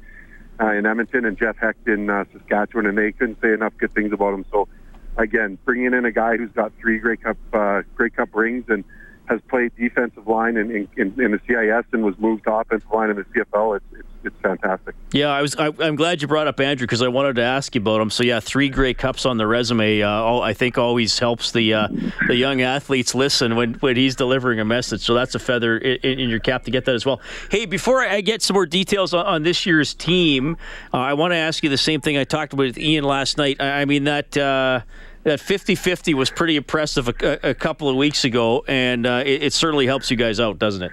uh, 0.62 0.72
in 0.72 0.86
Edmonton 0.86 1.26
and 1.26 1.38
Jeff 1.38 1.58
Hecht 1.58 1.88
in 1.88 2.10
uh, 2.10 2.24
Saskatchewan, 2.32 2.86
and 2.86 2.98
they 2.98 3.12
couldn't 3.12 3.40
say 3.42 3.52
enough 3.52 3.74
good 3.78 3.94
things 3.94 4.14
about 4.14 4.34
him. 4.34 4.46
So, 4.50 4.70
again, 5.18 5.58
bringing 5.66 5.94
in 5.94 6.06
a 6.06 6.12
guy 6.12 6.38
who's 6.38 6.52
got 6.52 6.72
three 6.80 7.00
Grey 7.00 7.18
Cup 7.18 7.38
uh, 7.54 7.82
Grey 7.96 8.10
Cup 8.10 8.34
rings 8.34 8.66
and 8.70 8.84
has 9.28 9.42
played 9.50 9.76
defensive 9.76 10.26
line 10.28 10.56
in, 10.56 10.72
in, 10.72 10.88
in, 10.96 11.22
in 11.22 11.32
the 11.32 11.40
CIS 11.48 11.86
and 11.92 12.04
was 12.04 12.18
moved 12.18 12.46
to 12.46 12.54
offensive 12.54 12.90
line 12.92 13.10
in 13.10 13.18
the 13.18 13.24
CFL. 13.24 13.78
It's, 13.78 13.86
it's, 13.92 14.08
it's 14.24 14.36
fantastic. 14.42 14.96
Yeah, 15.12 15.28
I 15.28 15.42
was. 15.42 15.56
I, 15.56 15.68
am 15.80 15.96
glad 15.96 16.22
you 16.22 16.28
brought 16.28 16.48
up 16.48 16.60
Andrew 16.60 16.86
because 16.86 17.02
I 17.02 17.08
wanted 17.08 17.36
to 17.36 17.44
ask 17.44 17.76
you 17.76 17.82
about 17.82 18.02
him. 18.02 18.10
So 18.10 18.24
yeah, 18.24 18.40
three 18.40 18.70
Grey 18.70 18.94
Cups 18.94 19.26
on 19.26 19.38
the 19.38 19.46
resume. 19.46 20.02
Uh, 20.02 20.10
all, 20.10 20.42
I 20.42 20.54
think 20.54 20.78
always 20.78 21.20
helps 21.20 21.52
the 21.52 21.74
uh, 21.74 21.88
the 22.28 22.36
young 22.36 22.62
athletes 22.62 23.14
listen 23.14 23.56
when, 23.56 23.76
when 23.76 23.96
he's 23.96 24.16
delivering 24.16 24.60
a 24.60 24.66
message. 24.66 25.02
So 25.02 25.14
that's 25.14 25.36
a 25.36 25.40
feather 25.40 25.78
in, 25.78 26.20
in 26.20 26.30
your 26.30 26.40
cap 26.40 26.64
to 26.64 26.72
get 26.72 26.86
that 26.86 26.96
as 26.96 27.06
well. 27.06 27.22
Hey, 27.52 27.66
before 27.66 28.02
I 28.02 28.22
get 28.22 28.42
some 28.42 28.56
more 28.56 28.66
details 28.66 29.14
on, 29.14 29.26
on 29.26 29.44
this 29.44 29.66
year's 29.66 29.94
team, 29.94 30.58
uh, 30.94 30.98
I 30.98 31.14
want 31.14 31.32
to 31.32 31.38
ask 31.38 31.64
you 31.64 31.70
the 31.70 31.78
same 31.78 32.02
thing 32.02 32.18
I 32.18 32.24
talked 32.24 32.54
about 32.54 32.66
with 32.66 32.78
Ian 32.78 33.04
last 33.04 33.38
night. 33.38 33.58
I, 33.60 33.82
I 33.82 33.86
mean 33.86 34.06
that 34.06 34.36
uh, 34.38 34.82
that 35.28 35.40
50-50 35.40 36.14
was 36.14 36.30
pretty 36.30 36.56
impressive 36.56 37.10
a, 37.10 37.50
a 37.50 37.54
couple 37.54 37.90
of 37.90 37.98
weeks 37.98 38.24
ago, 38.24 38.64
and 38.66 39.06
uh, 39.06 39.24
it, 39.26 39.44
it, 39.44 39.54
certainly 39.54 39.86
helps 39.86 40.10
you 40.10 40.16
guys 40.16 40.40
out, 40.40 40.58
doesn't 40.58 40.84
it? 40.84 40.92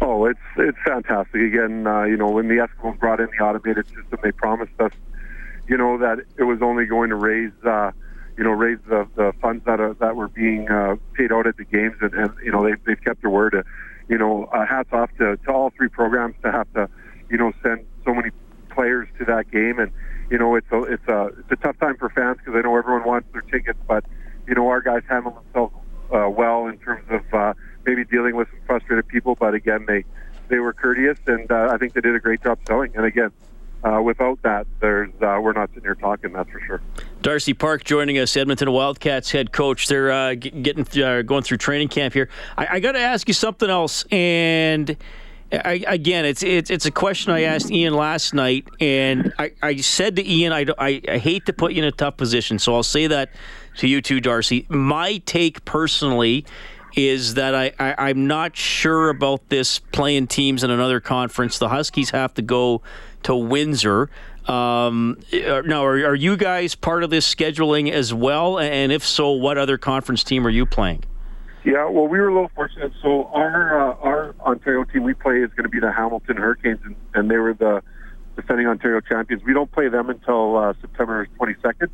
Oh, 0.00 0.24
it's 0.24 0.40
it's 0.56 0.78
fantastic. 0.84 1.40
Again, 1.40 1.86
uh, 1.86 2.02
you 2.02 2.16
know, 2.16 2.28
when 2.28 2.48
the 2.48 2.56
Eskimos 2.56 2.98
brought 2.98 3.20
in 3.20 3.28
the 3.38 3.44
automated 3.44 3.86
system, 3.86 4.18
they 4.20 4.32
promised 4.32 4.72
us, 4.80 4.90
you 5.68 5.76
know, 5.76 5.96
that 5.98 6.18
it 6.36 6.42
was 6.42 6.60
only 6.60 6.86
going 6.86 7.10
to 7.10 7.14
raise, 7.14 7.52
uh, 7.64 7.92
you 8.36 8.42
know, 8.42 8.50
raise 8.50 8.80
the, 8.88 9.06
the 9.14 9.32
funds 9.40 9.64
that 9.66 9.78
are, 9.78 9.94
that 9.94 10.16
were 10.16 10.28
being 10.28 10.68
uh, 10.68 10.96
paid 11.12 11.30
out 11.30 11.46
at 11.46 11.56
the 11.56 11.64
games, 11.64 11.94
and, 12.00 12.12
and 12.14 12.32
you 12.42 12.50
know, 12.50 12.64
they, 12.64 12.74
they've 12.84 13.04
kept 13.04 13.20
their 13.22 13.30
word. 13.30 13.54
Uh, 13.54 13.62
you 14.08 14.18
know, 14.18 14.46
uh, 14.46 14.66
hats 14.66 14.88
off 14.92 15.10
to, 15.18 15.36
to 15.36 15.52
all 15.52 15.70
three 15.70 15.88
programs 15.88 16.34
to 16.42 16.50
have 16.50 16.66
to, 16.72 16.88
you 17.30 17.38
know, 17.38 17.52
send 17.62 17.86
so 18.04 18.12
many 18.12 18.30
players 18.70 19.06
to 19.20 19.24
that 19.26 19.48
game, 19.52 19.78
and 19.78 19.92
you 20.30 20.38
know, 20.38 20.54
it's 20.56 20.70
a 20.70 20.82
it's 20.82 21.08
a 21.08 21.30
it's 21.38 21.52
a 21.52 21.56
tough 21.56 21.78
time 21.78 21.96
for 21.96 22.08
fans 22.10 22.38
because 22.38 22.54
I 22.56 22.62
know 22.62 22.76
everyone 22.76 23.04
wants 23.04 23.28
their 23.32 23.42
tickets, 23.42 23.78
but 23.86 24.04
you 24.46 24.54
know, 24.54 24.68
our 24.68 24.80
guys 24.80 25.02
handle 25.08 25.32
themselves 25.32 25.74
uh, 26.12 26.28
well 26.28 26.66
in 26.66 26.78
terms 26.78 27.04
of. 27.10 27.34
Uh, 27.34 27.54
maybe 27.88 28.04
dealing 28.04 28.36
with 28.36 28.48
some 28.50 28.60
frustrated 28.66 29.08
people, 29.08 29.34
but 29.34 29.54
again, 29.54 29.84
they 29.86 30.04
they 30.48 30.58
were 30.58 30.72
courteous, 30.72 31.18
and 31.26 31.50
uh, 31.50 31.70
I 31.72 31.78
think 31.78 31.94
they 31.94 32.00
did 32.00 32.14
a 32.14 32.20
great 32.20 32.42
job 32.42 32.58
selling. 32.66 32.92
And 32.94 33.04
again, 33.04 33.30
uh, 33.82 34.00
without 34.02 34.40
that, 34.42 34.66
there's 34.80 35.10
uh, 35.22 35.38
we're 35.40 35.52
not 35.52 35.70
sitting 35.70 35.84
here 35.84 35.94
talking. 35.94 36.32
That's 36.32 36.50
for 36.50 36.60
sure. 36.60 36.80
Darcy 37.22 37.54
Park 37.54 37.84
joining 37.84 38.18
us, 38.18 38.36
Edmonton 38.36 38.70
Wildcats 38.70 39.30
head 39.30 39.52
coach. 39.52 39.88
They're 39.88 40.12
uh, 40.12 40.34
getting 40.34 40.86
uh, 41.02 41.22
going 41.22 41.42
through 41.42 41.58
training 41.58 41.88
camp 41.88 42.14
here. 42.14 42.28
I, 42.56 42.66
I 42.72 42.80
got 42.80 42.92
to 42.92 43.00
ask 43.00 43.26
you 43.26 43.34
something 43.34 43.68
else, 43.68 44.04
and. 44.10 44.96
I, 45.50 45.82
again, 45.86 46.26
it's, 46.26 46.42
it's 46.42 46.70
it's 46.70 46.84
a 46.84 46.90
question 46.90 47.32
I 47.32 47.42
asked 47.42 47.70
Ian 47.70 47.94
last 47.94 48.34
night, 48.34 48.68
and 48.80 49.32
I, 49.38 49.52
I 49.62 49.76
said 49.76 50.16
to 50.16 50.26
Ian, 50.26 50.52
I, 50.52 50.66
I, 50.78 51.00
I 51.08 51.18
hate 51.18 51.46
to 51.46 51.54
put 51.54 51.72
you 51.72 51.82
in 51.82 51.88
a 51.88 51.92
tough 51.92 52.18
position, 52.18 52.58
so 52.58 52.74
I'll 52.74 52.82
say 52.82 53.06
that 53.06 53.30
to 53.78 53.88
you 53.88 54.02
too, 54.02 54.20
Darcy. 54.20 54.66
My 54.68 55.18
take 55.24 55.64
personally 55.64 56.44
is 56.96 57.34
that 57.34 57.54
I, 57.54 57.72
I, 57.78 58.10
am 58.10 58.26
not 58.26 58.56
sure 58.56 59.08
about 59.08 59.48
this 59.48 59.78
playing 59.78 60.26
teams 60.26 60.64
in 60.64 60.70
another 60.70 61.00
conference. 61.00 61.58
The 61.58 61.68
Huskies 61.68 62.10
have 62.10 62.34
to 62.34 62.42
go 62.42 62.82
to 63.22 63.36
Windsor. 63.36 64.10
Um, 64.46 65.18
now, 65.32 65.84
are, 65.84 66.06
are 66.06 66.14
you 66.14 66.36
guys 66.36 66.74
part 66.74 67.04
of 67.04 67.10
this 67.10 67.32
scheduling 67.32 67.90
as 67.90 68.12
well? 68.12 68.58
And 68.58 68.90
if 68.90 69.06
so, 69.06 69.32
what 69.32 69.58
other 69.58 69.78
conference 69.78 70.24
team 70.24 70.46
are 70.46 70.50
you 70.50 70.66
playing? 70.66 71.04
Yeah, 71.68 71.86
well, 71.90 72.08
we 72.08 72.18
were 72.18 72.28
a 72.28 72.32
little 72.32 72.50
fortunate. 72.54 72.92
So 73.02 73.26
our 73.26 73.90
uh, 73.90 73.94
our 74.00 74.34
Ontario 74.40 74.84
team 74.84 75.02
we 75.02 75.12
play 75.12 75.42
is 75.42 75.50
going 75.50 75.64
to 75.64 75.68
be 75.68 75.80
the 75.80 75.92
Hamilton 75.92 76.38
Hurricanes, 76.38 76.80
and, 76.82 76.96
and 77.12 77.30
they 77.30 77.36
were 77.36 77.52
the 77.52 77.82
defending 78.36 78.66
Ontario 78.66 79.02
champions. 79.02 79.42
We 79.44 79.52
don't 79.52 79.70
play 79.70 79.90
them 79.90 80.08
until 80.08 80.56
uh, 80.56 80.72
September 80.80 81.28
22nd. 81.38 81.90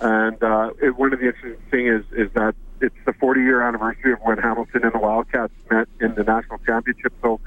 And 0.00 0.42
uh, 0.42 0.70
it, 0.82 0.98
one 0.98 1.12
of 1.12 1.20
the 1.20 1.26
interesting 1.26 1.62
things 1.70 2.06
is 2.10 2.26
is 2.26 2.32
that 2.34 2.56
it's 2.80 2.96
the 3.06 3.12
40 3.12 3.40
year 3.40 3.62
anniversary 3.62 4.14
of 4.14 4.18
when 4.22 4.38
Hamilton 4.38 4.82
and 4.82 4.92
the 4.92 4.98
Wildcats 4.98 5.52
met 5.70 5.86
in 6.00 6.16
the 6.16 6.24
national 6.24 6.58
championship. 6.66 7.12
So, 7.22 7.38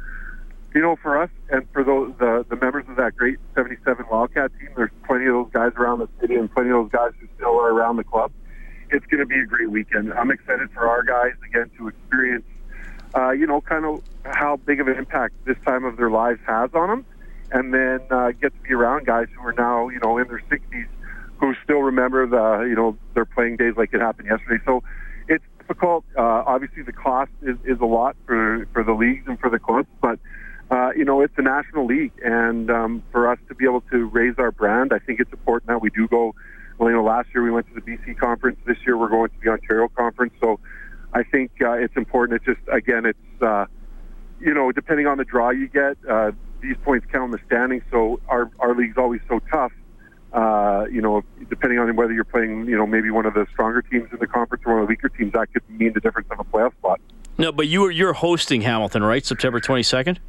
you 0.73 0.79
know, 0.79 0.95
for 1.01 1.21
us 1.21 1.31
and 1.49 1.67
for 1.73 1.83
those 1.83 2.13
the, 2.17 2.45
the 2.49 2.55
members 2.55 2.85
of 2.87 2.95
that 2.95 3.17
great 3.17 3.39
77 3.55 4.05
Wildcat 4.09 4.51
team, 4.57 4.69
there's 4.77 4.91
plenty 5.05 5.25
of 5.25 5.33
those 5.33 5.51
guys 5.51 5.73
around 5.75 5.99
the 5.99 6.07
city 6.21 6.35
and 6.35 6.49
plenty 6.49 6.69
of 6.69 6.77
those 6.77 6.91
guys 6.91 7.11
who 7.19 7.27
still 7.35 7.59
are 7.59 7.73
around 7.73 7.97
the 7.97 8.05
club. 8.05 8.31
It's 8.91 9.05
going 9.05 9.19
to 9.19 9.25
be 9.25 9.39
a 9.39 9.45
great 9.45 9.71
weekend. 9.71 10.13
I'm 10.13 10.31
excited 10.31 10.69
for 10.71 10.87
our 10.87 11.03
guys 11.03 11.33
again 11.47 11.71
to 11.77 11.87
experience, 11.87 12.45
uh, 13.15 13.31
you 13.31 13.47
know, 13.47 13.61
kind 13.61 13.85
of 13.85 14.01
how 14.25 14.57
big 14.57 14.79
of 14.79 14.87
an 14.87 14.97
impact 14.97 15.33
this 15.45 15.57
time 15.65 15.85
of 15.85 15.97
their 15.97 16.09
lives 16.11 16.39
has 16.45 16.69
on 16.73 16.89
them, 16.89 17.05
and 17.51 17.73
then 17.73 17.99
uh, 18.09 18.31
get 18.31 18.53
to 18.53 18.61
be 18.67 18.73
around 18.73 19.05
guys 19.05 19.27
who 19.35 19.47
are 19.47 19.53
now, 19.53 19.89
you 19.89 19.99
know, 19.99 20.17
in 20.17 20.27
their 20.27 20.43
60s 20.49 20.87
who 21.39 21.55
still 21.63 21.79
remember 21.79 22.27
the, 22.27 22.67
you 22.69 22.75
know, 22.75 22.97
their 23.15 23.25
playing 23.25 23.57
days 23.57 23.73
like 23.75 23.93
it 23.93 23.99
happened 24.01 24.27
yesterday. 24.29 24.61
So 24.65 24.83
it's 25.27 25.43
difficult. 25.57 26.05
Uh, 26.17 26.43
obviously, 26.45 26.83
the 26.83 26.93
cost 26.93 27.31
is, 27.41 27.57
is 27.65 27.79
a 27.79 27.85
lot 27.85 28.15
for, 28.27 28.67
for 28.73 28.83
the 28.83 28.93
leagues 28.93 29.23
and 29.25 29.39
for 29.39 29.49
the 29.49 29.57
clubs, 29.57 29.87
but 30.01 30.19
uh, 30.71 30.91
you 30.95 31.03
know, 31.03 31.19
it's 31.19 31.33
a 31.37 31.41
national 31.41 31.85
league, 31.85 32.13
and 32.23 32.71
um, 32.71 33.03
for 33.11 33.29
us 33.29 33.37
to 33.49 33.55
be 33.55 33.65
able 33.65 33.81
to 33.91 34.05
raise 34.05 34.35
our 34.37 34.53
brand, 34.53 34.93
I 34.93 34.99
think 34.99 35.19
it's 35.19 35.31
important 35.33 35.67
that 35.67 35.81
we 35.81 35.89
do 35.89 36.07
go. 36.07 36.33
Well, 36.81 36.89
you 36.89 36.95
know, 36.95 37.03
last 37.03 37.29
year 37.31 37.43
we 37.43 37.51
went 37.51 37.67
to 37.67 37.75
the 37.75 37.81
BC 37.81 38.17
conference. 38.17 38.57
This 38.65 38.77
year 38.87 38.97
we're 38.97 39.07
going 39.07 39.29
to 39.29 39.35
the 39.43 39.51
Ontario 39.51 39.87
conference. 39.87 40.33
So, 40.41 40.59
I 41.13 41.21
think 41.21 41.51
uh, 41.61 41.73
it's 41.73 41.95
important. 41.95 42.41
It's 42.41 42.57
just 42.57 42.67
again, 42.75 43.05
it's 43.05 43.41
uh, 43.41 43.67
you 44.39 44.51
know, 44.55 44.71
depending 44.71 45.05
on 45.05 45.19
the 45.19 45.23
draw 45.23 45.51
you 45.51 45.67
get, 45.67 45.97
uh, 46.09 46.31
these 46.59 46.75
points 46.83 47.05
count 47.11 47.25
in 47.25 47.31
the 47.31 47.45
standings. 47.45 47.83
So 47.91 48.19
our 48.27 48.49
our 48.59 48.73
league's 48.73 48.97
always 48.97 49.21
so 49.29 49.39
tough 49.51 49.71
uh, 50.33 50.85
you 50.89 51.01
know, 51.01 51.23
depending 51.49 51.79
on 51.79 51.93
whether 51.95 52.13
you're 52.13 52.23
playing, 52.23 52.65
you 52.65 52.77
know, 52.77 52.87
maybe 52.87 53.11
one 53.11 53.25
of 53.25 53.33
the 53.33 53.45
stronger 53.51 53.81
teams 53.81 54.07
in 54.11 54.19
the 54.19 54.27
conference 54.27 54.63
or 54.65 54.73
one 54.73 54.81
of 54.81 54.87
the 54.87 54.91
weaker 54.91 55.09
teams, 55.09 55.33
that 55.33 55.51
could 55.51 55.67
mean 55.69 55.93
the 55.93 55.99
difference 55.99 56.27
of 56.31 56.39
a 56.39 56.43
playoff 56.43 56.73
spot. 56.77 57.01
No, 57.37 57.51
but 57.51 57.67
you 57.67 57.81
were 57.81 57.91
you're 57.91 58.13
hosting 58.13 58.61
Hamilton, 58.61 59.03
right? 59.03 59.25
September 59.25 59.59
22nd. 59.59 60.19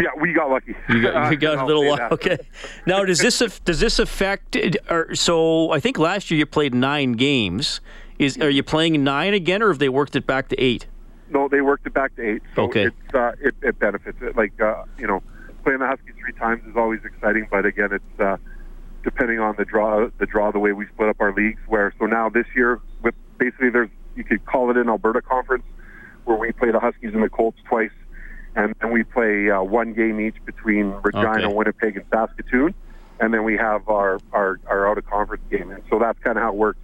Yeah, 0.00 0.08
we 0.18 0.32
got 0.32 0.50
lucky. 0.50 0.74
You 0.88 1.02
got, 1.02 1.30
you 1.30 1.36
got 1.38 1.58
a 1.58 1.66
little 1.66 1.88
lucky. 1.88 2.14
Okay. 2.14 2.38
Now, 2.86 3.04
does 3.04 3.18
this 3.18 3.38
does 3.64 3.80
this 3.80 3.98
affect? 3.98 4.56
Or, 4.88 5.14
so 5.14 5.70
I 5.72 5.80
think 5.80 5.98
last 5.98 6.30
year 6.30 6.38
you 6.38 6.46
played 6.46 6.74
nine 6.74 7.12
games. 7.12 7.80
Is 8.18 8.38
are 8.38 8.50
you 8.50 8.62
playing 8.62 9.02
nine 9.04 9.34
again, 9.34 9.62
or 9.62 9.68
have 9.68 9.78
they 9.78 9.88
worked 9.88 10.16
it 10.16 10.26
back 10.26 10.48
to 10.48 10.60
eight? 10.60 10.86
No, 11.28 11.48
they 11.48 11.60
worked 11.60 11.86
it 11.86 11.94
back 11.94 12.16
to 12.16 12.22
eight. 12.22 12.42
So 12.56 12.62
okay. 12.62 12.86
It's, 12.86 13.14
uh, 13.14 13.32
it, 13.40 13.54
it 13.62 13.78
benefits 13.78 14.18
it. 14.20 14.36
Like 14.36 14.58
uh, 14.60 14.84
you 14.98 15.06
know, 15.06 15.22
playing 15.64 15.80
the 15.80 15.86
Huskies 15.86 16.14
three 16.18 16.32
times 16.32 16.62
is 16.66 16.76
always 16.76 17.00
exciting, 17.04 17.46
but 17.50 17.66
again, 17.66 17.90
it's. 17.92 18.20
Uh, 18.20 18.36
depending 19.02 19.38
on 19.38 19.54
the 19.56 19.64
draw, 19.64 20.08
the 20.18 20.26
draw, 20.26 20.50
the 20.52 20.58
way 20.58 20.72
we 20.72 20.86
split 20.88 21.08
up 21.08 21.16
our 21.20 21.32
leagues. 21.32 21.60
Where 21.66 21.94
so 21.98 22.06
now 22.06 22.28
this 22.28 22.46
year, 22.54 22.80
with 23.02 23.14
basically 23.38 23.70
there's 23.70 23.88
you 24.16 24.24
could 24.24 24.44
call 24.44 24.70
it 24.70 24.76
an 24.76 24.88
Alberta 24.88 25.22
conference, 25.22 25.64
where 26.24 26.36
we 26.36 26.52
play 26.52 26.70
the 26.70 26.80
Huskies 26.80 27.14
and 27.14 27.22
the 27.22 27.28
Colts 27.28 27.58
twice, 27.68 27.90
and 28.54 28.74
then 28.80 28.92
we 28.92 29.04
play 29.04 29.50
uh, 29.50 29.62
one 29.62 29.92
game 29.92 30.20
each 30.20 30.36
between 30.44 30.90
Regina, 31.02 31.46
okay. 31.46 31.54
Winnipeg, 31.54 31.96
and 31.96 32.04
Saskatoon, 32.12 32.74
and 33.20 33.32
then 33.32 33.44
we 33.44 33.56
have 33.56 33.88
our 33.88 34.18
our, 34.32 34.60
our 34.66 34.88
out 34.88 34.98
of 34.98 35.06
conference 35.06 35.42
game. 35.50 35.70
And 35.70 35.82
so 35.90 35.98
that's 35.98 36.18
kind 36.20 36.36
of 36.36 36.42
how 36.42 36.50
it 36.50 36.56
works. 36.56 36.78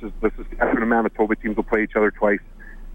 This 0.00 0.10
is, 0.10 0.20
this 0.20 0.32
is 0.38 0.46
and 0.60 0.88
Manitoba 0.88 1.36
teams 1.36 1.56
will 1.56 1.64
play 1.64 1.82
each 1.84 1.96
other 1.96 2.10
twice. 2.10 2.40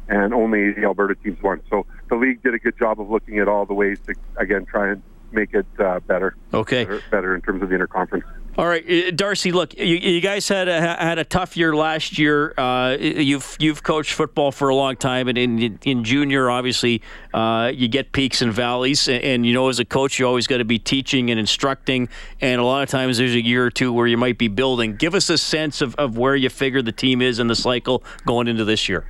And 0.09 0.34
only 0.34 0.72
the 0.72 0.84
Alberta 0.84 1.15
teams 1.15 1.38
won. 1.43 1.59
So 1.70 1.86
the 2.09 2.15
league 2.15 2.41
did 2.41 2.53
a 2.53 2.59
good 2.59 2.78
job 2.78 3.01
of 3.01 3.09
looking 3.09 3.39
at 3.39 3.49
all 3.49 3.65
the 3.65 3.74
ways 3.74 3.99
to, 4.07 4.15
again, 4.38 4.65
try 4.65 4.91
and 4.91 5.01
make 5.34 5.53
it 5.53 5.65
uh, 5.80 5.99
better. 5.99 6.34
Okay. 6.53 6.86
Better, 6.86 7.01
better 7.11 7.36
in 7.36 7.41
terms 7.41 7.61
of 7.61 7.68
the 7.68 7.76
interconference. 7.76 8.24
All 8.58 8.68
right, 8.68 8.84
uh, 8.89 9.12
Darcy. 9.12 9.51
Look, 9.51 9.78
you, 9.78 9.97
you 9.97 10.20
guys 10.20 10.47
had 10.47 10.68
a, 10.68 10.82
had 10.82 11.20
a 11.20 11.24
tough 11.24 11.55
year 11.55 11.76
last 11.76 12.18
year. 12.18 12.55
Uh, 12.58 12.97
you've 12.99 13.55
you've 13.60 13.84
coached 13.84 14.14
football 14.14 14.51
for 14.51 14.70
a 14.70 14.76
long 14.76 14.95
time, 14.95 15.28
and 15.28 15.38
in 15.38 15.78
in 15.84 16.03
junior, 16.03 16.49
obviously, 16.49 17.03
uh, 17.36 17.72
you 17.72 17.88
get 17.88 18.14
peaks 18.14 18.41
and 18.41 18.51
valleys. 18.51 19.08
And, 19.08 19.24
and, 19.24 19.45
you 19.45 19.53
know, 19.53 19.70
as 19.70 19.80
a 19.80 19.86
coach, 19.86 20.18
you 20.18 20.26
always 20.26 20.47
got 20.47 20.58
to 20.58 20.66
be 20.66 20.80
teaching 20.80 21.30
and 21.30 21.39
instructing. 21.39 22.10
And 22.41 22.60
a 22.60 22.64
lot 22.64 22.82
of 22.82 22.89
times, 22.89 23.20
there's 23.20 23.36
a 23.36 23.43
year 23.43 23.64
or 23.64 23.70
two 23.70 23.93
where 23.93 24.08
you 24.08 24.18
might 24.18 24.39
be 24.39 24.47
building. 24.47 24.95
Give 24.95 25.14
us 25.14 25.30
a 25.30 25.38
sense 25.38 25.82
of, 25.82 25.93
of 25.95 26.18
where 26.18 26.36
you 26.36 26.49
figure 26.49 26.82
the 26.82 26.91
team 26.91 27.22
is 27.22 27.38
in 27.38 27.45
the 27.45 27.55
cycle 27.55 28.03
going 28.26 28.47
into 28.47 28.66
this 28.66 28.89
year. 28.89 29.05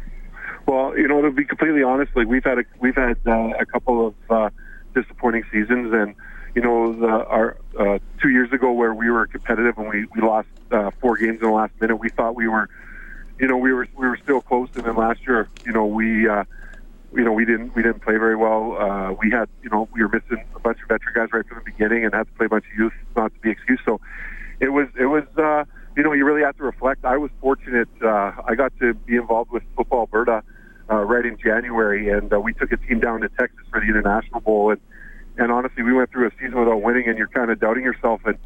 Well, 0.66 0.98
you 0.98 1.08
know, 1.08 1.22
to 1.22 1.32
be 1.32 1.46
completely 1.46 1.84
honest, 1.84 2.14
like 2.18 2.28
we've 2.28 2.44
had 2.44 2.60
a, 2.60 2.64
we've 2.82 2.98
had 2.98 3.18
uh, 3.26 3.54
a 3.58 3.66
couple 3.66 4.08
of 4.08 4.14
uh, 4.30 4.50
disappointing 4.94 5.46
seasons, 5.54 5.94
and 5.94 6.16
you 6.58 6.64
know, 6.64 6.92
the, 6.92 7.06
our 7.06 7.56
uh, 7.78 8.00
two 8.20 8.30
years 8.30 8.52
ago 8.52 8.72
where 8.72 8.92
we 8.92 9.12
were 9.12 9.28
competitive 9.28 9.78
and 9.78 9.88
we 9.88 10.08
we 10.16 10.22
lost 10.22 10.48
uh, 10.72 10.90
four 11.00 11.16
games 11.16 11.40
in 11.40 11.46
the 11.46 11.54
last 11.54 11.72
minute. 11.80 11.98
We 11.98 12.10
thought 12.10 12.34
we 12.34 12.48
were, 12.48 12.68
you 13.40 13.48
know, 13.48 13.58
we 13.58 13.72
were 13.72 13.88
we 13.96 14.08
were 14.08 14.18
still 14.24 14.42
close. 14.42 14.68
And 14.74 14.84
then 14.84 14.96
last 14.96 15.20
year, 15.28 15.48
you 15.66 15.72
know, 15.72 15.86
we. 15.86 16.28
Uh, 16.28 16.44
you 17.14 17.24
know, 17.24 17.32
we 17.32 17.46
didn't 17.46 17.74
we 17.74 17.82
didn't 17.84 18.02
play 18.02 18.18
very 18.18 18.36
well. 18.36 18.76
Uh, 18.78 19.14
we 19.14 19.32
had, 19.32 19.48
you 19.64 19.70
know, 19.70 19.88
we 19.94 20.04
were 20.04 20.10
missing 20.10 20.44
a 20.56 20.60
bunch 20.60 20.80
of 20.82 20.90
veteran 20.90 21.14
guys 21.16 21.30
right 21.32 21.48
from 21.48 21.60
the 21.60 21.64
beginning, 21.64 22.04
and 22.04 22.14
had 22.14 22.28
to 22.28 22.34
play 22.34 22.48
a 22.48 22.50
bunch 22.50 22.66
of 22.70 22.78
youth, 22.78 22.94
not 23.16 23.34
to 23.34 23.40
be 23.40 23.50
excused. 23.50 23.82
So, 23.86 24.02
it 24.60 24.70
was 24.70 24.88
it 25.00 25.06
was, 25.06 25.24
uh, 25.38 25.64
you 25.96 26.04
know, 26.04 26.12
you 26.12 26.26
really 26.26 26.42
have 26.42 26.58
to 26.58 26.64
reflect. 26.64 27.06
I 27.06 27.16
was 27.16 27.32
fortunate. 27.40 27.88
Uh, 28.04 28.34
I 28.46 28.56
got 28.56 28.78
to 28.80 28.94
be 28.94 29.16
involved 29.16 29.52
with 29.52 29.64
Football 29.78 30.02
Alberta 30.02 30.44
uh, 30.92 30.96
right 30.96 31.26
in 31.26 31.38
January, 31.38 32.10
and 32.10 32.32
uh, 32.34 32.42
we 32.42 32.54
took 32.54 32.74
a 32.74 32.78
team 32.78 33.00
down 33.00 33.22
to 33.22 33.30
Texas 33.30 33.66
for 33.72 33.80
the 33.80 33.88
International 33.88 34.42
Bowl, 34.42 34.72
and 34.72 34.82
and 35.38 35.52
honestly, 35.52 35.84
we 35.84 35.94
went 35.94 36.12
through 36.12 36.28
a 36.28 36.32
season 36.40 36.60
without 36.60 36.82
winning, 36.82 37.08
and 37.08 37.18
you're 37.18 37.28
kind 37.28 37.52
of 37.52 37.60
doubting 37.60 37.84
yourself. 37.84 38.22
And 38.26 38.38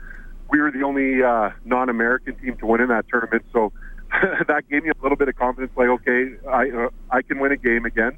we 0.50 0.60
were 0.60 0.72
the 0.72 0.84
only 0.84 1.24
uh, 1.24 1.52
non-American 1.66 2.36
team 2.36 2.58
to 2.58 2.66
win 2.66 2.82
in 2.82 2.90
that 2.90 3.06
tournament, 3.10 3.46
so 3.54 3.72
that 4.48 4.68
gave 4.70 4.84
me 4.84 4.90
a 4.90 5.02
little 5.02 5.16
bit 5.16 5.30
of 5.30 5.36
confidence. 5.36 5.72
Like, 5.76 5.88
okay, 5.88 6.32
I 6.50 6.70
uh, 6.70 6.90
I 7.10 7.22
can 7.22 7.40
win 7.40 7.52
a 7.52 7.58
game 7.58 7.86
again. 7.86 8.18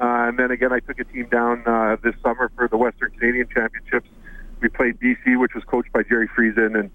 Uh, 0.00 0.28
and 0.28 0.38
then 0.38 0.50
again, 0.50 0.72
I 0.72 0.80
took 0.80 0.98
a 0.98 1.04
team 1.04 1.28
down 1.30 1.62
uh, 1.66 1.96
this 2.02 2.14
summer 2.22 2.50
for 2.56 2.68
the 2.68 2.76
Western 2.76 3.10
Canadian 3.10 3.48
Championships. 3.52 4.08
We 4.60 4.68
played 4.68 4.98
BC, 4.98 5.38
which 5.38 5.54
was 5.54 5.62
coached 5.64 5.92
by 5.92 6.02
Jerry 6.02 6.28
Friesen, 6.28 6.78
and, 6.78 6.90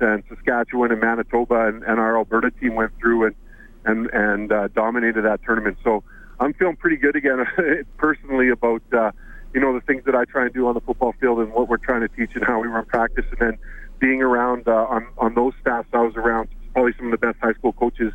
and 0.00 0.22
Saskatchewan 0.28 0.92
and 0.92 1.00
Manitoba, 1.00 1.68
and, 1.68 1.82
and 1.84 1.98
our 1.98 2.18
Alberta 2.18 2.50
team 2.50 2.74
went 2.74 2.92
through 2.98 3.26
and 3.26 3.34
and 3.84 4.10
and 4.12 4.52
uh, 4.52 4.68
dominated 4.68 5.22
that 5.22 5.42
tournament. 5.42 5.78
So 5.82 6.02
I'm 6.38 6.54
feeling 6.54 6.76
pretty 6.76 6.96
good 6.96 7.16
again, 7.16 7.46
personally, 7.96 8.50
about 8.50 8.82
uh, 8.92 9.12
you 9.54 9.60
know 9.60 9.74
the 9.74 9.80
things 9.80 10.04
that 10.04 10.14
I 10.14 10.24
try 10.24 10.44
and 10.44 10.54
do 10.54 10.66
on 10.68 10.74
the 10.74 10.80
football 10.80 11.12
field 11.20 11.40
and 11.40 11.52
what 11.52 11.68
we're 11.68 11.78
trying 11.78 12.02
to 12.02 12.08
teach 12.08 12.30
and 12.34 12.44
how 12.44 12.60
we 12.60 12.68
run 12.68 12.84
practice, 12.86 13.24
and 13.30 13.38
then 13.38 13.58
being 13.98 14.22
around 14.22 14.68
uh, 14.68 14.86
on 14.88 15.06
on 15.18 15.34
those 15.34 15.52
staffs. 15.60 15.88
I 15.92 16.00
was 16.02 16.14
around 16.16 16.48
probably 16.72 16.92
some 16.96 17.12
of 17.12 17.20
the 17.20 17.26
best 17.26 17.38
high 17.40 17.52
school 17.54 17.72
coaches 17.72 18.12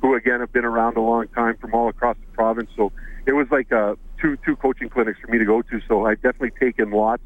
who 0.00 0.14
again 0.14 0.40
have 0.40 0.52
been 0.52 0.64
around 0.64 0.96
a 0.96 1.00
long 1.00 1.28
time 1.28 1.56
from 1.56 1.74
all 1.74 1.88
across 1.88 2.16
the 2.16 2.32
province. 2.32 2.70
So 2.76 2.92
it 3.26 3.32
was 3.32 3.46
like 3.50 3.72
uh, 3.72 3.94
two 4.20 4.36
two 4.44 4.56
coaching 4.56 4.88
clinics 4.88 5.18
for 5.20 5.28
me 5.28 5.38
to 5.38 5.44
go 5.44 5.62
to. 5.62 5.80
So 5.88 6.06
I 6.06 6.14
definitely 6.14 6.52
taken 6.60 6.90
lots 6.90 7.22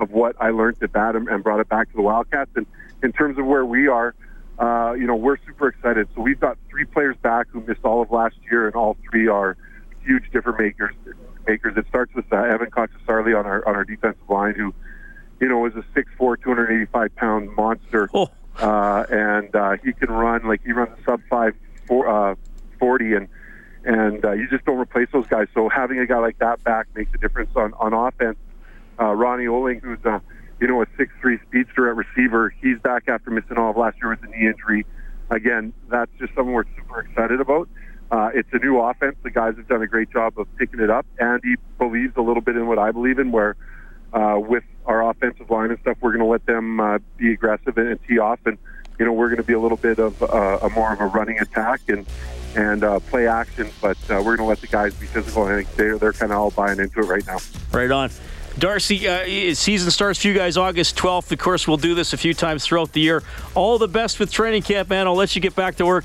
of 0.00 0.10
what 0.10 0.36
I 0.40 0.50
learned 0.50 0.78
at 0.82 0.92
that 0.92 1.16
and, 1.16 1.28
and 1.28 1.42
brought 1.42 1.60
it 1.60 1.68
back 1.68 1.90
to 1.90 1.96
the 1.96 2.02
Wildcats. 2.02 2.50
And 2.56 2.66
in 3.02 3.12
terms 3.12 3.38
of 3.38 3.46
where 3.46 3.64
we 3.64 3.88
are, 3.88 4.14
uh, 4.58 4.92
you 4.92 5.06
know, 5.06 5.16
we're 5.16 5.38
super 5.46 5.68
excited. 5.68 6.08
So 6.14 6.20
we've 6.20 6.40
got 6.40 6.58
three 6.68 6.84
players 6.84 7.16
back 7.22 7.46
who 7.50 7.60
missed 7.60 7.84
all 7.84 8.02
of 8.02 8.10
last 8.10 8.36
year, 8.50 8.66
and 8.66 8.74
all 8.74 8.96
three 9.10 9.28
are 9.28 9.56
huge 10.04 10.24
different 10.32 10.58
makers. 10.58 10.94
Makers. 11.46 11.76
It 11.76 11.86
starts 11.88 12.14
with 12.14 12.30
uh, 12.32 12.36
Evan 12.36 12.70
Conchasarli 12.70 13.38
on 13.38 13.46
our 13.46 13.66
on 13.66 13.74
our 13.74 13.84
defensive 13.84 14.28
line, 14.28 14.54
who, 14.54 14.74
you 15.40 15.48
know, 15.48 15.66
is 15.66 15.74
a 15.74 15.84
6'4", 15.98 16.42
285 16.42 17.16
pound 17.16 17.54
monster, 17.56 18.08
oh. 18.14 18.30
uh, 18.58 19.04
and 19.10 19.54
uh, 19.54 19.76
he 19.84 19.92
can 19.92 20.10
run 20.10 20.46
like 20.46 20.62
he 20.64 20.72
runs 20.72 20.96
sub 21.04 21.20
five 21.28 21.54
four, 21.86 22.08
uh, 22.08 22.34
40, 22.78 23.14
and 23.14 23.28
and 23.84 24.24
uh, 24.24 24.32
you 24.32 24.48
just 24.48 24.64
don't 24.64 24.78
replace 24.78 25.08
those 25.12 25.26
guys. 25.26 25.48
So 25.54 25.68
having 25.68 25.98
a 25.98 26.06
guy 26.06 26.18
like 26.18 26.38
that 26.38 26.62
back 26.62 26.86
makes 26.94 27.12
a 27.14 27.18
difference 27.18 27.50
on 27.56 27.74
on 27.74 27.92
offense. 27.92 28.38
Uh, 29.00 29.12
Ronnie 29.12 29.46
Oling, 29.46 29.82
who's 29.82 30.04
a 30.04 30.20
you 30.60 30.68
know 30.68 30.82
a 30.82 30.86
six 30.96 31.12
three 31.20 31.38
speedster 31.48 31.88
at 31.88 31.96
receiver, 31.96 32.54
he's 32.60 32.78
back 32.78 33.08
after 33.08 33.30
missing 33.30 33.58
all 33.58 33.70
of 33.70 33.76
last 33.76 33.96
year 34.00 34.10
with 34.10 34.22
a 34.22 34.26
knee 34.26 34.46
injury. 34.46 34.86
Again, 35.30 35.72
that's 35.88 36.10
just 36.18 36.34
something 36.34 36.52
we're 36.52 36.64
super 36.76 37.00
excited 37.00 37.40
about. 37.40 37.68
Uh, 38.12 38.28
it's 38.34 38.48
a 38.52 38.58
new 38.58 38.78
offense. 38.78 39.16
The 39.22 39.30
guys 39.30 39.56
have 39.56 39.66
done 39.66 39.80
a 39.80 39.86
great 39.86 40.10
job 40.10 40.38
of 40.38 40.46
picking 40.58 40.80
it 40.80 40.90
up. 40.90 41.06
Andy 41.18 41.56
believes 41.78 42.14
a 42.16 42.20
little 42.20 42.42
bit 42.42 42.56
in 42.56 42.66
what 42.66 42.78
I 42.78 42.92
believe 42.92 43.18
in, 43.18 43.32
where 43.32 43.56
uh, 44.12 44.38
with 44.38 44.64
our 44.84 45.08
offensive 45.08 45.50
line 45.50 45.70
and 45.70 45.80
stuff, 45.80 45.96
we're 46.02 46.10
going 46.10 46.20
to 46.20 46.26
let 46.26 46.44
them 46.44 46.78
uh, 46.78 46.98
be 47.16 47.32
aggressive 47.32 47.78
and, 47.78 47.88
and 47.88 48.00
tee 48.06 48.18
off, 48.18 48.38
and 48.44 48.58
you 48.98 49.06
know 49.06 49.14
we're 49.14 49.28
going 49.28 49.38
to 49.38 49.42
be 49.42 49.54
a 49.54 49.58
little 49.58 49.78
bit 49.78 49.98
of 49.98 50.22
uh, 50.22 50.58
a 50.60 50.68
more 50.68 50.92
of 50.92 51.00
a 51.00 51.06
running 51.06 51.38
attack 51.38 51.80
and 51.88 52.06
and 52.54 52.84
uh, 52.84 53.00
play 53.00 53.26
action, 53.26 53.70
but 53.80 53.96
uh, 54.10 54.16
we're 54.16 54.36
going 54.36 54.38
to 54.38 54.44
let 54.44 54.60
the 54.60 54.66
guys 54.66 54.92
be 54.94 55.06
physical. 55.06 55.46
And 55.46 55.54
I 55.54 55.62
think 55.62 55.74
they're 55.76 55.96
they're 55.96 56.12
kind 56.12 56.32
of 56.32 56.38
all 56.38 56.50
buying 56.50 56.80
into 56.80 57.00
it 57.00 57.06
right 57.06 57.26
now. 57.26 57.38
Right 57.72 57.90
on. 57.90 58.10
Darcy, 58.58 59.08
uh, 59.08 59.54
season 59.54 59.90
starts 59.90 60.20
for 60.20 60.28
you 60.28 60.34
guys 60.34 60.58
August 60.58 60.98
12th. 60.98 61.32
Of 61.32 61.38
course, 61.38 61.66
we'll 61.66 61.78
do 61.78 61.94
this 61.94 62.12
a 62.12 62.18
few 62.18 62.34
times 62.34 62.66
throughout 62.66 62.92
the 62.92 63.00
year. 63.00 63.22
All 63.54 63.78
the 63.78 63.88
best 63.88 64.20
with 64.20 64.30
training 64.30 64.60
camp, 64.60 64.90
man. 64.90 65.06
I'll 65.06 65.14
let 65.14 65.34
you 65.34 65.40
get 65.40 65.56
back 65.56 65.76
to 65.76 65.86
work. 65.86 66.04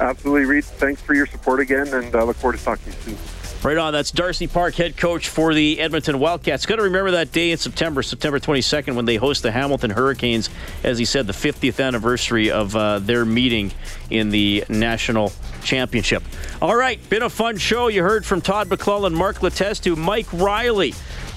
Absolutely, 0.00 0.46
Reed. 0.46 0.64
Thanks 0.64 1.00
for 1.02 1.14
your 1.14 1.26
support 1.26 1.60
again, 1.60 1.88
and 1.88 2.14
uh, 2.14 2.24
look 2.24 2.36
forward 2.36 2.58
to 2.58 2.64
talking 2.64 2.92
to 2.92 3.10
you 3.10 3.16
soon. 3.16 3.40
Right 3.62 3.76
on. 3.76 3.92
That's 3.92 4.10
Darcy 4.10 4.46
Park, 4.46 4.74
head 4.76 4.96
coach 4.96 5.28
for 5.28 5.52
the 5.52 5.80
Edmonton 5.80 6.18
Wildcats. 6.18 6.64
Got 6.64 6.76
to 6.76 6.84
remember 6.84 7.10
that 7.10 7.30
day 7.30 7.50
in 7.50 7.58
September, 7.58 8.02
September 8.02 8.38
22nd, 8.40 8.94
when 8.94 9.04
they 9.04 9.16
host 9.16 9.42
the 9.42 9.50
Hamilton 9.50 9.90
Hurricanes. 9.90 10.48
As 10.82 10.98
he 10.98 11.04
said, 11.04 11.26
the 11.26 11.34
50th 11.34 11.84
anniversary 11.84 12.50
of 12.50 12.74
uh, 12.74 13.00
their 13.00 13.26
meeting 13.26 13.70
in 14.08 14.30
the 14.30 14.64
national 14.70 15.30
championship. 15.62 16.22
All 16.62 16.74
right, 16.74 17.06
been 17.10 17.22
a 17.22 17.28
fun 17.28 17.58
show. 17.58 17.88
You 17.88 18.02
heard 18.02 18.24
from 18.24 18.40
Todd 18.40 18.70
McLellan, 18.70 19.12
Mark 19.12 19.40
Letestu, 19.40 19.94
Mike 19.94 20.32
Reilly. 20.32 20.94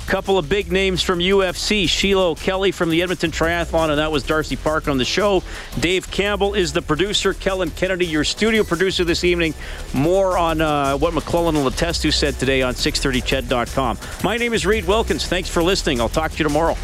Couple 0.08 0.38
of 0.38 0.49
big 0.49 0.72
names 0.72 1.01
from 1.01 1.20
UFC. 1.20 1.88
Sheila 1.88 2.36
Kelly 2.36 2.72
from 2.72 2.89
the 2.89 3.01
Edmonton 3.01 3.32
Triathlon, 3.32 3.89
and 3.89 3.97
that 3.99 4.12
was 4.12 4.24
Darcy 4.24 4.56
Park 4.56 4.88
on 4.88 4.97
the 4.97 5.06
show. 5.06 5.41
Dave 5.80 6.10
Campbell 6.12 6.54
is 6.54 6.74
the 6.74 6.82
producer. 6.82 7.34
Kellen 7.34 7.72
Kennedy, 7.72 8.06
your 8.06 8.24
studio 8.24 8.64
producer 8.64 9.04
this 9.04 9.24
evening. 9.24 9.54
More 9.93 10.38
on 10.38 10.62
uh, 10.62 10.97
what 10.97 11.14
McLellan 11.14 11.56
and 11.56 11.68
Letestu 11.68 12.14
said 12.14 12.36
today 12.36 12.62
on 12.62 12.74
630ched.com. 12.74 13.97
My 14.24 14.38
name 14.38 14.54
is 14.54 14.66
Reed 14.66 14.86
Wilkins. 14.86 15.26
Thanks 15.26 15.49
for 15.49 15.64
listening. 15.64 15.99
I'll 15.99 16.10
talk 16.10 16.32
to 16.32 16.38
you 16.38 16.43
tomorrow. 16.43 16.76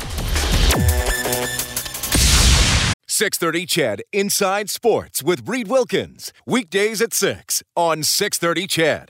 630 3.07 3.65
CHED 3.65 4.01
Inside 4.13 4.69
Sports 4.69 5.21
with 5.21 5.47
Reed 5.47 5.67
Wilkins. 5.67 6.31
Weekdays 6.45 7.01
at 7.01 7.13
6 7.13 7.63
on 7.75 8.03
630 8.03 8.67
CHED. 8.67 9.07